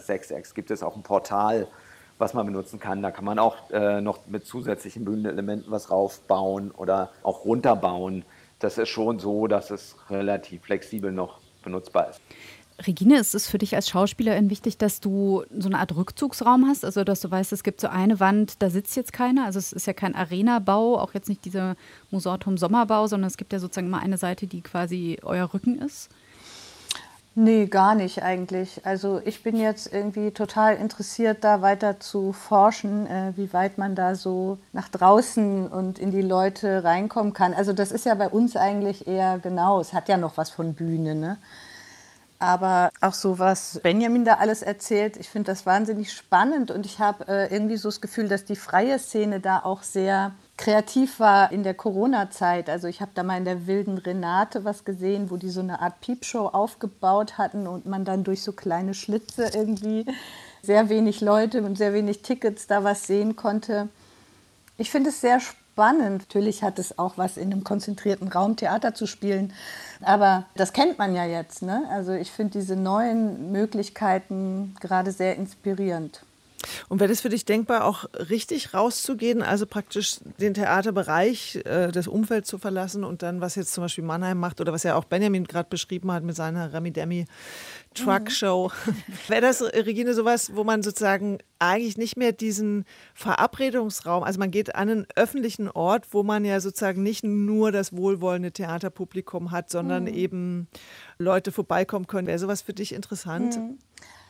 gibt 0.53 0.69
es 0.69 0.83
auch 0.83 0.95
ein 0.95 1.01
Portal, 1.01 1.67
was 2.19 2.35
man 2.35 2.45
benutzen 2.45 2.79
kann. 2.79 3.01
Da 3.01 3.09
kann 3.09 3.25
man 3.25 3.39
auch 3.39 3.71
äh, 3.71 4.01
noch 4.01 4.19
mit 4.27 4.45
zusätzlichen 4.45 5.03
Bühnenelementen 5.03 5.71
was 5.71 5.89
raufbauen 5.89 6.71
oder 6.71 7.09
auch 7.23 7.45
runterbauen. 7.45 8.23
Das 8.59 8.77
ist 8.77 8.89
schon 8.89 9.17
so, 9.17 9.47
dass 9.47 9.71
es 9.71 9.95
relativ 10.09 10.63
flexibel 10.63 11.11
noch 11.11 11.39
benutzbar 11.63 12.09
ist. 12.11 12.21
Regine, 12.85 13.17
ist 13.17 13.33
es 13.33 13.47
für 13.47 13.57
dich 13.57 13.75
als 13.75 13.89
Schauspielerin 13.89 14.49
wichtig, 14.49 14.77
dass 14.77 14.99
du 14.99 15.43
so 15.57 15.67
eine 15.67 15.79
Art 15.79 15.95
Rückzugsraum 15.95 16.67
hast? 16.67 16.85
Also, 16.85 17.03
dass 17.03 17.21
du 17.21 17.31
weißt, 17.31 17.51
es 17.51 17.63
gibt 17.63 17.81
so 17.81 17.87
eine 17.87 18.19
Wand, 18.19 18.61
da 18.61 18.69
sitzt 18.69 18.95
jetzt 18.95 19.13
keiner. 19.13 19.45
Also, 19.45 19.57
es 19.57 19.73
ist 19.73 19.87
ja 19.87 19.93
kein 19.93 20.13
Arena-Bau, 20.13 20.99
auch 20.99 21.13
jetzt 21.13 21.27
nicht 21.27 21.43
dieser 21.45 21.75
Musortum-Sommerbau, 22.11 23.07
sondern 23.07 23.27
es 23.27 23.37
gibt 23.37 23.51
ja 23.51 23.59
sozusagen 23.59 23.87
immer 23.87 24.01
eine 24.01 24.17
Seite, 24.17 24.45
die 24.45 24.61
quasi 24.61 25.17
euer 25.23 25.53
Rücken 25.53 25.79
ist. 25.79 26.09
Nee, 27.39 27.67
gar 27.67 27.93
nicht 27.93 28.23
eigentlich. 28.23 28.83
Also 28.83 29.21
ich 29.23 29.43
bin 29.43 29.57
jetzt 29.57 29.93
irgendwie 29.93 30.31
total 30.31 30.75
interessiert, 30.75 31.43
da 31.43 31.61
weiter 31.61 31.99
zu 31.99 32.33
forschen, 32.33 33.05
äh, 33.05 33.31
wie 33.35 33.53
weit 33.53 33.77
man 33.77 33.93
da 33.93 34.15
so 34.15 34.57
nach 34.73 34.89
draußen 34.89 35.67
und 35.67 35.99
in 35.99 36.09
die 36.09 36.23
Leute 36.23 36.83
reinkommen 36.83 37.33
kann. 37.33 37.53
Also 37.53 37.73
das 37.73 37.91
ist 37.91 38.07
ja 38.07 38.15
bei 38.15 38.27
uns 38.27 38.55
eigentlich 38.55 39.05
eher 39.05 39.37
genau. 39.37 39.79
Es 39.79 39.93
hat 39.93 40.09
ja 40.09 40.17
noch 40.17 40.37
was 40.37 40.49
von 40.49 40.73
Bühne, 40.73 41.13
ne? 41.13 41.37
Aber 42.39 42.91
auch 43.01 43.13
so, 43.13 43.39
was 43.39 43.79
Benjamin 43.81 44.23
da 44.23 44.35
alles 44.35 44.61
erzählt, 44.61 45.17
ich 45.17 45.27
finde 45.27 45.51
das 45.51 45.65
wahnsinnig 45.65 46.13
spannend 46.13 46.69
und 46.69 46.85
ich 46.85 46.99
habe 46.99 47.27
äh, 47.27 47.51
irgendwie 47.51 47.77
so 47.77 47.87
das 47.89 47.99
Gefühl, 47.99 48.27
dass 48.27 48.45
die 48.45 48.55
freie 48.55 48.99
Szene 48.99 49.39
da 49.39 49.63
auch 49.63 49.81
sehr 49.81 50.33
kreativ 50.55 51.19
war 51.19 51.51
in 51.51 51.63
der 51.63 51.73
Corona-Zeit. 51.73 52.69
Also 52.69 52.87
ich 52.87 53.01
habe 53.01 53.11
da 53.15 53.23
mal 53.23 53.37
in 53.37 53.45
der 53.45 53.65
wilden 53.65 53.97
Renate 53.97 54.65
was 54.65 54.85
gesehen, 54.85 55.31
wo 55.31 55.37
die 55.37 55.49
so 55.49 55.61
eine 55.61 55.81
Art 55.81 55.99
Piepshow 56.01 56.47
aufgebaut 56.47 57.39
hatten 57.39 57.65
und 57.65 57.87
man 57.87 58.05
dann 58.05 58.23
durch 58.23 58.43
so 58.43 58.51
kleine 58.51 58.93
Schlitze 58.93 59.49
irgendwie 59.53 60.05
sehr 60.61 60.89
wenig 60.89 61.21
Leute 61.21 61.63
und 61.63 61.77
sehr 61.77 61.93
wenig 61.93 62.21
Tickets 62.21 62.67
da 62.67 62.83
was 62.83 63.07
sehen 63.07 63.35
konnte. 63.35 63.89
Ich 64.77 64.91
finde 64.91 65.09
es 65.09 65.21
sehr 65.21 65.39
spannend. 65.39 65.66
Natürlich 65.77 66.63
hat 66.63 66.79
es 66.79 66.97
auch 66.97 67.17
was 67.17 67.37
in 67.37 67.51
einem 67.51 67.63
konzentrierten 67.63 68.27
Raum 68.27 68.55
Theater 68.55 68.93
zu 68.93 69.07
spielen, 69.07 69.53
aber 70.01 70.45
das 70.55 70.73
kennt 70.73 70.97
man 70.97 71.15
ja 71.15 71.25
jetzt. 71.25 71.61
Ne? 71.61 71.83
Also 71.89 72.13
ich 72.13 72.31
finde 72.31 72.59
diese 72.59 72.75
neuen 72.75 73.51
Möglichkeiten 73.51 74.75
gerade 74.81 75.11
sehr 75.11 75.35
inspirierend. 75.35 76.21
Und 76.89 76.99
wäre 76.99 77.11
es 77.11 77.21
für 77.21 77.29
dich 77.29 77.45
denkbar, 77.45 77.85
auch 77.85 78.05
richtig 78.29 78.73
rauszugehen, 78.73 79.43
also 79.43 79.65
praktisch 79.65 80.17
den 80.39 80.53
Theaterbereich, 80.53 81.61
äh, 81.65 81.91
das 81.91 82.07
Umfeld 82.07 82.45
zu 82.45 82.57
verlassen 82.57 83.03
und 83.03 83.21
dann, 83.21 83.41
was 83.41 83.55
jetzt 83.55 83.73
zum 83.73 83.83
Beispiel 83.83 84.03
Mannheim 84.03 84.39
macht 84.39 84.59
oder 84.59 84.73
was 84.73 84.83
ja 84.83 84.95
auch 84.95 85.05
Benjamin 85.05 85.45
gerade 85.45 85.69
beschrieben 85.69 86.11
hat 86.11 86.23
mit 86.23 86.35
seiner 86.35 86.73
Remi 86.73 86.91
Demi 86.91 87.25
Truck 87.93 88.31
Show. 88.31 88.71
Mhm. 88.85 88.95
wäre 89.27 89.41
das, 89.41 89.61
Regine, 89.61 90.13
sowas, 90.13 90.55
wo 90.55 90.63
man 90.63 90.83
sozusagen 90.83 91.39
eigentlich 91.59 91.97
nicht 91.97 92.17
mehr 92.17 92.31
diesen 92.31 92.85
Verabredungsraum, 93.13 94.23
also 94.23 94.39
man 94.39 94.51
geht 94.51 94.75
an 94.75 94.89
einen 94.89 95.07
öffentlichen 95.15 95.69
Ort, 95.69 96.07
wo 96.11 96.23
man 96.23 96.45
ja 96.45 96.59
sozusagen 96.59 97.03
nicht 97.03 97.23
nur 97.23 97.71
das 97.71 97.95
wohlwollende 97.95 98.51
Theaterpublikum 98.51 99.51
hat, 99.51 99.69
sondern 99.69 100.03
mhm. 100.03 100.13
eben 100.13 100.67
Leute 101.17 101.51
vorbeikommen 101.51 102.07
können. 102.07 102.27
Wäre 102.27 102.39
sowas 102.39 102.61
für 102.61 102.73
dich 102.73 102.93
interessant? 102.93 103.57
Mhm. 103.57 103.77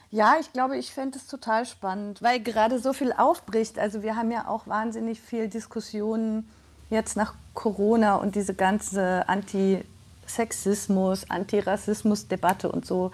Ja, 0.09 0.37
ich 0.39 0.53
glaube, 0.53 0.77
ich 0.77 0.91
fände 0.91 1.17
es 1.17 1.27
total 1.27 1.65
spannend, 1.65 2.21
weil 2.21 2.39
gerade 2.39 2.79
so 2.79 2.93
viel 2.93 3.11
aufbricht. 3.11 3.77
Also 3.77 4.03
wir 4.03 4.15
haben 4.15 4.31
ja 4.31 4.47
auch 4.47 4.67
wahnsinnig 4.67 5.19
viel 5.19 5.49
Diskussionen 5.49 6.49
jetzt 6.89 7.17
nach 7.17 7.33
Corona 7.53 8.15
und 8.15 8.35
diese 8.35 8.53
ganze 8.53 9.27
Antisexismus, 9.27 11.29
Antirassismus-Debatte 11.29 12.71
und 12.71 12.85
so. 12.85 13.11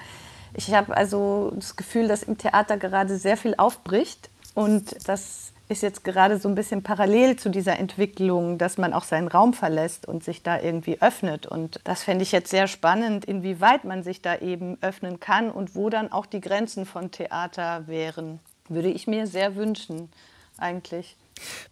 Ich 0.53 0.73
habe 0.73 0.95
also 0.95 1.51
das 1.55 1.75
Gefühl, 1.75 2.07
dass 2.07 2.23
im 2.23 2.37
Theater 2.37 2.77
gerade 2.77 3.17
sehr 3.17 3.37
viel 3.37 3.55
aufbricht 3.57 4.29
und 4.53 4.95
das 5.07 5.52
ist 5.69 5.81
jetzt 5.81 6.03
gerade 6.03 6.37
so 6.39 6.49
ein 6.49 6.55
bisschen 6.55 6.83
parallel 6.83 7.37
zu 7.37 7.49
dieser 7.49 7.79
Entwicklung, 7.79 8.57
dass 8.57 8.77
man 8.77 8.93
auch 8.93 9.03
seinen 9.03 9.27
Raum 9.27 9.53
verlässt 9.53 10.07
und 10.07 10.23
sich 10.23 10.43
da 10.43 10.59
irgendwie 10.59 11.01
öffnet. 11.01 11.47
Und 11.47 11.79
das 11.83 12.03
fände 12.03 12.23
ich 12.23 12.31
jetzt 12.31 12.49
sehr 12.49 12.67
spannend, 12.67 13.25
inwieweit 13.25 13.85
man 13.85 14.03
sich 14.03 14.21
da 14.21 14.37
eben 14.37 14.77
öffnen 14.81 15.19
kann 15.19 15.49
und 15.49 15.75
wo 15.75 15.89
dann 15.89 16.11
auch 16.11 16.25
die 16.25 16.41
Grenzen 16.41 16.85
von 16.85 17.11
Theater 17.11 17.87
wären. 17.87 18.39
Würde 18.67 18.89
ich 18.89 19.07
mir 19.07 19.25
sehr 19.25 19.55
wünschen, 19.55 20.09
eigentlich. 20.57 21.15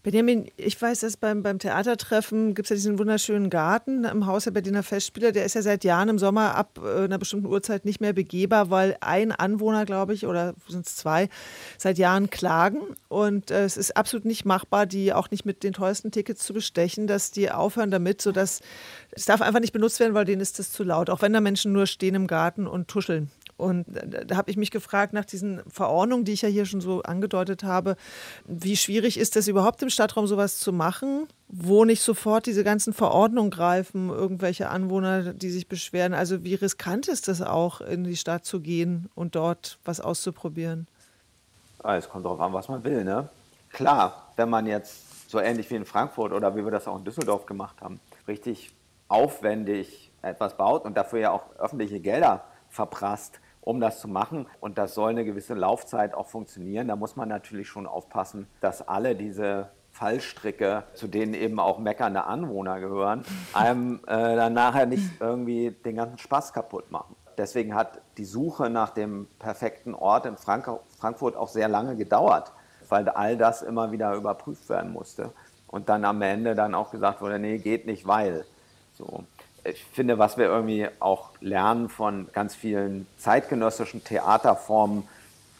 Benjamin, 0.03 0.49
ich 0.57 0.81
weiß, 0.81 1.01
dass 1.01 1.17
beim, 1.17 1.43
beim 1.43 1.60
Theatertreffen 1.60 2.55
gibt 2.55 2.65
es 2.65 2.69
ja 2.69 2.75
diesen 2.75 2.99
wunderschönen 2.99 3.49
Garten 3.49 4.03
im 4.03 4.25
Haus 4.25 4.45
der 4.45 4.51
Berliner 4.51 4.84
Festspiele. 4.84 5.31
Der 5.31 5.45
ist 5.45 5.55
ja 5.55 5.62
seit 5.62 5.84
Jahren 5.84 6.10
im 6.10 6.19
Sommer 6.19 6.55
ab 6.55 6.79
äh, 6.84 7.05
einer 7.05 7.17
bestimmten 7.17 7.47
Uhrzeit 7.47 7.86
nicht 7.86 8.01
mehr 8.01 8.13
begehbar, 8.13 8.69
weil 8.69 8.97
ein 9.01 9.31
Anwohner, 9.31 9.86
glaube 9.86 10.13
ich, 10.13 10.25
oder 10.25 10.53
sind 10.67 10.86
es 10.86 10.95
zwei, 10.95 11.29
seit 11.77 11.97
Jahren 11.97 12.29
klagen. 12.29 12.81
Und 13.07 13.51
äh, 13.51 13.63
es 13.63 13.77
ist 13.77 13.97
absolut 13.97 14.25
nicht 14.25 14.45
machbar, 14.45 14.86
die 14.86 15.13
auch 15.13 15.31
nicht 15.31 15.46
mit 15.46 15.63
den 15.63 15.73
teuersten 15.73 16.12
Tickets 16.12 16.46
zu 16.46 16.54
bestechen, 16.54 17.08
dass 17.08 17.31
die 17.31 17.52
aufhören 17.52 17.91
damit, 17.91 18.21
sodass 18.21 18.62
es 19.12 19.25
darf 19.25 19.41
einfach 19.41 19.60
nicht 19.60 19.73
benutzt 19.73 20.00
werden, 20.00 20.13
weil 20.13 20.25
denen 20.25 20.41
ist 20.41 20.60
das 20.60 20.71
zu 20.71 20.83
laut. 20.83 21.10
Auch 21.10 21.21
wenn 21.21 21.33
da 21.33 21.41
Menschen 21.41 21.71
nur 21.73 21.85
stehen 21.85 22.15
im 22.15 22.27
Garten 22.27 22.67
und 22.67 22.87
tuscheln. 22.87 23.29
Und 23.62 23.85
da 24.27 24.37
habe 24.37 24.49
ich 24.49 24.57
mich 24.57 24.71
gefragt 24.71 25.13
nach 25.13 25.23
diesen 25.23 25.62
Verordnungen, 25.69 26.25
die 26.25 26.31
ich 26.31 26.41
ja 26.41 26.49
hier 26.49 26.65
schon 26.65 26.81
so 26.81 27.03
angedeutet 27.03 27.63
habe, 27.63 27.95
wie 28.45 28.75
schwierig 28.75 29.19
ist 29.19 29.35
es 29.35 29.47
überhaupt 29.47 29.83
im 29.83 29.91
Stadtraum 29.91 30.25
sowas 30.25 30.57
zu 30.57 30.73
machen, 30.73 31.27
wo 31.47 31.85
nicht 31.85 32.01
sofort 32.01 32.47
diese 32.47 32.63
ganzen 32.63 32.91
Verordnungen 32.91 33.51
greifen, 33.51 34.09
irgendwelche 34.09 34.69
Anwohner, 34.69 35.33
die 35.33 35.51
sich 35.51 35.67
beschweren. 35.67 36.15
Also 36.15 36.43
wie 36.43 36.55
riskant 36.55 37.07
ist 37.07 37.27
es 37.27 37.43
auch, 37.43 37.81
in 37.81 38.03
die 38.03 38.17
Stadt 38.17 38.45
zu 38.45 38.62
gehen 38.62 39.12
und 39.13 39.35
dort 39.35 39.77
was 39.85 39.99
auszuprobieren? 39.99 40.87
Ah, 41.83 41.97
es 41.97 42.09
kommt 42.09 42.25
darauf 42.25 42.39
an, 42.39 42.53
was 42.53 42.67
man 42.67 42.83
will. 42.83 43.03
Ne? 43.03 43.29
Klar, 43.69 44.31
wenn 44.37 44.49
man 44.49 44.65
jetzt 44.65 45.29
so 45.29 45.39
ähnlich 45.39 45.69
wie 45.69 45.75
in 45.75 45.85
Frankfurt 45.85 46.33
oder 46.33 46.55
wie 46.55 46.63
wir 46.63 46.71
das 46.71 46.87
auch 46.87 46.97
in 46.97 47.03
Düsseldorf 47.03 47.45
gemacht 47.45 47.79
haben, 47.79 47.99
richtig 48.27 48.71
aufwendig 49.07 50.12
etwas 50.23 50.57
baut 50.57 50.83
und 50.83 50.97
dafür 50.97 51.19
ja 51.19 51.31
auch 51.31 51.43
öffentliche 51.59 51.99
Gelder 51.99 52.43
verprasst, 52.71 53.40
um 53.62 53.79
das 53.79 53.99
zu 53.99 54.07
machen. 54.07 54.47
Und 54.59 54.77
das 54.77 54.93
soll 54.93 55.12
eine 55.12 55.23
gewisse 55.23 55.53
Laufzeit 55.53 56.13
auch 56.13 56.27
funktionieren. 56.27 56.87
Da 56.87 56.95
muss 56.95 57.15
man 57.15 57.29
natürlich 57.29 57.67
schon 57.67 57.87
aufpassen, 57.87 58.47
dass 58.59 58.87
alle 58.87 59.15
diese 59.15 59.69
Fallstricke, 59.91 60.83
zu 60.93 61.07
denen 61.07 61.33
eben 61.33 61.59
auch 61.59 61.77
meckernde 61.77 62.23
Anwohner 62.23 62.79
gehören, 62.79 63.23
einem 63.53 63.99
äh, 64.07 64.35
dann 64.35 64.53
nachher 64.53 64.85
nicht 64.85 65.09
irgendwie 65.19 65.71
den 65.71 65.95
ganzen 65.95 66.17
Spaß 66.17 66.53
kaputt 66.53 66.91
machen. 66.91 67.15
Deswegen 67.37 67.75
hat 67.75 68.01
die 68.17 68.25
Suche 68.25 68.69
nach 68.69 68.91
dem 68.91 69.27
perfekten 69.39 69.95
Ort 69.95 70.25
in 70.25 70.37
Frank 70.37 70.69
Frankfurt 70.99 71.35
auch 71.35 71.47
sehr 71.47 71.67
lange 71.67 71.95
gedauert, 71.95 72.51
weil 72.89 73.07
all 73.09 73.37
das 73.37 73.62
immer 73.62 73.91
wieder 73.91 74.13
überprüft 74.15 74.69
werden 74.69 74.91
musste. 74.91 75.31
Und 75.67 75.87
dann 75.87 76.03
am 76.03 76.21
Ende 76.21 76.53
dann 76.53 76.75
auch 76.75 76.91
gesagt 76.91 77.21
wurde, 77.21 77.39
nee, 77.39 77.57
geht 77.57 77.85
nicht, 77.85 78.05
weil. 78.05 78.45
So 78.93 79.23
ich 79.63 79.83
finde, 79.83 80.17
was 80.17 80.37
wir 80.37 80.45
irgendwie 80.45 80.87
auch 80.99 81.29
lernen 81.39 81.89
von 81.89 82.27
ganz 82.33 82.55
vielen 82.55 83.07
zeitgenössischen 83.17 84.03
Theaterformen, 84.03 85.03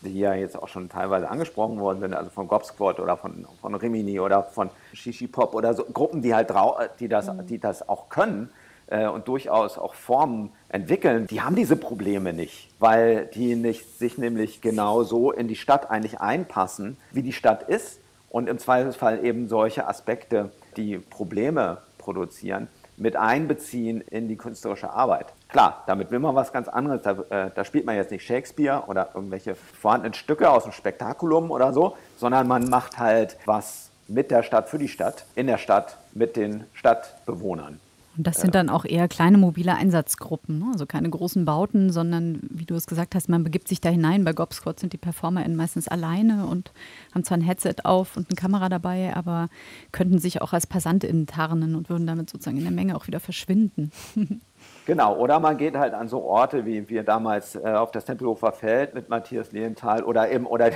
die 0.02 0.20
ja 0.20 0.34
jetzt 0.34 0.58
auch 0.58 0.68
schon 0.68 0.90
teilweise 0.90 1.30
angesprochen 1.30 1.80
worden 1.80 2.00
sind, 2.00 2.14
also 2.16 2.32
von 2.32 2.48
Gobsquad 2.48 3.00
oder 3.00 3.18
von, 3.18 3.46
von 3.62 3.76
Rimini 3.76 4.20
oder 4.20 4.44
von 4.44 4.70
Shishi 4.94 5.28
Pop 5.28 5.54
oder 5.54 5.74
so 5.76 5.84
Gruppen, 5.84 6.22
die 6.22 6.34
halt 6.34 6.52
die 7.00 7.08
das, 7.08 7.28
mhm. 7.28 7.46
die 7.46 7.60
das 7.60 7.88
auch 7.88 8.10
können 8.10 8.50
äh, 8.88 9.08
und 9.08 9.28
durchaus 9.28 9.78
auch 9.78 9.94
Formen 9.94 10.52
entwickeln, 10.70 11.28
die 11.28 11.42
haben 11.42 11.56
diese 11.56 11.76
Probleme 11.76 12.34
nicht, 12.34 12.70
weil 12.80 13.28
die 13.28 13.56
nicht 13.56 14.00
sich 14.00 14.18
nämlich 14.18 14.62
genau 14.62 15.04
so 15.04 15.32
in 15.32 15.48
die 15.48 15.56
Stadt 15.56 15.92
eigentlich 15.92 16.20
einpassen, 16.20 16.98
wie 17.12 17.22
die 17.22 17.34
Stadt 17.34 17.64
ist 17.64 18.00
und 18.30 18.50
im 18.50 18.58
Zweifelsfall 18.58 19.24
eben 19.24 19.48
solche 19.48 19.88
Aspekte, 19.88 20.52
die 20.78 20.98
Probleme 20.98 21.78
produzieren, 22.00 22.68
mit 23.02 23.16
einbeziehen 23.16 24.02
in 24.02 24.28
die 24.28 24.38
künstlerische 24.38 24.92
Arbeit. 24.92 25.26
Klar, 25.50 25.84
damit 25.88 26.12
will 26.12 26.20
man 26.20 26.36
was 26.36 26.54
ganz 26.54 26.68
anderes. 26.68 27.02
Da, 27.02 27.12
äh, 27.30 27.50
da, 27.54 27.66
spielt 27.66 27.86
man 27.86 27.96
jetzt 27.96 28.12
nicht 28.12 28.24
Shakespeare 28.24 28.84
oder 28.88 29.10
irgendwelche 29.16 29.56
vorhandenen 29.56 30.14
Stücke 30.14 30.50
aus 30.50 30.64
dem 30.64 30.72
Spektakulum 30.72 31.50
oder 31.50 31.74
so, 31.74 31.98
sondern 32.18 32.48
man 32.48 32.70
macht 32.70 33.00
halt 33.00 33.38
was 33.46 33.90
mit 34.08 34.30
der 34.30 34.44
Stadt 34.44 34.70
für 34.70 34.78
die 34.78 34.88
Stadt, 34.88 35.26
in 35.36 35.48
der 35.48 35.58
Stadt 35.58 35.98
mit 36.14 36.36
den 36.36 36.66
Stadtbewohnern. 36.74 37.80
Und 38.18 38.28
das 38.28 38.42
sind 38.42 38.56
dann 38.56 38.70
auch 38.70 38.84
eher 38.84 39.08
kleine 39.08 39.38
mobile 39.38 39.74
Einsatzgruppen, 39.74 40.60
ne? 40.60 40.66
also 40.74 40.86
keine 40.86 41.10
großen 41.10 41.46
Bauten, 41.46 41.92
sondern 41.92 42.42
wie 42.50 42.66
du 42.66 42.76
es 42.76 42.86
gesagt 42.86 43.16
hast, 43.16 43.30
man 43.30 43.44
begibt 43.44 43.68
sich 43.70 43.80
da 43.80 43.90
hinein. 43.90 44.26
Bei 44.26 44.34
Gobsquad 44.34 44.80
sind 44.80 44.92
die 44.92 44.98
PerformerInnen 44.98 45.56
meistens 45.56 45.88
alleine 45.88 46.46
und 46.46 46.74
haben 47.16 47.24
zwar 47.24 47.38
ein 47.38 47.42
Headset 47.42 47.76
auf 47.84 48.18
und 48.18 48.30
eine 48.30 48.36
Kamera 48.36 48.68
dabei, 48.68 49.16
aber 49.16 49.48
könnten 49.94 50.20
sich 50.20 50.42
auch 50.42 50.52
als 50.52 50.68
PassantInnen 50.68 51.26
tarnen 51.26 51.76
und 51.76 51.90
würden 51.90 52.06
damit 52.06 52.30
sozusagen 52.30 52.58
in 52.58 52.64
der 52.64 52.74
Menge 52.74 52.96
auch 52.96 53.08
wieder 53.08 53.20
verschwinden. 53.20 53.92
Genau, 54.86 55.16
oder 55.18 55.40
man 55.40 55.58
geht 55.58 55.76
halt 55.76 55.94
an 55.94 56.08
so 56.08 56.24
Orte 56.24 56.66
wie 56.66 56.88
wir 56.90 57.04
damals 57.04 57.56
äh, 57.56 57.62
auf 57.62 57.92
das 57.92 58.06
Tempelhofer 58.06 58.52
Feld 58.52 58.94
mit 58.94 59.10
Matthias 59.10 59.52
Lehenthal 59.52 60.04
oder 60.04 60.32
eben, 60.32 60.46
oder 60.46 60.72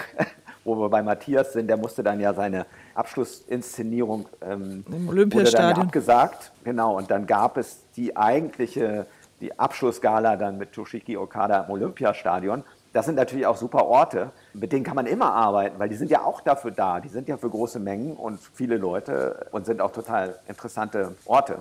wo 0.66 0.76
wir 0.76 0.90
bei 0.90 1.02
Matthias 1.02 1.54
sind, 1.54 1.68
der 1.68 1.78
musste 1.78 2.04
dann 2.04 2.20
ja 2.20 2.34
seine 2.34 2.66
Abschlussinszenierung 2.96 4.28
ähm, 4.42 4.84
im 4.88 5.08
Olympiastadion 5.08 5.78
ja 5.78 5.84
abgesagt. 5.84 6.52
Genau, 6.64 6.98
und 6.98 7.10
dann 7.12 7.28
gab 7.28 7.58
es 7.58 7.84
die 7.96 8.18
eigentliche, 8.18 9.06
die 9.40 9.58
Abschlussgala 9.58 10.36
dann 10.36 10.58
mit 10.58 10.74
Toshiki 10.74 11.16
Okada 11.16 11.62
im 11.62 11.72
Olympiastadion. 11.72 12.64
Das 12.94 13.06
sind 13.06 13.16
natürlich 13.16 13.46
auch 13.46 13.58
super 13.58 13.86
Orte, 13.86 14.32
mit 14.54 14.72
denen 14.72 14.84
kann 14.84 14.96
man 14.96 15.06
immer 15.06 15.34
arbeiten, 15.34 15.78
weil 15.78 15.90
die 15.90 15.96
sind 15.96 16.10
ja 16.10 16.24
auch 16.24 16.42
dafür 16.42 16.72
da. 16.72 17.00
Die 17.00 17.10
sind 17.10 17.28
ja 17.28 17.38
für 17.38 17.50
große 17.50 17.80
Mengen 17.80 18.16
und 18.16 18.40
viele 18.54 18.78
Leute 18.78 19.48
und 19.52 19.66
sind 19.66 19.82
auch 19.82 19.92
total 19.92 20.40
interessante 20.48 21.16
Orte. 21.26 21.60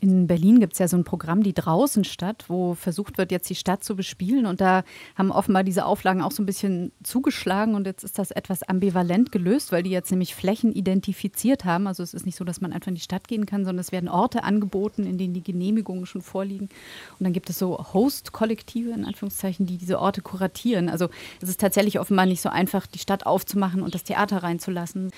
In 0.00 0.26
Berlin 0.26 0.60
gibt 0.60 0.72
es 0.72 0.78
ja 0.78 0.88
so 0.88 0.96
ein 0.96 1.04
Programm, 1.04 1.42
die 1.42 1.52
draußen 1.52 2.04
statt, 2.04 2.44
wo 2.48 2.74
versucht 2.74 3.18
wird, 3.18 3.30
jetzt 3.30 3.50
die 3.50 3.54
Stadt 3.54 3.84
zu 3.84 3.94
bespielen. 3.96 4.46
Und 4.46 4.60
da 4.60 4.82
haben 5.14 5.30
offenbar 5.30 5.62
diese 5.62 5.84
Auflagen 5.84 6.22
auch 6.22 6.32
so 6.32 6.42
ein 6.42 6.46
bisschen 6.46 6.90
zugeschlagen. 7.02 7.74
Und 7.74 7.86
jetzt 7.86 8.02
ist 8.02 8.18
das 8.18 8.30
etwas 8.30 8.62
ambivalent 8.62 9.30
gelöst, 9.30 9.72
weil 9.72 9.82
die 9.82 9.90
jetzt 9.90 10.10
nämlich 10.10 10.34
Flächen 10.34 10.72
identifiziert 10.72 11.66
haben. 11.66 11.86
Also 11.86 12.02
es 12.02 12.14
ist 12.14 12.24
nicht 12.24 12.36
so, 12.36 12.44
dass 12.44 12.62
man 12.62 12.72
einfach 12.72 12.88
in 12.88 12.94
die 12.94 13.02
Stadt 13.02 13.28
gehen 13.28 13.44
kann, 13.44 13.64
sondern 13.64 13.80
es 13.80 13.92
werden 13.92 14.08
Orte 14.08 14.42
angeboten, 14.42 15.04
in 15.04 15.18
denen 15.18 15.34
die 15.34 15.42
Genehmigungen 15.42 16.06
schon 16.06 16.22
vorliegen. 16.22 16.70
Und 17.18 17.24
dann 17.24 17.34
gibt 17.34 17.50
es 17.50 17.58
so 17.58 17.92
Host-Kollektive, 17.92 18.90
in 18.90 19.04
Anführungszeichen, 19.04 19.66
die 19.66 19.76
diese 19.76 20.00
Orte 20.00 20.22
kuratieren. 20.22 20.88
Also 20.88 21.10
es 21.42 21.50
ist 21.50 21.60
tatsächlich 21.60 22.00
offenbar 22.00 22.24
nicht 22.24 22.40
so 22.40 22.48
einfach, 22.48 22.86
die 22.86 22.98
Stadt 22.98 23.26
aufzumachen 23.26 23.82
und 23.82 23.94
das 23.94 24.04
Theater 24.04 24.42
reinzulassen. 24.42 25.10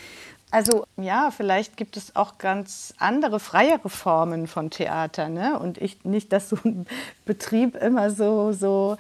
Also 0.52 0.84
ja, 0.98 1.30
vielleicht 1.30 1.78
gibt 1.78 1.96
es 1.96 2.14
auch 2.14 2.36
ganz 2.36 2.92
andere, 2.98 3.40
freiere 3.40 3.88
Formen 3.88 4.46
von 4.46 4.68
Theater. 4.68 5.30
Ne? 5.30 5.58
Und 5.58 5.78
ich 5.78 6.04
nicht, 6.04 6.30
dass 6.30 6.50
so 6.50 6.58
ein 6.62 6.86
Betrieb 7.24 7.74
immer 7.74 8.10
so, 8.10 8.52
so 8.52 8.98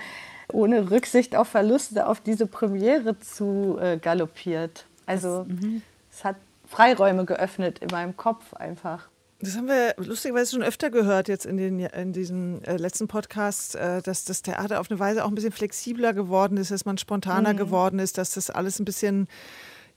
ohne 0.50 0.90
Rücksicht 0.90 1.36
auf 1.36 1.48
Verluste 1.48 2.06
auf 2.06 2.20
diese 2.20 2.46
Premiere 2.46 3.20
zu 3.20 3.78
äh, 3.78 3.98
galoppiert. 3.98 4.86
Also 5.04 5.44
mhm. 5.46 5.82
es 6.10 6.24
hat 6.24 6.36
Freiräume 6.66 7.26
geöffnet 7.26 7.80
in 7.80 7.88
meinem 7.88 8.16
Kopf 8.16 8.54
einfach. 8.54 9.08
Das 9.40 9.54
haben 9.54 9.68
wir 9.68 9.94
lustigerweise 9.98 10.52
schon 10.52 10.62
öfter 10.62 10.88
gehört 10.88 11.28
jetzt 11.28 11.44
in, 11.44 11.58
den, 11.58 11.80
in 11.80 12.14
diesen 12.14 12.64
äh, 12.64 12.78
letzten 12.78 13.08
Podcasts, 13.08 13.74
äh, 13.74 14.00
dass 14.00 14.24
das 14.24 14.40
Theater 14.40 14.80
auf 14.80 14.90
eine 14.90 14.98
Weise 14.98 15.22
auch 15.22 15.28
ein 15.28 15.34
bisschen 15.34 15.52
flexibler 15.52 16.14
geworden 16.14 16.56
ist, 16.56 16.70
dass 16.70 16.86
man 16.86 16.96
spontaner 16.96 17.52
mhm. 17.52 17.58
geworden 17.58 17.98
ist, 17.98 18.16
dass 18.16 18.30
das 18.30 18.48
alles 18.48 18.78
ein 18.78 18.86
bisschen 18.86 19.28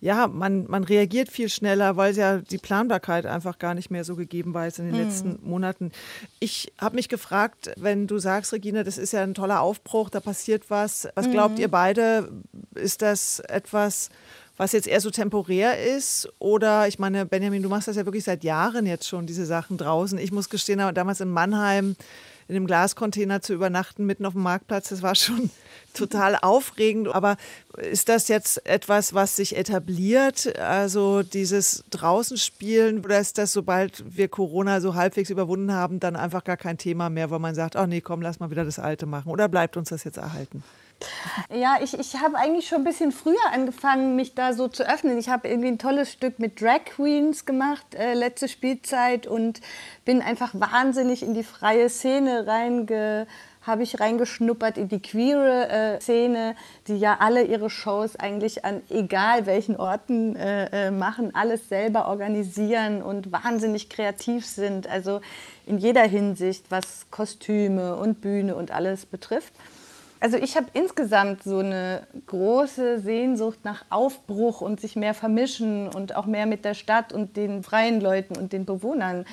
ja, 0.05 0.27
man, 0.27 0.67
man 0.67 0.83
reagiert 0.83 1.29
viel 1.29 1.49
schneller, 1.49 1.97
weil 1.97 2.15
ja 2.15 2.37
die 2.37 2.59
Planbarkeit 2.59 3.25
einfach 3.25 3.57
gar 3.57 3.73
nicht 3.73 3.89
mehr 3.89 4.03
so 4.03 4.15
gegeben 4.15 4.53
war 4.53 4.65
jetzt 4.65 4.77
in 4.77 4.85
den 4.85 4.93
mhm. 4.93 5.01
letzten 5.01 5.39
Monaten. 5.41 5.91
Ich 6.39 6.71
habe 6.77 6.95
mich 6.95 7.09
gefragt, 7.09 7.71
wenn 7.75 8.05
du 8.05 8.19
sagst, 8.19 8.53
Regina, 8.53 8.83
das 8.83 8.99
ist 8.99 9.13
ja 9.13 9.23
ein 9.23 9.33
toller 9.33 9.61
Aufbruch, 9.61 10.11
da 10.11 10.19
passiert 10.19 10.69
was. 10.69 11.07
Was 11.15 11.31
glaubt 11.31 11.55
mhm. 11.55 11.61
ihr 11.61 11.69
beide? 11.69 12.31
Ist 12.75 13.01
das 13.01 13.39
etwas, 13.39 14.09
was 14.57 14.73
jetzt 14.73 14.87
eher 14.87 15.01
so 15.01 15.09
temporär 15.09 15.83
ist? 15.83 16.29
Oder, 16.37 16.87
ich 16.87 16.99
meine, 16.99 17.25
Benjamin, 17.25 17.63
du 17.63 17.69
machst 17.69 17.87
das 17.87 17.95
ja 17.95 18.05
wirklich 18.05 18.25
seit 18.25 18.43
Jahren 18.43 18.85
jetzt 18.85 19.07
schon, 19.07 19.25
diese 19.25 19.47
Sachen 19.47 19.75
draußen. 19.75 20.19
Ich 20.19 20.31
muss 20.31 20.49
gestehen, 20.51 20.93
damals 20.93 21.19
in 21.19 21.31
Mannheim 21.31 21.95
in 22.47 22.55
einem 22.55 22.67
Glascontainer 22.67 23.41
zu 23.41 23.53
übernachten 23.53 24.05
mitten 24.05 24.25
auf 24.25 24.33
dem 24.33 24.43
Marktplatz, 24.43 24.89
das 24.89 25.01
war 25.01 25.15
schon 25.15 25.49
total 25.93 26.37
aufregend. 26.41 27.07
Aber 27.07 27.37
ist 27.77 28.09
das 28.09 28.27
jetzt 28.27 28.65
etwas, 28.67 29.13
was 29.13 29.35
sich 29.35 29.57
etabliert? 29.57 30.57
Also 30.59 31.23
dieses 31.23 31.83
draußen 31.89 32.37
spielen 32.37 33.03
oder 33.03 33.19
ist 33.19 33.37
das, 33.37 33.51
sobald 33.51 34.03
wir 34.15 34.27
Corona 34.27 34.79
so 34.79 34.93
halbwegs 34.95 35.29
überwunden 35.29 35.73
haben, 35.73 35.99
dann 35.99 36.15
einfach 36.15 36.43
gar 36.43 36.57
kein 36.57 36.77
Thema 36.77 37.09
mehr, 37.09 37.31
wo 37.31 37.39
man 37.39 37.55
sagt, 37.55 37.75
oh 37.75 37.87
nee, 37.87 38.01
komm, 38.01 38.21
lass 38.21 38.39
mal 38.39 38.51
wieder 38.51 38.65
das 38.65 38.77
Alte 38.77 39.05
machen? 39.05 39.29
Oder 39.31 39.47
bleibt 39.47 39.75
uns 39.75 39.89
das 39.89 40.03
jetzt 40.03 40.17
erhalten? 40.17 40.63
Ja, 41.53 41.77
ich, 41.81 41.97
ich 41.99 42.15
habe 42.21 42.37
eigentlich 42.37 42.67
schon 42.67 42.79
ein 42.79 42.83
bisschen 42.83 43.11
früher 43.11 43.35
angefangen, 43.51 44.15
mich 44.15 44.33
da 44.33 44.53
so 44.53 44.67
zu 44.67 44.87
öffnen. 44.87 45.17
Ich 45.17 45.29
habe 45.29 45.47
irgendwie 45.47 45.67
ein 45.67 45.77
tolles 45.77 46.11
Stück 46.11 46.39
mit 46.39 46.61
Drag 46.61 46.85
Queens 46.85 47.45
gemacht, 47.45 47.95
äh, 47.95 48.13
letzte 48.13 48.47
Spielzeit, 48.47 49.27
und 49.27 49.61
bin 50.05 50.21
einfach 50.21 50.51
wahnsinnig 50.53 51.21
in 51.21 51.33
die 51.33 51.43
freie 51.43 51.89
Szene 51.89 52.47
reinge 52.47 53.27
habe 53.65 53.83
ich 53.83 53.99
reingeschnuppert 53.99 54.77
in 54.77 54.89
die 54.89 55.01
queere 55.01 55.69
äh, 55.69 55.99
Szene, 55.99 56.55
die 56.87 56.97
ja 56.97 57.17
alle 57.19 57.43
ihre 57.43 57.69
Shows 57.69 58.15
eigentlich 58.15 58.63
an 58.63 58.81
egal 58.89 59.45
welchen 59.45 59.75
Orten 59.77 60.35
äh, 60.35 60.87
äh, 60.87 60.91
machen, 60.91 61.33
alles 61.33 61.67
selber 61.67 62.07
organisieren 62.07 63.01
und 63.01 63.31
wahnsinnig 63.31 63.89
kreativ 63.89 64.45
sind, 64.45 64.87
also 64.87 65.21
in 65.65 65.79
jeder 65.79 66.03
Hinsicht, 66.03 66.65
was 66.69 67.07
Kostüme 67.09 67.95
und 67.95 68.21
Bühne 68.21 68.55
und 68.55 68.71
alles 68.71 69.05
betrifft. 69.05 69.53
Also 70.19 70.37
ich 70.37 70.55
habe 70.55 70.67
insgesamt 70.73 71.43
so 71.43 71.59
eine 71.59 72.07
große 72.27 72.99
Sehnsucht 72.99 73.59
nach 73.63 73.85
Aufbruch 73.89 74.61
und 74.61 74.79
sich 74.79 74.95
mehr 74.95 75.13
vermischen 75.13 75.87
und 75.87 76.15
auch 76.15 76.25
mehr 76.25 76.45
mit 76.45 76.65
der 76.65 76.73
Stadt 76.73 77.13
und 77.13 77.37
den 77.37 77.63
freien 77.63 78.01
Leuten 78.01 78.37
und 78.37 78.53
den 78.53 78.65
Bewohnern 78.65 79.25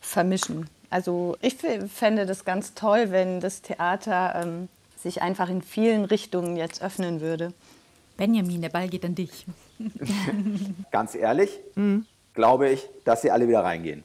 vermischen. 0.00 0.68
Also 0.90 1.36
ich 1.40 1.56
fände 1.56 2.24
das 2.24 2.44
ganz 2.44 2.74
toll, 2.74 3.10
wenn 3.10 3.40
das 3.40 3.62
Theater 3.62 4.42
ähm, 4.42 4.68
sich 4.96 5.22
einfach 5.22 5.50
in 5.50 5.62
vielen 5.62 6.04
Richtungen 6.04 6.56
jetzt 6.56 6.82
öffnen 6.82 7.20
würde. 7.20 7.52
Benjamin, 8.16 8.62
der 8.62 8.70
Ball 8.70 8.88
geht 8.88 9.04
an 9.04 9.14
dich. 9.14 9.46
ganz 10.90 11.14
ehrlich, 11.14 11.58
mhm. 11.74 12.06
glaube 12.34 12.70
ich, 12.70 12.88
dass 13.04 13.22
sie 13.22 13.30
alle 13.30 13.46
wieder 13.48 13.60
reingehen. 13.60 14.02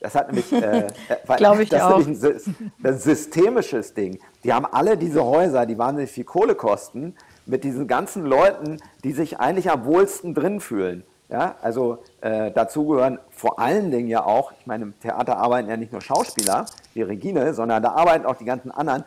Das 0.00 0.14
hat 0.14 0.32
nämlich, 0.32 0.50
äh, 0.52 0.88
glaube 1.36 1.62
ich 1.62 1.68
das 1.68 1.82
auch. 1.82 1.98
Ist 2.00 2.24
ein, 2.24 2.72
ein 2.82 2.98
systemisches 2.98 3.94
Ding. 3.94 4.18
Die 4.44 4.52
haben 4.52 4.66
alle 4.66 4.96
diese 4.96 5.24
Häuser, 5.24 5.66
die 5.66 5.78
wahnsinnig 5.78 6.10
viel 6.10 6.24
Kohle 6.24 6.54
kosten, 6.54 7.14
mit 7.46 7.64
diesen 7.64 7.86
ganzen 7.86 8.24
Leuten, 8.24 8.78
die 9.04 9.12
sich 9.12 9.40
eigentlich 9.40 9.70
am 9.70 9.84
wohlsten 9.84 10.34
drin 10.34 10.60
fühlen. 10.60 11.04
Ja, 11.28 11.54
also 11.62 11.98
äh, 12.20 12.50
dazu 12.50 12.86
gehören 12.86 13.18
vor 13.30 13.58
allen 13.58 13.90
Dingen 13.90 14.08
ja 14.08 14.22
auch, 14.22 14.52
ich 14.60 14.66
meine, 14.66 14.84
im 14.84 15.00
Theater 15.00 15.38
arbeiten 15.38 15.70
ja 15.70 15.78
nicht 15.78 15.90
nur 15.90 16.02
Schauspieler 16.02 16.66
wie 16.92 17.00
Regine, 17.00 17.54
sondern 17.54 17.82
da 17.82 17.92
arbeiten 17.92 18.26
auch 18.26 18.36
die 18.36 18.44
ganzen 18.44 18.70
anderen, 18.70 19.04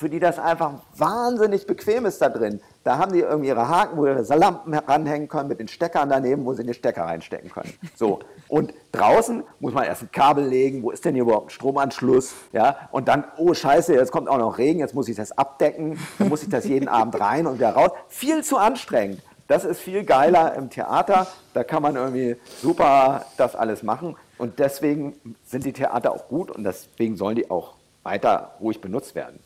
für 0.00 0.08
die 0.08 0.18
das 0.18 0.38
einfach 0.38 0.72
wahnsinnig 0.96 1.66
bequem 1.66 2.06
ist 2.06 2.22
da 2.22 2.30
drin. 2.30 2.62
Da 2.84 2.96
haben 2.96 3.12
die 3.12 3.18
irgendwie 3.18 3.48
ihre 3.48 3.68
Haken, 3.68 3.98
wo 3.98 4.06
ihre 4.06 4.22
Lampen 4.34 4.72
ranhängen 4.72 5.28
können, 5.28 5.50
mit 5.50 5.60
den 5.60 5.68
Steckern 5.68 6.08
daneben, 6.08 6.46
wo 6.46 6.54
sie 6.54 6.64
den 6.64 6.72
Stecker 6.72 7.02
reinstecken 7.02 7.50
können. 7.50 7.74
So. 7.96 8.20
Und 8.48 8.72
draußen 8.92 9.44
muss 9.58 9.74
man 9.74 9.84
erst 9.84 10.02
ein 10.02 10.10
Kabel 10.10 10.46
legen, 10.46 10.82
wo 10.82 10.90
ist 10.90 11.04
denn 11.04 11.12
hier 11.12 11.24
überhaupt 11.24 11.48
ein 11.48 11.50
Stromanschluss? 11.50 12.32
Ja, 12.52 12.88
und 12.92 13.08
dann, 13.08 13.24
oh 13.36 13.52
Scheiße, 13.52 13.92
jetzt 13.92 14.10
kommt 14.10 14.30
auch 14.30 14.38
noch 14.38 14.56
Regen, 14.56 14.80
jetzt 14.80 14.94
muss 14.94 15.06
ich 15.06 15.16
das 15.16 15.36
abdecken, 15.36 15.98
dann 16.18 16.30
muss 16.30 16.42
ich 16.42 16.48
das 16.48 16.64
jeden 16.64 16.88
Abend 17.00 17.20
rein 17.20 17.46
und 17.46 17.56
wieder 17.56 17.72
raus. 17.72 17.90
Viel 18.08 18.42
zu 18.42 18.56
anstrengend. 18.56 19.20
Das 19.48 19.66
ist 19.66 19.80
viel 19.80 20.04
geiler 20.04 20.54
im 20.54 20.70
Theater. 20.70 21.26
Da 21.52 21.62
kann 21.62 21.82
man 21.82 21.96
irgendwie 21.96 22.36
super 22.62 23.26
das 23.36 23.54
alles 23.54 23.82
machen. 23.82 24.16
Und 24.38 24.60
deswegen 24.60 25.36
sind 25.44 25.66
die 25.66 25.74
Theater 25.74 26.12
auch 26.12 26.26
gut 26.28 26.50
und 26.50 26.64
deswegen 26.64 27.18
sollen 27.18 27.36
die 27.36 27.50
auch 27.50 27.74
weiter 28.02 28.52
ruhig 28.62 28.80
benutzt 28.80 29.14
werden. 29.14 29.40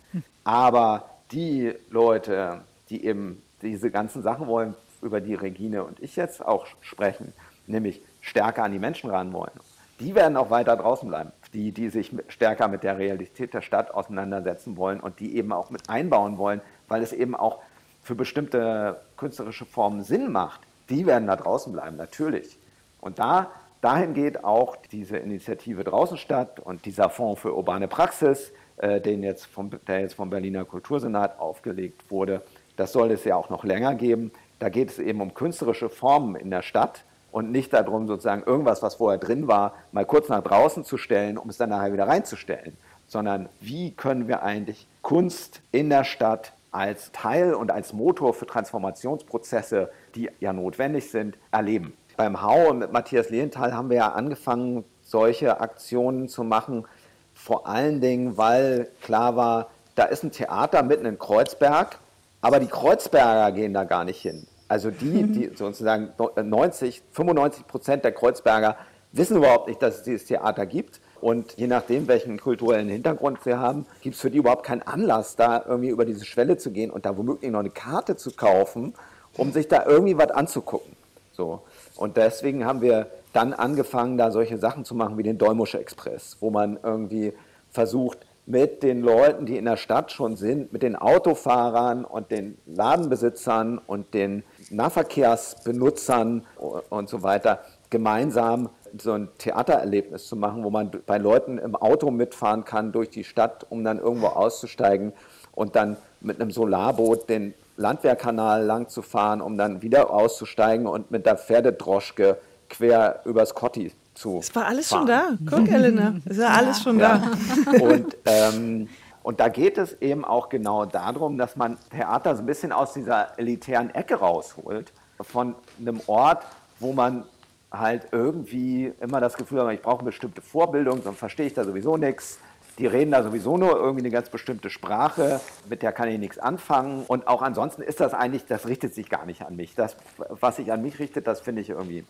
Aber 0.45 1.11
die 1.33 1.75
Leute, 1.91 2.61
die 2.91 3.05
eben 3.05 3.43
diese 3.63 3.91
ganzen 3.91 4.23
Sachen 4.23 4.47
wollen, 4.47 4.75
über 5.03 5.21
die 5.21 5.35
Regine 5.35 5.85
und 5.85 6.01
ich 6.01 6.17
jetzt 6.17 6.45
auch 6.45 6.67
sprechen, 6.81 7.33
nämlich 7.67 8.01
stärker 8.21 8.65
an 8.65 8.73
die 8.73 8.79
Menschen 8.79 9.11
ran 9.11 9.33
wollen, 9.33 9.53
die 10.01 10.15
werden 10.15 10.37
auch 10.37 10.51
weiter 10.51 10.77
draußen 10.77 11.09
bleiben. 11.09 11.33
Die, 11.53 11.73
die 11.73 11.89
sich 11.89 12.11
stärker 12.29 12.67
mit 12.69 12.83
der 12.83 12.99
Realität 12.99 13.55
der 13.55 13.61
Stadt 13.61 13.95
auseinandersetzen 13.95 14.77
wollen 14.77 14.99
und 14.99 15.21
die 15.21 15.37
eben 15.37 15.53
auch 15.53 15.71
mit 15.71 15.89
einbauen 15.89 16.37
wollen, 16.37 16.61
weil 16.89 17.03
es 17.03 17.13
eben 17.13 17.37
auch 17.37 17.61
für 18.03 18.15
bestimmte 18.15 19.01
künstlerische 19.17 19.65
Formen 19.65 20.03
Sinn 20.03 20.33
macht, 20.33 20.63
die 20.91 21.07
werden 21.07 21.29
da 21.29 21.37
draußen 21.37 21.73
bleiben, 21.73 21.97
natürlich. 21.97 22.59
Und 23.01 23.19
da, 23.19 23.51
dahin 23.81 24.15
geht 24.15 24.45
auch 24.45 24.77
diese 24.91 25.17
Initiative 25.17 25.85
Draußen 25.85 26.19
statt 26.19 26.59
und 26.59 26.85
dieser 26.87 27.09
Fonds 27.09 27.41
für 27.41 27.55
urbane 27.55 27.89
Praxis, 27.89 28.53
den 28.81 29.23
jetzt 29.23 29.47
vom, 29.47 29.71
der 29.87 30.01
jetzt 30.01 30.15
vom 30.15 30.31
Berliner 30.31 30.65
Kultursenat 30.65 31.39
aufgelegt 31.39 32.11
wurde. 32.11 32.43
Das 32.77 32.93
soll 32.93 33.13
es 33.13 33.25
ja 33.25 33.37
auch 33.37 33.49
noch 33.51 33.65
länger 33.65 33.95
geben. 33.95 34.33
Da 34.59 34.69
geht 34.69 34.91
es 34.91 34.99
eben 34.99 35.21
um 35.21 35.35
künstlerische 35.35 35.89
Formen 35.89 36.35
in 36.35 36.51
der 36.51 36.63
Stadt 36.63 37.05
und 37.31 37.51
nicht 37.51 37.73
darum, 37.73 38.07
sozusagen 38.07 38.45
irgendwas, 38.45 38.83
was 38.83 38.95
vorher 38.95 39.19
drin 39.19 39.49
war, 39.49 39.75
mal 39.93 40.05
kurz 40.05 40.29
nach 40.29 40.43
draußen 40.43 40.85
zu 40.85 40.97
stellen, 40.97 41.37
um 41.37 41.51
es 41.51 41.57
dann 41.57 41.71
nachher 41.71 41.93
wieder 41.93 42.07
reinzustellen, 42.07 42.77
sondern 43.07 43.49
wie 43.61 43.91
können 43.91 44.29
wir 44.29 44.43
eigentlich 44.43 44.87
Kunst 45.03 45.61
in 45.73 45.91
der 45.91 46.05
Stadt 46.05 46.53
als 46.71 47.13
Teil 47.13 47.55
und 47.55 47.71
als 47.71 47.93
Motor 47.93 48.35
für 48.35 48.47
Transformationsprozesse, 48.47 49.91
die 50.15 50.31
ja 50.41 50.53
notwendig 50.53 51.11
sind, 51.11 51.39
erleben. 51.51 51.97
Beim 52.17 52.41
Hau 52.43 52.71
und 52.71 52.79
mit 52.79 52.93
Matthias 52.93 53.31
Lehenthal 53.31 53.75
haben 53.75 53.91
wir 53.91 53.97
ja 53.97 54.13
angefangen, 54.13 54.85
solche 55.03 55.61
Aktionen 55.61 56.29
zu 56.29 56.45
machen, 56.45 56.87
vor 57.35 57.67
allen 57.67 58.01
Dingen, 58.01 58.37
weil 58.37 58.89
klar 59.03 59.37
war, 59.37 59.71
da 59.95 60.05
ist 60.05 60.23
ein 60.25 60.33
Theater 60.33 60.83
mitten 60.83 61.07
in 61.07 61.19
Kreuzberg, 61.19 61.99
aber 62.41 62.61
die 62.61 62.67
Kreuzberger 62.67 63.53
gehen 63.53 63.75
da 63.75 63.85
gar 63.85 64.05
nicht 64.05 64.21
hin. 64.21 64.47
Also 64.69 64.91
die, 64.91 65.23
mhm. 65.23 65.33
die 65.33 65.51
sozusagen 65.55 66.13
90, 66.37 67.03
95 67.13 67.67
Prozent 67.67 68.05
der 68.05 68.13
Kreuzberger 68.13 68.77
wissen 69.13 69.37
überhaupt 69.37 69.69
nicht, 69.69 69.81
dass 69.83 69.97
es 69.97 70.03
dieses 70.03 70.25
Theater 70.27 70.67
gibt. 70.67 71.01
Und 71.21 71.55
je 71.57 71.67
nachdem, 71.67 72.09
welchen 72.09 72.39
kulturellen 72.39 72.89
Hintergrund 72.89 73.39
sie 73.45 73.59
haben, 73.59 73.87
gibt 74.03 74.17
es 74.17 74.21
für 74.21 74.31
die 74.31 74.39
überhaupt 74.39 74.65
keinen 74.65 74.83
Anlass, 74.83 75.37
da 75.37 75.65
irgendwie 75.67 75.89
über 75.89 76.05
diese 76.05 76.25
Schwelle 76.25 76.59
zu 76.59 76.71
gehen 76.71 76.91
und 76.91 77.07
da 77.07 77.17
womöglich 77.17 77.51
noch 77.51 77.61
eine 77.61 77.71
Karte 77.71 78.17
zu 78.17 78.31
kaufen, 78.33 78.95
um 79.37 79.53
sich 79.53 79.69
da 79.69 79.87
irgendwie 79.87 80.19
was 80.19 80.31
anzugucken. 80.31 80.97
So. 81.33 81.63
Und 81.97 82.17
deswegen 82.17 82.65
haben 82.65 82.83
wir 82.83 83.07
dann 83.35 83.53
angefangen, 83.53 84.17
da 84.17 84.31
solche 84.31 84.59
Sachen 84.59 84.85
zu 84.85 84.95
machen 84.95 85.19
wie 85.19 85.23
den 85.23 85.39
Dolmusche 85.39 85.79
Express, 85.79 86.39
wo 86.41 86.51
man 86.51 86.79
irgendwie 86.83 87.33
versucht, 87.71 88.19
mit 88.47 88.83
den 88.83 89.01
Leuten, 89.01 89.47
die 89.47 89.57
in 89.57 89.65
der 89.65 89.77
Stadt 89.77 90.13
schon 90.13 90.37
sind, 90.37 90.73
mit 90.73 90.83
den 90.83 90.97
Autofahrern 90.97 92.05
und 92.05 92.31
den 92.31 92.59
Ladenbesitzern 92.67 93.79
und 93.79 94.13
den 94.13 94.45
Nahverkehrsbenutzern 94.71 96.45
und 96.91 97.09
so 97.09 97.23
weiter 97.23 97.61
gemeinsam 97.89 98.69
so 98.99 99.13
ein 99.13 99.29
Theatererlebnis 99.39 100.29
zu 100.29 100.37
machen, 100.37 100.63
wo 100.63 100.71
man 100.71 100.91
bei 101.07 101.19
Leuten 101.19 101.59
im 101.59 101.75
Auto 101.75 102.11
mitfahren 102.11 102.65
kann 102.65 102.93
durch 102.93 103.11
die 103.11 103.25
Stadt, 103.25 103.67
um 103.71 103.83
dann 103.83 103.99
irgendwo 103.99 104.27
auszusteigen 104.27 105.13
und 105.53 105.75
dann 105.75 105.97
mit 106.21 106.41
einem 106.41 106.51
Solarboot 106.51 107.29
den 107.29 107.55
Landwehrkanal 107.77 108.65
lang 108.65 108.89
zu 108.89 109.03
fahren, 109.03 109.41
um 109.41 109.57
dann 109.57 109.83
wieder 109.83 110.11
auszusteigen 110.11 110.87
und 110.87 111.11
mit 111.11 111.27
der 111.27 111.37
Pferdedroschke 111.37 112.39
quer 112.79 113.21
übers 113.25 113.55
Kotti 113.55 113.93
zu 114.15 114.39
Es 114.39 114.55
war 114.55 114.67
alles 114.67 114.89
fahren. 114.89 115.01
schon 115.01 115.07
da. 115.49 115.57
Guck, 115.57 115.69
Elena, 115.71 116.15
es 116.25 116.39
war 116.39 116.51
alles 116.51 116.83
schon 116.83 116.99
Ja. 116.99 117.23
da. 117.67 117.73
Und, 117.85 118.17
ähm, 118.27 118.89
und 119.23 119.41
da 119.41 119.49
geht 119.49 119.79
es 119.79 120.01
eben 120.01 120.25
auch 120.25 120.49
genau 120.49 120.85
darum, 120.85 121.39
dass 121.39 121.57
man 121.57 121.79
Theater 121.91 122.37
so 122.37 122.43
ein 122.43 122.47
bisschen 122.47 122.73
aus 122.73 122.93
dieser 122.93 123.39
elitären 123.39 123.91
Ecke 123.95 124.17
rausholt, 124.17 124.93
von 125.21 125.55
einem 125.81 126.01
Ort, 126.07 126.45
wo 126.81 126.93
man 126.93 127.25
halt 127.73 128.09
irgendwie 128.13 128.93
immer 129.01 129.21
das 129.21 129.35
Gefühl 129.35 129.63
hat, 129.65 129.73
ich 129.73 129.83
brauche 129.83 130.01
eine 130.01 130.07
bestimmte 130.07 130.41
Vorbildung, 130.43 131.03
sonst 131.03 131.19
verstehe 131.19 131.47
ich 131.47 131.55
da 131.55 131.65
sowieso 131.65 131.97
nichts. 131.97 132.39
Die 132.79 132.87
reden 132.89 133.13
da 133.13 133.23
sowieso 133.23 133.57
nur 133.57 133.77
irgendwie 133.77 134.01
eine 134.03 134.11
ganz 134.11 134.29
bestimmte 134.29 134.69
Sprache, 134.69 135.41
mit 135.69 135.83
der 135.83 135.93
kann 135.93 136.09
ich 136.09 136.19
nichts 136.19 136.39
anfangen. 136.39 137.05
Und 137.07 137.29
auch 137.29 137.41
ansonsten 137.43 137.83
ist 137.83 138.01
das 138.01 138.15
eigentlich, 138.15 138.47
das 138.47 138.67
richtet 138.67 138.95
sich 138.95 139.09
gar 139.09 139.25
nicht 139.27 139.43
an 139.43 139.55
mich. 139.55 139.77
Das, 139.77 139.97
was 140.29 140.57
sich 140.57 140.73
an 140.73 140.83
mich 140.83 140.99
richtet, 140.99 141.29
das 141.29 141.41
finde 141.41 141.63
ich 141.63 141.71
irgendwie 141.71 142.05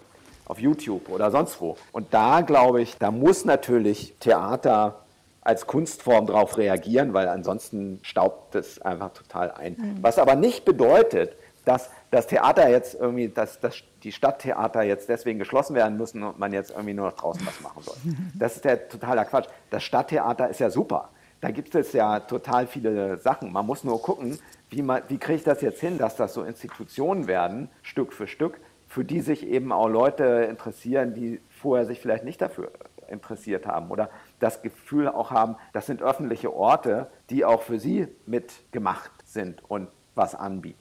auf 0.47 0.59
YouTube 0.59 1.09
oder 1.09 1.31
sonst 1.31 1.61
wo. 1.61 1.77
Und 1.93 2.13
da 2.13 2.43
glaube 2.43 2.83
ich, 2.83 2.99
da 2.99 3.11
muss 3.11 3.45
natürlich 3.45 4.15
Theater 4.21 5.01
als 5.41 5.67
Kunstform 5.67 6.27
darauf 6.27 6.57
reagieren, 6.57 7.13
weil 7.13 7.29
ansonsten 7.29 8.01
staubt 8.03 8.55
es 8.55 8.81
einfach 8.81 9.13
total 9.13 9.53
ein. 9.53 9.99
Was 10.01 10.19
aber 10.19 10.37
nicht 10.37 10.65
bedeutet, 10.65 11.37
dass 11.65 11.91
das 12.11 12.27
Theater 12.27 12.69
jetzt 12.69 12.95
irgendwie, 12.95 13.29
dass, 13.29 13.61
dass 13.61 13.77
die 14.03 14.13
Stadttheater 14.13 14.83
jetzt 14.83 15.09
deswegen 15.09 15.39
geschlossen 15.39 15.75
werden 15.75 15.97
müssen 15.97 16.23
und 16.23 16.39
man 16.39 16.53
jetzt 16.53 16.71
irgendwie 16.71 16.95
nur 16.95 17.07
noch 17.07 17.17
draußen 17.17 17.47
was 17.47 17.61
machen 17.61 17.83
soll. 17.83 17.97
Das 18.39 18.57
ist 18.57 18.65
der 18.65 18.89
totaler 18.89 19.25
Quatsch. 19.25 19.49
Das 19.71 19.83
Stadttheater 19.83 20.49
ist 20.49 20.61
ja 20.61 20.71
super. 20.71 21.11
Da 21.41 21.51
gibt 21.51 21.75
es 21.75 21.93
ja 21.93 22.21
total 22.21 22.67
viele 22.67 23.19
Sachen. 23.19 23.53
Man 23.53 23.67
muss 23.67 23.85
nur 23.85 24.01
gucken, 24.01 24.39
wie, 24.71 24.83
man, 24.83 25.03
wie 25.09 25.19
kriege 25.19 25.37
ich 25.37 25.45
das 25.45 25.61
jetzt 25.61 25.81
hin, 25.81 25.99
dass 25.99 26.17
das 26.17 26.35
so 26.35 26.43
Institutionen 26.43 27.27
werden, 27.27 27.69
Stück 27.83 28.13
für 28.13 28.27
Stück, 28.27 28.61
für 28.95 29.05
die 29.05 29.23
sich 29.23 29.45
eben 29.45 29.73
auch 29.73 29.89
Leute 29.89 30.47
interessieren, 30.49 31.15
die 31.15 31.41
vorher 31.49 31.85
sich 31.85 31.99
vielleicht 31.99 32.23
nicht 32.23 32.41
dafür 32.41 32.71
interessiert 33.09 33.67
haben 33.67 33.91
oder 33.91 34.09
das 34.39 34.63
Gefühl 34.63 35.09
auch 35.09 35.33
haben, 35.33 35.57
das 35.73 35.87
sind 35.87 36.01
öffentliche 36.01 36.55
Orte, 36.55 37.09
die 37.29 37.45
auch 37.45 37.63
für 37.63 37.81
sie 37.81 38.07
mitgemacht 38.25 39.11
sind 39.25 39.69
und 39.69 39.89
was 40.15 40.37
anbieten. 40.37 40.79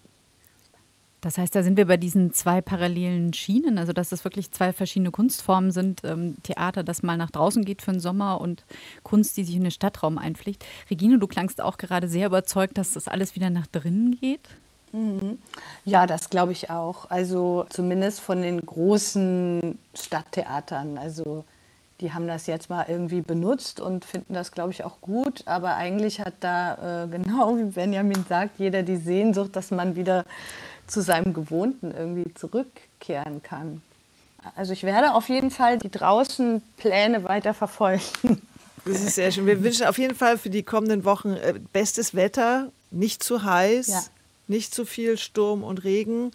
Das 1.22 1.40
heißt, 1.40 1.56
da 1.56 1.64
sind 1.64 1.76
wir 1.76 1.88
bei 1.88 1.98
diesen 1.98 2.34
zwei 2.34 2.62
parallelen 2.62 3.34
Schienen, 3.34 3.80
also 3.80 3.94
dass 3.94 4.10
das 4.10 4.24
wirklich 4.24 4.52
zwei 4.52 4.74
verschiedene 4.74 5.10
Kunstformen 5.10 5.72
sind. 5.72 6.02
Ähm, 6.04 6.36
Theater, 6.44 6.84
das 6.84 7.02
mal 7.02 7.18
nach 7.18 7.32
draußen 7.32 7.66
geht 7.66 7.82
für 7.82 7.94
den 7.94 8.00
Sommer 8.00 8.40
und 8.40 8.64
Kunst, 9.02 9.38
die 9.38 9.44
sich 9.44 9.56
in 9.56 9.64
den 9.64 9.72
Stadtraum 9.72 10.20
einpflicht. 10.20 10.64
Regine, 10.92 11.18
du 11.18 11.26
klangst 11.26 11.62
auch 11.62 11.78
gerade 11.78 12.08
sehr 12.08 12.28
überzeugt, 12.28 12.78
dass 12.78 12.94
das 12.94 13.08
alles 13.08 13.36
wieder 13.36 13.50
nach 13.50 13.66
drinnen 13.66 14.20
geht. 14.22 14.50
Ja, 15.86 16.06
das 16.06 16.30
glaube 16.30 16.52
ich 16.52 16.70
auch. 16.70 17.10
Also 17.10 17.66
zumindest 17.70 18.20
von 18.20 18.42
den 18.42 18.64
großen 18.66 19.78
Stadttheatern. 19.96 20.98
Also 20.98 21.46
die 22.00 22.14
haben 22.14 22.28
das 22.28 22.48
jetzt 22.48 22.70
mal 22.70 22.86
irgendwie 22.88 23.22
benutzt 23.22 23.80
und 23.80 24.06
finden 24.06 24.34
das, 24.34 24.52
glaube 24.52 24.72
ich, 24.72 24.84
auch 24.84 25.00
gut. 25.02 25.44
Aber 25.46 25.76
eigentlich 25.76 26.20
hat 26.20 26.34
da, 26.42 27.04
äh, 27.04 27.08
genau 27.12 27.58
wie 27.58 27.64
Benjamin 27.64 28.26
sagt, 28.28 28.60
jeder 28.60 28.84
die 28.84 28.98
Sehnsucht, 28.98 29.56
dass 29.56 29.72
man 29.72 29.96
wieder 29.96 30.26
zu 30.86 31.02
seinem 31.02 31.34
Gewohnten 31.34 31.92
irgendwie 31.92 32.34
zurückkehren 32.34 33.42
kann. 33.42 33.82
Also 34.56 34.74
ich 34.74 34.84
werde 34.84 35.14
auf 35.14 35.30
jeden 35.30 35.50
Fall 35.50 35.78
die 35.80 35.90
draußen 35.90 36.62
Pläne 36.78 37.24
weiter 37.24 37.54
verfolgen. 37.54 38.04
Das 38.86 39.02
ist 39.02 39.16
sehr 39.16 39.32
schön. 39.32 39.46
Wir 39.46 39.64
wünschen 39.64 39.86
auf 39.88 39.98
jeden 39.98 40.14
Fall 40.14 40.38
für 40.38 40.50
die 40.50 40.64
kommenden 40.64 41.06
Wochen 41.06 41.38
äh, 41.38 41.54
bestes 41.72 42.16
Wetter, 42.16 42.70
nicht 42.92 43.24
zu 43.24 43.46
heiß, 43.46 43.88
Ja. 43.88 44.04
Nicht 44.48 44.74
zu 44.74 44.86
viel 44.86 45.18
Sturm 45.18 45.64
und 45.64 45.84
Regen. 45.84 46.32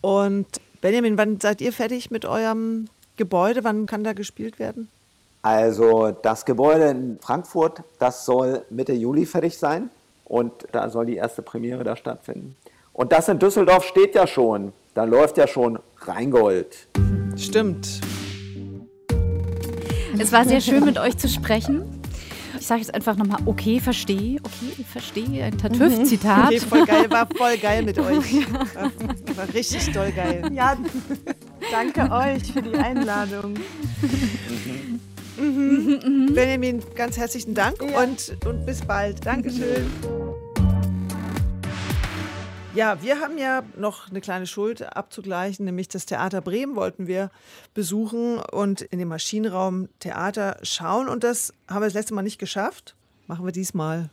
Und 0.00 0.46
Benjamin, 0.80 1.18
wann 1.18 1.40
seid 1.40 1.60
ihr 1.60 1.72
fertig 1.72 2.10
mit 2.10 2.24
eurem 2.24 2.88
Gebäude? 3.16 3.64
Wann 3.64 3.86
kann 3.86 4.04
da 4.04 4.12
gespielt 4.12 4.58
werden? 4.58 4.88
Also 5.42 6.10
das 6.10 6.44
Gebäude 6.44 6.86
in 6.86 7.18
Frankfurt, 7.20 7.82
das 7.98 8.24
soll 8.24 8.64
Mitte 8.70 8.92
Juli 8.92 9.26
fertig 9.26 9.56
sein 9.56 9.90
und 10.24 10.52
da 10.72 10.90
soll 10.90 11.06
die 11.06 11.16
erste 11.16 11.42
Premiere 11.42 11.84
da 11.84 11.94
stattfinden. 11.94 12.56
Und 12.92 13.12
das 13.12 13.28
in 13.28 13.38
Düsseldorf 13.38 13.84
steht 13.84 14.14
ja 14.14 14.26
schon. 14.26 14.72
Da 14.94 15.04
läuft 15.04 15.36
ja 15.36 15.46
schon 15.46 15.78
Rheingold. 16.00 16.88
Stimmt. 17.36 18.00
Es 20.18 20.32
war 20.32 20.44
sehr 20.46 20.62
schön, 20.62 20.84
mit 20.84 20.98
euch 20.98 21.18
zu 21.18 21.28
sprechen. 21.28 21.95
Ich 22.66 22.68
sage 22.68 22.80
jetzt 22.80 22.94
einfach 22.96 23.16
nochmal, 23.16 23.38
okay, 23.46 23.78
verstehe, 23.78 24.40
okay, 24.42 24.84
verstehe, 24.90 25.44
ein 25.44 25.56
Tartüff-Zitat. 25.56 26.46
Okay, 26.46 26.58
voll 26.58 26.84
geil, 26.84 27.08
war 27.08 27.28
voll 27.28 27.56
geil 27.58 27.84
mit 27.84 27.96
euch. 28.00 28.52
War, 28.52 28.90
war 29.36 29.54
richtig 29.54 29.92
doll 29.92 30.10
geil. 30.10 30.50
Ja, 30.52 30.76
danke 31.70 32.10
euch 32.10 32.52
für 32.52 32.62
die 32.62 32.74
Einladung. 32.74 33.54
Benjamin, 35.36 36.82
ganz 36.96 37.16
herzlichen 37.16 37.54
Dank 37.54 37.80
und, 37.80 38.36
und 38.44 38.66
bis 38.66 38.80
bald. 38.80 39.24
Dankeschön. 39.24 39.86
Ja, 42.76 43.00
wir 43.00 43.20
haben 43.20 43.38
ja 43.38 43.62
noch 43.78 44.10
eine 44.10 44.20
kleine 44.20 44.46
Schuld 44.46 44.82
abzugleichen, 44.82 45.64
nämlich 45.64 45.88
das 45.88 46.04
Theater 46.04 46.42
Bremen 46.42 46.76
wollten 46.76 47.06
wir 47.06 47.30
besuchen 47.72 48.38
und 48.38 48.82
in 48.82 48.98
dem 48.98 49.08
Maschinenraum 49.08 49.88
Theater 49.98 50.58
schauen. 50.62 51.08
Und 51.08 51.24
das 51.24 51.54
haben 51.68 51.80
wir 51.80 51.86
das 51.86 51.94
letzte 51.94 52.12
Mal 52.12 52.20
nicht 52.20 52.38
geschafft. 52.38 52.94
Machen 53.28 53.46
wir 53.46 53.52
diesmal. 53.52 54.10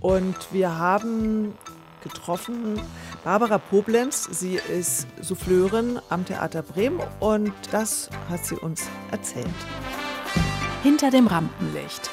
Und 0.00 0.36
wir 0.52 0.76
haben 0.76 1.54
getroffen 2.02 2.78
Barbara 3.24 3.56
Poblenz. 3.56 4.28
Sie 4.30 4.56
ist 4.56 5.06
Souffleurin 5.22 5.98
am 6.10 6.26
Theater 6.26 6.60
Bremen 6.60 7.00
und 7.18 7.54
das 7.70 8.10
hat 8.28 8.44
sie 8.44 8.56
uns 8.56 8.90
erzählt. 9.10 9.46
Hinter 10.82 11.10
dem 11.10 11.28
Rampenlicht. 11.28 12.10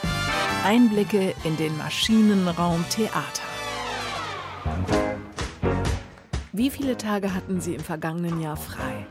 Einblicke 0.63 1.35
in 1.43 1.57
den 1.57 1.77
Maschinenraum 1.77 2.85
Theater. 2.89 3.50
Wie 6.53 6.69
viele 6.69 6.97
Tage 6.97 7.33
hatten 7.33 7.61
Sie 7.61 7.75
im 7.75 7.81
vergangenen 7.81 8.41
Jahr 8.41 8.57
frei? 8.57 9.05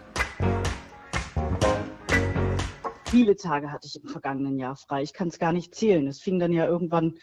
Viele 3.07 3.35
Tage 3.35 3.73
hatte 3.73 3.89
ich 3.89 4.01
im 4.01 4.09
vergangenen 4.09 4.59
Jahr 4.59 4.77
frei. 4.77 5.03
Ich 5.03 5.13
kann 5.13 5.29
es 5.29 5.39
gar 5.39 5.53
nicht 5.53 5.75
zählen. 5.75 6.07
Es 6.07 6.21
fing 6.21 6.39
dann 6.39 6.53
ja 6.53 6.67
irgendwann 6.67 7.15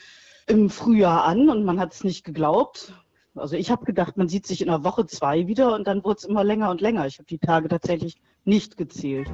im 0.48 0.70
Frühjahr 0.70 1.24
an 1.24 1.50
und 1.50 1.64
man 1.64 1.80
hat 1.80 1.94
es 1.94 2.04
nicht 2.04 2.24
geglaubt. 2.24 2.94
Also 3.36 3.56
ich 3.56 3.70
habe 3.70 3.86
gedacht, 3.86 4.18
man 4.18 4.28
sieht 4.28 4.48
sich 4.48 4.62
in 4.62 4.70
einer 4.70 4.84
Woche 4.84 5.06
zwei 5.06 5.48
wieder 5.48 5.76
und 5.76 5.88
dann 5.88 6.04
wurde 6.04 6.18
es 6.18 6.24
immer 6.26 6.44
länger 6.44 6.72
und 6.72 6.82
länger. 6.82 7.06
Ich 7.06 7.20
habe 7.20 7.28
die 7.28 7.38
Tage 7.38 7.70
tatsächlich 7.70 8.18
nicht 8.44 8.76
gezählt. 8.76 9.30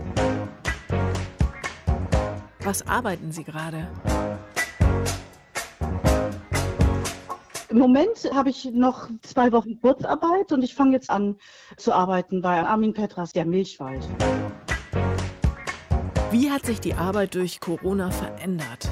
Was 2.60 2.86
arbeiten 2.88 3.32
Sie 3.32 3.44
gerade? 3.44 3.88
Im 7.74 7.80
Moment 7.80 8.30
habe 8.32 8.52
ich 8.52 8.66
noch 8.66 9.10
zwei 9.24 9.52
Wochen 9.52 9.82
Kurzarbeit 9.82 10.52
und 10.52 10.64
ich 10.64 10.76
fange 10.76 10.92
jetzt 10.92 11.10
an 11.10 11.38
zu 11.76 11.92
arbeiten 11.92 12.44
bei 12.44 12.64
Armin 12.64 12.94
Petras, 12.94 13.34
der 13.34 13.48
Milchwald. 13.48 14.08
Wie 16.30 16.52
hat 16.52 16.68
sich 16.68 16.80
die 16.82 16.94
Arbeit 16.94 17.34
durch 17.34 17.60
Corona 17.60 18.12
verändert? 18.12 18.90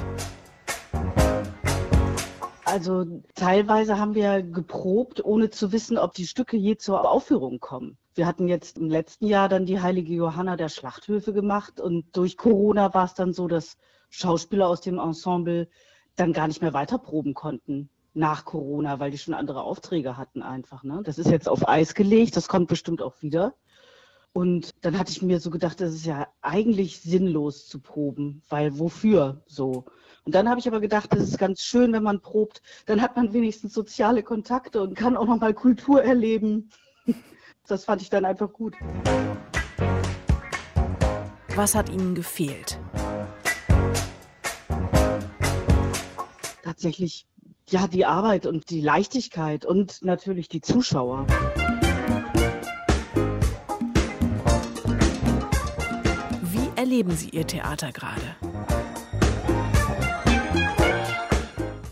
Also 2.64 3.04
teilweise 3.36 4.00
haben 4.00 4.16
wir 4.16 4.42
geprobt, 4.42 5.24
ohne 5.24 5.50
zu 5.50 5.70
wissen, 5.70 5.96
ob 5.96 6.14
die 6.14 6.26
Stücke 6.26 6.56
je 6.56 6.76
zur 6.76 7.08
Aufführung 7.08 7.60
kommen. 7.60 7.98
Wir 8.16 8.26
hatten 8.26 8.48
jetzt 8.48 8.78
im 8.78 8.90
letzten 8.90 9.28
Jahr 9.28 9.48
dann 9.48 9.64
die 9.64 9.80
heilige 9.80 10.12
Johanna 10.12 10.56
der 10.56 10.68
Schlachthöfe 10.68 11.32
gemacht 11.32 11.80
und 11.80 12.16
durch 12.16 12.36
Corona 12.36 12.92
war 12.94 13.04
es 13.04 13.14
dann 13.14 13.32
so, 13.32 13.46
dass 13.46 13.76
Schauspieler 14.10 14.66
aus 14.66 14.80
dem 14.80 14.98
Ensemble 14.98 15.68
dann 16.16 16.32
gar 16.32 16.48
nicht 16.48 16.62
mehr 16.62 16.74
weiter 16.74 16.98
proben 16.98 17.32
konnten 17.32 17.88
nach 18.14 18.44
Corona, 18.44 19.00
weil 19.00 19.10
die 19.10 19.18
schon 19.18 19.34
andere 19.34 19.62
Aufträge 19.62 20.16
hatten 20.16 20.42
einfach. 20.42 20.82
Ne? 20.82 21.00
Das 21.04 21.18
ist 21.18 21.30
jetzt 21.30 21.48
auf 21.48 21.68
Eis 21.68 21.94
gelegt, 21.94 22.36
das 22.36 22.48
kommt 22.48 22.68
bestimmt 22.68 23.02
auch 23.02 23.22
wieder. 23.22 23.54
Und 24.34 24.70
dann 24.80 24.98
hatte 24.98 25.12
ich 25.12 25.20
mir 25.20 25.40
so 25.40 25.50
gedacht, 25.50 25.80
das 25.80 25.92
ist 25.92 26.06
ja 26.06 26.26
eigentlich 26.40 27.00
sinnlos 27.00 27.66
zu 27.66 27.80
proben, 27.80 28.42
weil 28.48 28.78
wofür 28.78 29.42
so? 29.46 29.84
Und 30.24 30.34
dann 30.34 30.48
habe 30.48 30.58
ich 30.58 30.66
aber 30.66 30.80
gedacht, 30.80 31.12
das 31.12 31.20
ist 31.20 31.38
ganz 31.38 31.60
schön, 31.60 31.92
wenn 31.92 32.02
man 32.02 32.22
probt, 32.22 32.62
dann 32.86 33.02
hat 33.02 33.14
man 33.16 33.34
wenigstens 33.34 33.74
soziale 33.74 34.22
Kontakte 34.22 34.80
und 34.80 34.94
kann 34.94 35.16
auch 35.16 35.26
noch 35.26 35.40
mal 35.40 35.54
Kultur 35.54 36.02
erleben. 36.02 36.70
Das 37.68 37.84
fand 37.84 38.02
ich 38.02 38.10
dann 38.10 38.24
einfach 38.24 38.52
gut. 38.52 38.74
Was 41.54 41.76
hat 41.76 41.88
Ihnen 41.90 42.16
gefehlt? 42.16 42.80
Tatsächlich 46.64 47.28
ja, 47.72 47.88
die 47.88 48.04
Arbeit 48.04 48.44
und 48.44 48.68
die 48.68 48.82
Leichtigkeit 48.82 49.64
und 49.64 50.02
natürlich 50.02 50.48
die 50.48 50.60
Zuschauer. 50.60 51.26
Wie 56.42 56.70
erleben 56.76 57.12
Sie 57.12 57.30
Ihr 57.30 57.46
Theater 57.46 57.90
gerade? 57.92 58.36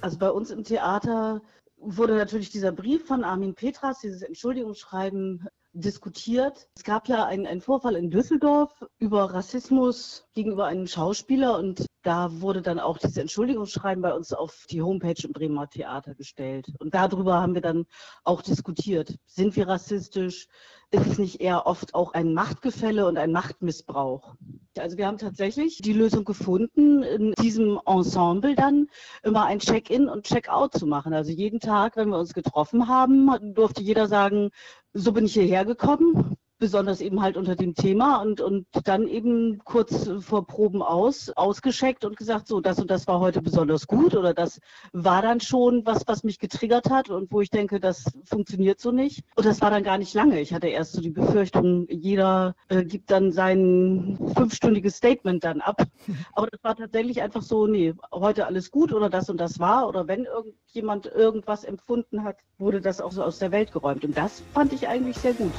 Also 0.02 0.18
bei 0.18 0.30
uns 0.30 0.50
im 0.50 0.64
Theater 0.64 1.40
wurde 1.78 2.14
natürlich 2.14 2.50
dieser 2.50 2.72
Brief 2.72 3.06
von 3.06 3.24
Armin 3.24 3.54
Petras, 3.54 4.00
dieses 4.00 4.20
Entschuldigungsschreiben, 4.20 5.48
diskutiert. 5.72 6.68
Es 6.74 6.84
gab 6.84 7.08
ja 7.08 7.24
einen, 7.26 7.46
einen 7.46 7.60
Vorfall 7.60 7.96
in 7.96 8.10
Düsseldorf 8.10 8.84
über 8.98 9.32
Rassismus 9.32 10.26
gegenüber 10.34 10.66
einem 10.66 10.86
Schauspieler 10.86 11.58
und 11.58 11.86
da 12.02 12.40
wurde 12.40 12.62
dann 12.62 12.80
auch 12.80 12.96
dieses 12.98 13.18
Entschuldigungsschreiben 13.18 14.02
bei 14.02 14.14
uns 14.14 14.32
auf 14.32 14.64
die 14.70 14.80
Homepage 14.80 15.22
im 15.22 15.32
Bremer 15.32 15.68
Theater 15.68 16.14
gestellt. 16.14 16.72
Und 16.78 16.94
darüber 16.94 17.40
haben 17.40 17.54
wir 17.54 17.60
dann 17.60 17.84
auch 18.24 18.40
diskutiert. 18.40 19.18
Sind 19.26 19.54
wir 19.56 19.68
rassistisch? 19.68 20.48
Ist 20.92 21.06
es 21.06 21.18
nicht 21.18 21.40
eher 21.40 21.66
oft 21.66 21.94
auch 21.94 22.14
ein 22.14 22.32
Machtgefälle 22.32 23.06
und 23.06 23.16
ein 23.16 23.30
Machtmissbrauch? 23.30 24.34
Also 24.78 24.96
wir 24.96 25.06
haben 25.06 25.18
tatsächlich 25.18 25.78
die 25.82 25.92
Lösung 25.92 26.24
gefunden, 26.24 27.02
in 27.02 27.32
diesem 27.34 27.78
Ensemble 27.86 28.54
dann 28.54 28.88
immer 29.22 29.44
ein 29.44 29.58
Check-in 29.58 30.08
und 30.08 30.24
Check-out 30.24 30.72
zu 30.72 30.86
machen. 30.86 31.12
Also 31.12 31.30
jeden 31.30 31.60
Tag, 31.60 31.96
wenn 31.96 32.08
wir 32.08 32.18
uns 32.18 32.32
getroffen 32.32 32.88
haben, 32.88 33.54
durfte 33.54 33.82
jeder 33.82 34.08
sagen, 34.08 34.50
so 34.95 35.12
bin 35.12 35.26
ich 35.26 35.34
hierher 35.34 35.64
gekommen, 35.64 36.36
besonders 36.61 37.00
eben 37.00 37.22
halt 37.22 37.36
unter 37.36 37.56
dem 37.56 37.74
Thema 37.74 38.22
und, 38.22 38.40
und 38.40 38.66
dann 38.84 39.08
eben 39.08 39.58
kurz 39.64 40.08
vor 40.20 40.46
Proben 40.46 40.82
aus, 40.82 41.30
ausgescheckt 41.30 42.04
und 42.04 42.16
gesagt, 42.16 42.46
so, 42.46 42.61
das 42.61 42.78
und 42.78 42.90
das 42.90 43.08
war 43.08 43.18
heute 43.18 43.42
besonders 43.42 43.86
gut 43.86 44.14
oder 44.14 44.34
das 44.34 44.61
war 44.92 45.22
dann 45.22 45.40
schon 45.40 45.84
was, 45.84 46.06
was 46.06 46.22
mich 46.22 46.38
getriggert 46.38 46.90
hat 46.90 47.11
und 47.11 47.32
wo 47.32 47.40
ich 47.40 47.50
denke, 47.50 47.80
das 47.80 48.04
funktioniert 48.24 48.78
so 48.78 48.92
nicht. 48.92 49.24
Und 49.34 49.46
das 49.46 49.61
war 49.61 49.70
dann 49.70 49.82
gar 49.82 49.98
nicht 49.98 50.14
lange. 50.14 50.40
Ich 50.40 50.52
hatte 50.52 50.68
erst 50.68 50.92
so 50.92 51.00
die 51.00 51.11
Befürchtung, 51.11 51.86
jeder 51.88 52.54
äh, 52.68 52.84
gibt 52.84 53.11
dann 53.11 53.32
sein 53.32 54.18
fünfstündiges 54.36 54.96
Statement 54.96 55.42
dann 55.42 55.62
ab. 55.62 55.82
Aber 56.34 56.48
das 56.48 56.62
war 56.62 56.76
tatsächlich 56.76 57.22
einfach 57.22 57.42
so, 57.42 57.66
nee, 57.66 57.94
heute 58.12 58.46
alles 58.46 58.70
gut 58.70 58.92
oder 58.92 59.08
das 59.08 59.30
und 59.30 59.40
das 59.40 59.58
war 59.58 59.88
oder 59.88 60.06
wenn 60.06 60.26
irgendjemand 60.26 61.06
irgendwas 61.06 61.64
empfunden 61.64 62.22
hat, 62.22 62.36
wurde 62.58 62.82
das 62.82 63.00
auch 63.00 63.12
so 63.12 63.22
aus 63.22 63.38
der 63.38 63.50
Welt 63.50 63.72
geräumt. 63.72 64.04
Und 64.04 64.16
das 64.16 64.42
fand 64.52 64.74
ich 64.74 64.86
eigentlich 64.86 65.16
sehr 65.16 65.32
gut. 65.32 65.52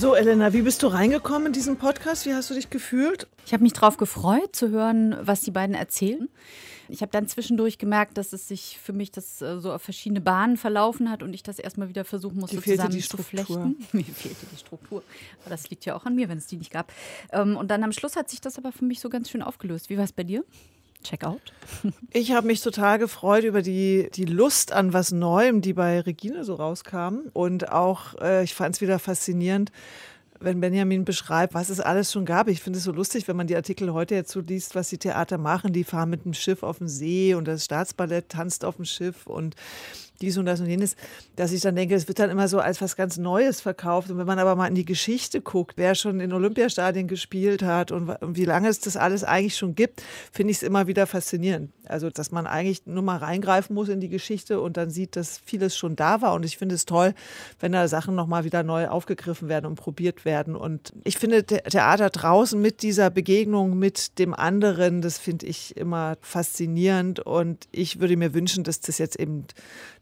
So, 0.00 0.14
Elena, 0.14 0.52
wie 0.52 0.62
bist 0.62 0.84
du 0.84 0.86
reingekommen 0.86 1.48
in 1.48 1.52
diesen 1.52 1.76
Podcast? 1.76 2.24
Wie 2.24 2.32
hast 2.32 2.48
du 2.50 2.54
dich 2.54 2.70
gefühlt? 2.70 3.26
Ich 3.44 3.52
habe 3.52 3.64
mich 3.64 3.72
darauf 3.72 3.96
gefreut, 3.96 4.54
zu 4.54 4.70
hören, 4.70 5.16
was 5.22 5.40
die 5.40 5.50
beiden 5.50 5.74
erzählen. 5.74 6.28
Ich 6.88 7.02
habe 7.02 7.10
dann 7.10 7.26
zwischendurch 7.26 7.78
gemerkt, 7.78 8.16
dass 8.16 8.32
es 8.32 8.46
sich 8.46 8.78
für 8.80 8.92
mich 8.92 9.10
das 9.10 9.42
äh, 9.42 9.58
so 9.58 9.72
auf 9.72 9.82
verschiedene 9.82 10.20
Bahnen 10.20 10.56
verlaufen 10.56 11.10
hat 11.10 11.24
und 11.24 11.34
ich 11.34 11.42
das 11.42 11.58
erstmal 11.58 11.88
wieder 11.88 12.04
versuchen 12.04 12.38
musste, 12.38 12.62
zusammen 12.62 12.92
die 12.92 13.00
zu 13.00 13.16
flechten. 13.16 13.74
Mir 13.92 14.04
fehlte 14.04 14.46
die 14.52 14.58
Struktur. 14.58 15.02
Aber 15.40 15.50
das 15.50 15.68
liegt 15.68 15.84
ja 15.84 15.96
auch 15.96 16.06
an 16.06 16.14
mir, 16.14 16.28
wenn 16.28 16.38
es 16.38 16.46
die 16.46 16.58
nicht 16.58 16.70
gab. 16.70 16.92
Ähm, 17.32 17.56
und 17.56 17.68
dann 17.68 17.82
am 17.82 17.90
Schluss 17.90 18.14
hat 18.14 18.30
sich 18.30 18.40
das 18.40 18.56
aber 18.56 18.70
für 18.70 18.84
mich 18.84 19.00
so 19.00 19.08
ganz 19.08 19.28
schön 19.28 19.42
aufgelöst. 19.42 19.90
Wie 19.90 19.96
war 19.96 20.04
es 20.04 20.12
bei 20.12 20.22
dir? 20.22 20.44
Checkout? 21.02 21.40
Ich 22.12 22.32
habe 22.32 22.46
mich 22.46 22.62
total 22.62 22.98
gefreut 22.98 23.44
über 23.44 23.60
die, 23.62 24.08
die 24.14 24.24
Lust 24.24 24.72
an 24.72 24.92
was 24.92 25.12
Neuem, 25.12 25.60
die 25.60 25.74
bei 25.74 26.00
Regine 26.00 26.44
so 26.44 26.54
rauskam. 26.54 27.28
Und 27.34 27.70
auch, 27.70 28.18
äh, 28.20 28.42
ich 28.42 28.54
fand 28.54 28.74
es 28.74 28.80
wieder 28.80 28.98
faszinierend, 28.98 29.70
wenn 30.40 30.60
Benjamin 30.60 31.04
beschreibt, 31.04 31.54
was 31.54 31.68
es 31.68 31.80
alles 31.80 32.12
schon 32.12 32.24
gab. 32.24 32.48
Ich 32.48 32.62
finde 32.62 32.78
es 32.78 32.84
so 32.84 32.92
lustig, 32.92 33.28
wenn 33.28 33.36
man 33.36 33.46
die 33.46 33.56
Artikel 33.56 33.92
heute 33.92 34.14
jetzt 34.14 34.30
so 34.30 34.40
liest, 34.40 34.74
was 34.74 34.88
die 34.88 34.98
Theater 34.98 35.36
machen. 35.36 35.72
Die 35.72 35.84
fahren 35.84 36.10
mit 36.10 36.24
dem 36.24 36.34
Schiff 36.34 36.62
auf 36.62 36.78
dem 36.78 36.88
See 36.88 37.34
und 37.34 37.46
das 37.46 37.64
Staatsballett 37.64 38.30
tanzt 38.30 38.64
auf 38.64 38.76
dem 38.76 38.84
Schiff 38.84 39.26
und 39.26 39.54
dies 40.20 40.36
und 40.36 40.46
das 40.46 40.60
und 40.60 40.66
jenes, 40.66 40.96
dass 41.36 41.52
ich 41.52 41.60
dann 41.60 41.76
denke, 41.76 41.94
es 41.94 42.08
wird 42.08 42.18
dann 42.18 42.30
immer 42.30 42.48
so 42.48 42.58
als 42.58 42.80
was 42.80 42.96
ganz 42.96 43.16
Neues 43.16 43.60
verkauft. 43.60 44.10
Und 44.10 44.18
wenn 44.18 44.26
man 44.26 44.38
aber 44.38 44.56
mal 44.56 44.66
in 44.66 44.74
die 44.74 44.84
Geschichte 44.84 45.40
guckt, 45.40 45.74
wer 45.76 45.94
schon 45.94 46.20
in 46.20 46.32
Olympiastadien 46.32 47.06
gespielt 47.08 47.62
hat 47.62 47.92
und, 47.92 48.08
wie 48.20 48.44
lange 48.44 48.68
es 48.68 48.80
das 48.80 48.96
alles 48.96 49.24
eigentlich 49.24 49.56
schon 49.56 49.74
gibt, 49.74 50.02
finde 50.32 50.50
ich 50.50 50.58
es 50.58 50.62
immer 50.62 50.86
wieder 50.86 51.06
faszinierend. 51.06 51.72
Also, 51.86 52.10
dass 52.10 52.30
man 52.30 52.46
eigentlich 52.46 52.86
nur 52.86 53.02
mal 53.02 53.16
reingreifen 53.16 53.74
muss 53.74 53.88
in 53.88 54.00
die 54.00 54.08
Geschichte 54.08 54.60
und 54.60 54.76
dann 54.76 54.90
sieht, 54.90 55.16
dass 55.16 55.40
vieles 55.44 55.76
schon 55.76 55.96
da 55.96 56.20
war. 56.20 56.34
Und 56.34 56.44
ich 56.44 56.58
finde 56.58 56.74
es 56.74 56.84
toll, 56.84 57.14
wenn 57.60 57.72
da 57.72 57.88
Sachen 57.88 58.14
nochmal 58.14 58.44
wieder 58.44 58.62
neu 58.62 58.88
aufgegriffen 58.88 59.48
werden 59.48 59.66
und 59.66 59.76
probiert 59.76 60.24
werden. 60.24 60.54
Und 60.54 60.92
ich 61.04 61.16
finde 61.16 61.44
Theater 61.44 62.10
draußen 62.10 62.60
mit 62.60 62.82
dieser 62.82 63.10
Begegnung 63.10 63.78
mit 63.78 64.18
dem 64.18 64.34
anderen, 64.34 65.00
das 65.00 65.18
finde 65.18 65.46
ich 65.46 65.76
immer 65.76 66.16
faszinierend. 66.20 67.20
Und 67.20 67.68
ich 67.72 68.00
würde 68.00 68.16
mir 68.16 68.34
wünschen, 68.34 68.64
dass 68.64 68.80
das 68.80 68.98
jetzt 68.98 69.18
eben 69.18 69.46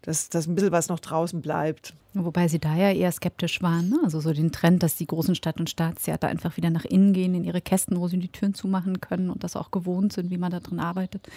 dass, 0.07 0.30
dass 0.30 0.46
ein 0.46 0.54
bisschen 0.54 0.72
was 0.72 0.88
noch 0.88 1.00
draußen 1.00 1.42
bleibt. 1.42 1.94
Wobei 2.18 2.48
sie 2.48 2.58
da 2.58 2.74
ja 2.74 2.90
eher 2.92 3.12
skeptisch 3.12 3.60
waren. 3.60 3.90
Ne? 3.90 3.98
Also 4.02 4.20
so 4.20 4.32
den 4.32 4.50
Trend, 4.50 4.82
dass 4.82 4.96
die 4.96 5.06
großen 5.06 5.34
Stadt- 5.34 5.60
und 5.60 5.68
Staatstheater 5.68 6.28
einfach 6.28 6.56
wieder 6.56 6.70
nach 6.70 6.86
innen 6.86 7.12
gehen, 7.12 7.34
in 7.34 7.44
ihre 7.44 7.60
Kästen, 7.60 8.00
wo 8.00 8.08
sie 8.08 8.16
die 8.16 8.28
Türen 8.28 8.54
zumachen 8.54 9.02
können 9.02 9.28
und 9.28 9.44
das 9.44 9.54
auch 9.54 9.70
gewohnt 9.70 10.14
sind, 10.14 10.30
wie 10.30 10.38
man 10.38 10.50
da 10.50 10.60
drin 10.60 10.80
arbeitet. 10.80 11.28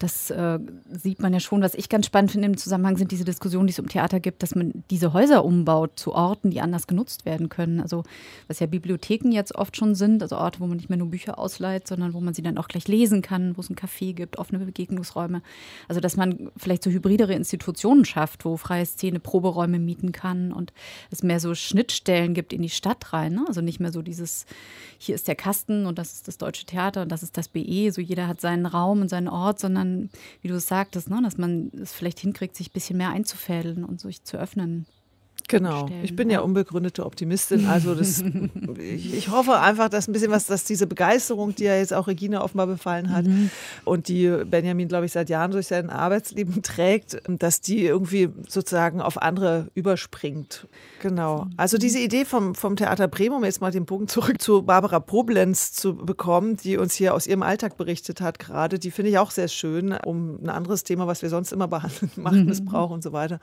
Das 0.00 0.30
äh, 0.30 0.58
sieht 0.90 1.20
man 1.20 1.32
ja 1.32 1.38
schon. 1.38 1.62
Was 1.62 1.74
ich 1.74 1.88
ganz 1.88 2.06
spannend 2.06 2.32
finde 2.32 2.48
im 2.48 2.56
Zusammenhang 2.56 2.96
sind 2.96 3.12
diese 3.12 3.24
Diskussionen, 3.24 3.68
die 3.68 3.72
es 3.72 3.78
um 3.78 3.88
Theater 3.88 4.18
gibt, 4.18 4.42
dass 4.42 4.56
man 4.56 4.82
diese 4.90 5.12
Häuser 5.12 5.44
umbaut 5.44 5.92
zu 5.94 6.12
Orten, 6.12 6.50
die 6.50 6.60
anders 6.60 6.88
genutzt 6.88 7.24
werden 7.24 7.48
können. 7.48 7.80
Also 7.80 8.02
was 8.48 8.58
ja 8.58 8.66
Bibliotheken 8.66 9.30
jetzt 9.30 9.54
oft 9.54 9.76
schon 9.76 9.94
sind, 9.94 10.22
also 10.22 10.38
Orte, 10.38 10.58
wo 10.58 10.66
man 10.66 10.78
nicht 10.78 10.88
mehr 10.88 10.98
nur 10.98 11.10
Bücher 11.10 11.38
ausleiht, 11.38 11.86
sondern 11.86 12.14
wo 12.14 12.20
man 12.20 12.34
sie 12.34 12.42
dann 12.42 12.58
auch 12.58 12.66
gleich 12.66 12.88
lesen 12.88 13.22
kann, 13.22 13.56
wo 13.56 13.60
es 13.60 13.70
ein 13.70 13.76
Café 13.76 14.12
gibt, 14.12 14.38
offene 14.38 14.64
Begegnungsräume. 14.64 15.40
Also 15.86 16.00
dass 16.00 16.16
man 16.16 16.50
vielleicht 16.56 16.82
so 16.82 16.90
hybridere 16.90 17.34
Institutionen 17.34 18.04
schafft, 18.04 18.44
wo 18.44 18.56
freie 18.56 18.84
Szene 18.84 19.20
Proberäume 19.20 19.78
mietet 19.78 19.99
bieten 20.00 20.12
kann 20.12 20.52
und 20.52 20.72
es 21.10 21.22
mehr 21.22 21.40
so 21.40 21.54
Schnittstellen 21.54 22.34
gibt 22.34 22.52
in 22.52 22.62
die 22.62 22.70
Stadt 22.70 23.12
rein. 23.12 23.34
Ne? 23.34 23.44
Also 23.46 23.60
nicht 23.60 23.80
mehr 23.80 23.92
so 23.92 24.02
dieses, 24.02 24.46
hier 24.98 25.14
ist 25.14 25.28
der 25.28 25.36
Kasten 25.36 25.86
und 25.86 25.98
das 25.98 26.12
ist 26.12 26.28
das 26.28 26.38
Deutsche 26.38 26.64
Theater 26.66 27.02
und 27.02 27.12
das 27.12 27.22
ist 27.22 27.36
das 27.36 27.48
BE, 27.48 27.90
so 27.92 28.00
jeder 28.00 28.26
hat 28.26 28.40
seinen 28.40 28.66
Raum 28.66 29.02
und 29.02 29.08
seinen 29.08 29.28
Ort, 29.28 29.60
sondern 29.60 30.10
wie 30.42 30.48
du 30.48 30.54
es 30.54 30.66
sagtest, 30.66 31.10
ne? 31.10 31.20
dass 31.22 31.38
man 31.38 31.70
es 31.80 31.92
vielleicht 31.92 32.20
hinkriegt, 32.20 32.56
sich 32.56 32.70
ein 32.70 32.72
bisschen 32.72 32.96
mehr 32.96 33.10
einzufädeln 33.10 33.84
und 33.84 34.00
sich 34.00 34.24
zu 34.24 34.38
öffnen. 34.38 34.86
Genau. 35.50 35.86
stellen. 35.86 36.04
Ich 36.04 36.16
bin 36.16 36.30
ja 36.30 36.40
unbegründete 36.40 37.04
Optimistin. 37.04 37.66
Also 37.66 37.94
das, 37.94 38.22
ich, 38.78 39.14
ich 39.14 39.28
hoffe 39.30 39.58
einfach, 39.58 39.88
dass 39.88 40.08
ein 40.08 40.12
bisschen 40.12 40.30
was, 40.30 40.46
dass 40.46 40.64
diese 40.64 40.86
Begeisterung, 40.86 41.54
die 41.54 41.64
ja 41.64 41.76
jetzt 41.76 41.92
auch 41.92 42.06
Regina 42.06 42.42
offenbar 42.42 42.66
befallen 42.66 43.12
hat 43.12 43.26
und 43.84 44.08
die 44.08 44.28
Benjamin, 44.46 44.88
glaube 44.88 45.06
ich, 45.06 45.12
seit 45.12 45.28
Jahren 45.28 45.50
durch 45.50 45.66
sein 45.66 45.90
Arbeitsleben 45.90 46.62
trägt, 46.62 47.20
dass 47.26 47.60
die 47.60 47.84
irgendwie 47.84 48.28
sozusagen 48.48 49.00
auf 49.00 49.20
andere 49.20 49.68
überspringt. 49.74 50.68
Genau. 51.00 51.46
Also 51.56 51.78
diese 51.78 51.98
Idee 51.98 52.24
vom, 52.24 52.54
vom 52.54 52.76
Theater 52.76 53.08
Bremen, 53.08 53.36
um 53.36 53.44
jetzt 53.44 53.60
mal 53.60 53.70
den 53.70 53.86
Bogen 53.86 54.08
zurück 54.08 54.40
zu 54.40 54.62
Barbara 54.62 55.00
Poblenz 55.00 55.72
zu 55.72 55.96
bekommen, 55.96 56.56
die 56.56 56.76
uns 56.76 56.94
hier 56.94 57.14
aus 57.14 57.26
ihrem 57.26 57.42
Alltag 57.42 57.76
berichtet 57.76 58.20
hat 58.20 58.38
gerade, 58.38 58.78
die 58.78 58.90
finde 58.90 59.10
ich 59.10 59.18
auch 59.18 59.30
sehr 59.30 59.48
schön, 59.48 59.92
um 60.04 60.38
ein 60.42 60.48
anderes 60.48 60.84
Thema, 60.84 61.06
was 61.06 61.22
wir 61.22 61.28
sonst 61.28 61.52
immer 61.52 61.68
behandeln, 61.68 62.10
Machtmissbrauch 62.16 62.90
und 62.90 63.02
so 63.02 63.12
weiter 63.12 63.40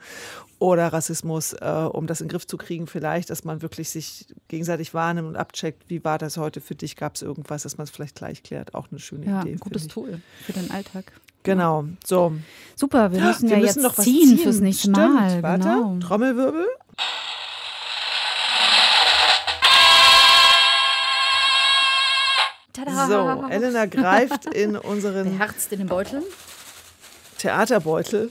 oder 0.58 0.88
Rassismus, 0.88 1.52
äh, 1.52 1.88
um 1.98 2.06
das 2.06 2.20
in 2.20 2.26
den 2.28 2.32
Griff 2.32 2.46
zu 2.46 2.56
kriegen, 2.56 2.86
vielleicht, 2.86 3.28
dass 3.30 3.44
man 3.44 3.60
wirklich 3.60 3.90
sich 3.90 4.26
gegenseitig 4.48 4.94
wahrnimmt 4.94 5.28
und 5.28 5.36
abcheckt, 5.36 5.84
wie 5.88 6.02
war 6.04 6.16
das 6.18 6.36
heute 6.36 6.60
für 6.60 6.74
dich, 6.74 6.96
gab 6.96 7.16
es 7.16 7.22
irgendwas, 7.22 7.64
dass 7.64 7.76
man 7.76 7.84
es 7.84 7.90
vielleicht 7.90 8.14
gleich 8.16 8.42
klärt, 8.42 8.74
auch 8.74 8.86
eine 8.90 9.00
schöne 9.00 9.26
Ja, 9.26 9.42
Idee. 9.42 9.52
ein 9.52 9.58
gutes. 9.58 9.86
Tool 9.88 10.20
für 10.44 10.52
den 10.52 10.70
Alltag. 10.70 11.12
Genau, 11.42 11.84
so. 12.04 12.32
Super, 12.74 13.12
wir 13.12 13.20
müssen 13.20 13.48
Wir 13.48 13.56
ja 13.56 13.62
müssen 13.62 13.78
jetzt 13.78 13.82
noch 13.84 13.96
was 13.98 14.04
ziehen, 14.04 14.28
ziehen. 14.28 14.38
fürs 14.38 14.60
nächste 14.60 14.90
Stimmt, 14.90 14.96
Mal. 15.14 15.42
warte. 15.42 15.64
Genau. 15.68 15.98
Trommelwirbel. 16.00 16.66
Tada. 22.72 23.06
So, 23.08 23.48
Elena 23.48 23.86
greift 23.86 24.46
in 24.46 24.76
unseren 24.76 25.24
Beherzt 25.38 25.72
in 25.72 25.78
den 25.78 25.88
Beutel. 25.88 26.22
Theaterbeutel, 27.38 28.30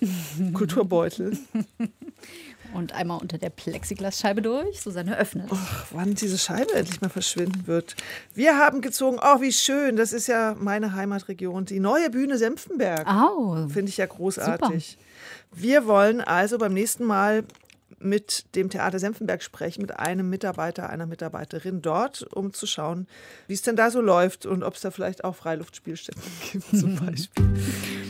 Kulturbeutel. 0.54 1.38
Und 2.74 2.94
einmal 2.94 3.20
unter 3.20 3.38
der 3.38 3.50
Plexiglasscheibe 3.50 4.42
durch. 4.42 4.82
Susanne 4.82 5.18
öffnet. 5.18 5.48
Ach, 5.52 5.86
wann 5.92 6.16
diese 6.16 6.38
Scheibe 6.38 6.74
endlich 6.74 7.02
mal 7.02 7.10
verschwinden 7.10 7.68
wird. 7.68 7.96
Wir 8.34 8.58
haben 8.58 8.82
gezogen, 8.82 9.18
oh, 9.22 9.42
wie 9.42 9.52
schön, 9.52 9.96
das 9.96 10.14
ist 10.14 10.28
ja 10.28 10.56
meine 10.60 10.94
Heimatregion, 10.94 11.66
die 11.66 11.80
neue 11.80 12.10
Bühne 12.10 12.38
Senftenberg. 12.38 13.08
Au. 13.08 13.68
Finde 13.68 13.90
ich 13.90 13.98
ja 13.98 14.06
großartig. 14.06 14.98
Wir 15.54 15.86
wollen 15.88 16.22
also 16.22 16.58
beim 16.58 16.74
nächsten 16.74 17.06
Mal 17.06 17.44
mit 18.00 18.56
dem 18.56 18.70
Theater 18.70 19.00
Senftenberg 19.00 19.42
sprechen, 19.42 19.82
mit 19.82 19.98
einem 19.98 20.30
Mitarbeiter, 20.30 20.90
einer 20.90 21.06
Mitarbeiterin 21.06 21.82
dort, 21.82 22.24
um 22.34 22.54
zu 22.54 22.68
schauen, 22.68 23.08
wie 23.48 23.54
es 23.54 23.62
denn 23.62 23.76
da 23.76 23.90
so 23.90 24.02
läuft 24.02 24.46
und 24.46 24.64
ob 24.64 24.76
es 24.76 24.82
da 24.82 24.92
vielleicht 24.92 25.24
auch 25.24 25.36
Freiluftspielstätten 25.36 26.22
gibt 26.52 26.78
zum 26.78 26.96
Beispiel. 27.06 27.46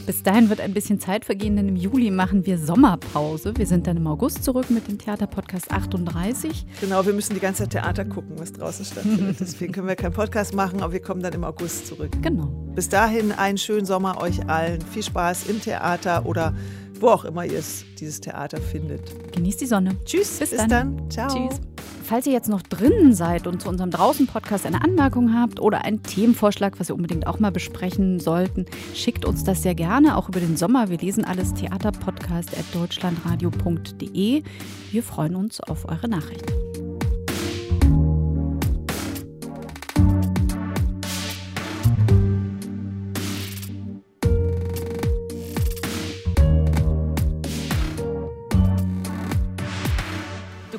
Bis 0.08 0.24
dahin 0.24 0.50
wird 0.50 0.62
ein 0.62 0.74
bisschen 0.74 1.02
Zeit 1.02 1.26
vergehen, 1.26 1.58
denn 1.58 1.68
im 1.68 1.76
Juli 1.76 2.12
machen 2.12 2.46
wir 2.46 2.58
Sommerpause. 2.58 3.52
Wir 3.58 3.66
sind 3.68 3.88
dann 3.88 3.98
im 3.98 4.08
August 4.08 4.42
zurück 4.42 4.70
mit 4.70 4.88
dem 4.88 4.98
Theaterpodcast 4.98 5.70
38. 5.70 6.66
Genau, 6.80 7.06
wir 7.06 7.12
müssen 7.12 7.34
die 7.34 7.42
ganze 7.42 7.64
Zeit 7.64 7.72
Theater 7.72 8.06
gucken, 8.06 8.40
was 8.40 8.54
draußen 8.54 8.86
stattfindet. 8.86 9.36
Deswegen 9.42 9.74
können 9.74 9.90
wir 9.90 9.98
keinen 9.98 10.14
Podcast 10.14 10.56
machen, 10.56 10.82
aber 10.82 10.94
wir 10.94 11.02
kommen 11.02 11.22
dann 11.22 11.34
im 11.34 11.44
August 11.44 11.88
zurück. 11.88 12.12
Genau. 12.22 12.46
Bis 12.74 12.88
dahin 12.88 13.34
einen 13.34 13.58
schönen 13.58 13.86
Sommer 13.86 14.22
euch 14.22 14.48
allen. 14.48 14.80
Viel 14.80 15.04
Spaß 15.04 15.48
im 15.48 15.60
Theater 15.60 16.26
oder 16.26 16.56
wo 17.02 17.10
auch 17.10 17.26
immer 17.26 17.44
ihr 17.44 17.60
es, 17.60 17.84
dieses 18.00 18.22
Theater 18.22 18.62
findet. 18.62 19.34
Genießt 19.34 19.60
die 19.60 19.66
Sonne. 19.66 19.98
Tschüss, 20.06 20.40
Bis 20.40 20.52
bis, 20.52 20.58
dann. 20.58 20.70
dann. 20.70 21.12
Ciao. 21.12 21.28
Tschüss. 21.50 21.60
Falls 22.08 22.26
ihr 22.26 22.32
jetzt 22.32 22.48
noch 22.48 22.62
drinnen 22.62 23.14
seid 23.14 23.48
und 23.48 23.62
zu 23.62 23.68
unserem 23.68 23.92
Draußen-Podcast 23.92 24.66
eine 24.66 24.82
Anmerkung 24.82 25.38
habt 25.38 25.60
oder 25.60 25.84
einen 25.84 26.04
Themenvorschlag, 26.04 26.80
was 26.80 26.88
wir 26.88 26.96
unbedingt 26.96 27.28
auch 27.28 27.40
mal 27.40 27.52
besprechen 27.52 28.22
sollten, 28.22 28.66
schickt 28.94 29.26
uns 29.26 29.44
das 29.44 29.62
sehr 29.62 29.76
gerne, 29.76 30.16
auch 30.16 30.30
über 30.30 30.40
den 30.40 30.56
Sommer. 30.56 30.90
Wir 30.90 31.00
lesen 31.00 31.26
alles 31.26 31.54
theaterpodcast.deutschlandradio.de. 31.56 34.44
Wir 34.92 35.04
freuen 35.04 35.36
uns 35.36 35.60
auf 35.60 35.84
eure 35.90 36.08
Nachricht. 36.08 36.46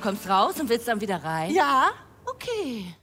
kommst 0.08 0.26
raus 0.26 0.58
und 0.58 0.70
willst 0.70 0.88
dann 0.88 1.02
wieder 1.02 1.22
rein? 1.22 1.50
Ja, 1.50 1.90
okay. 2.24 2.94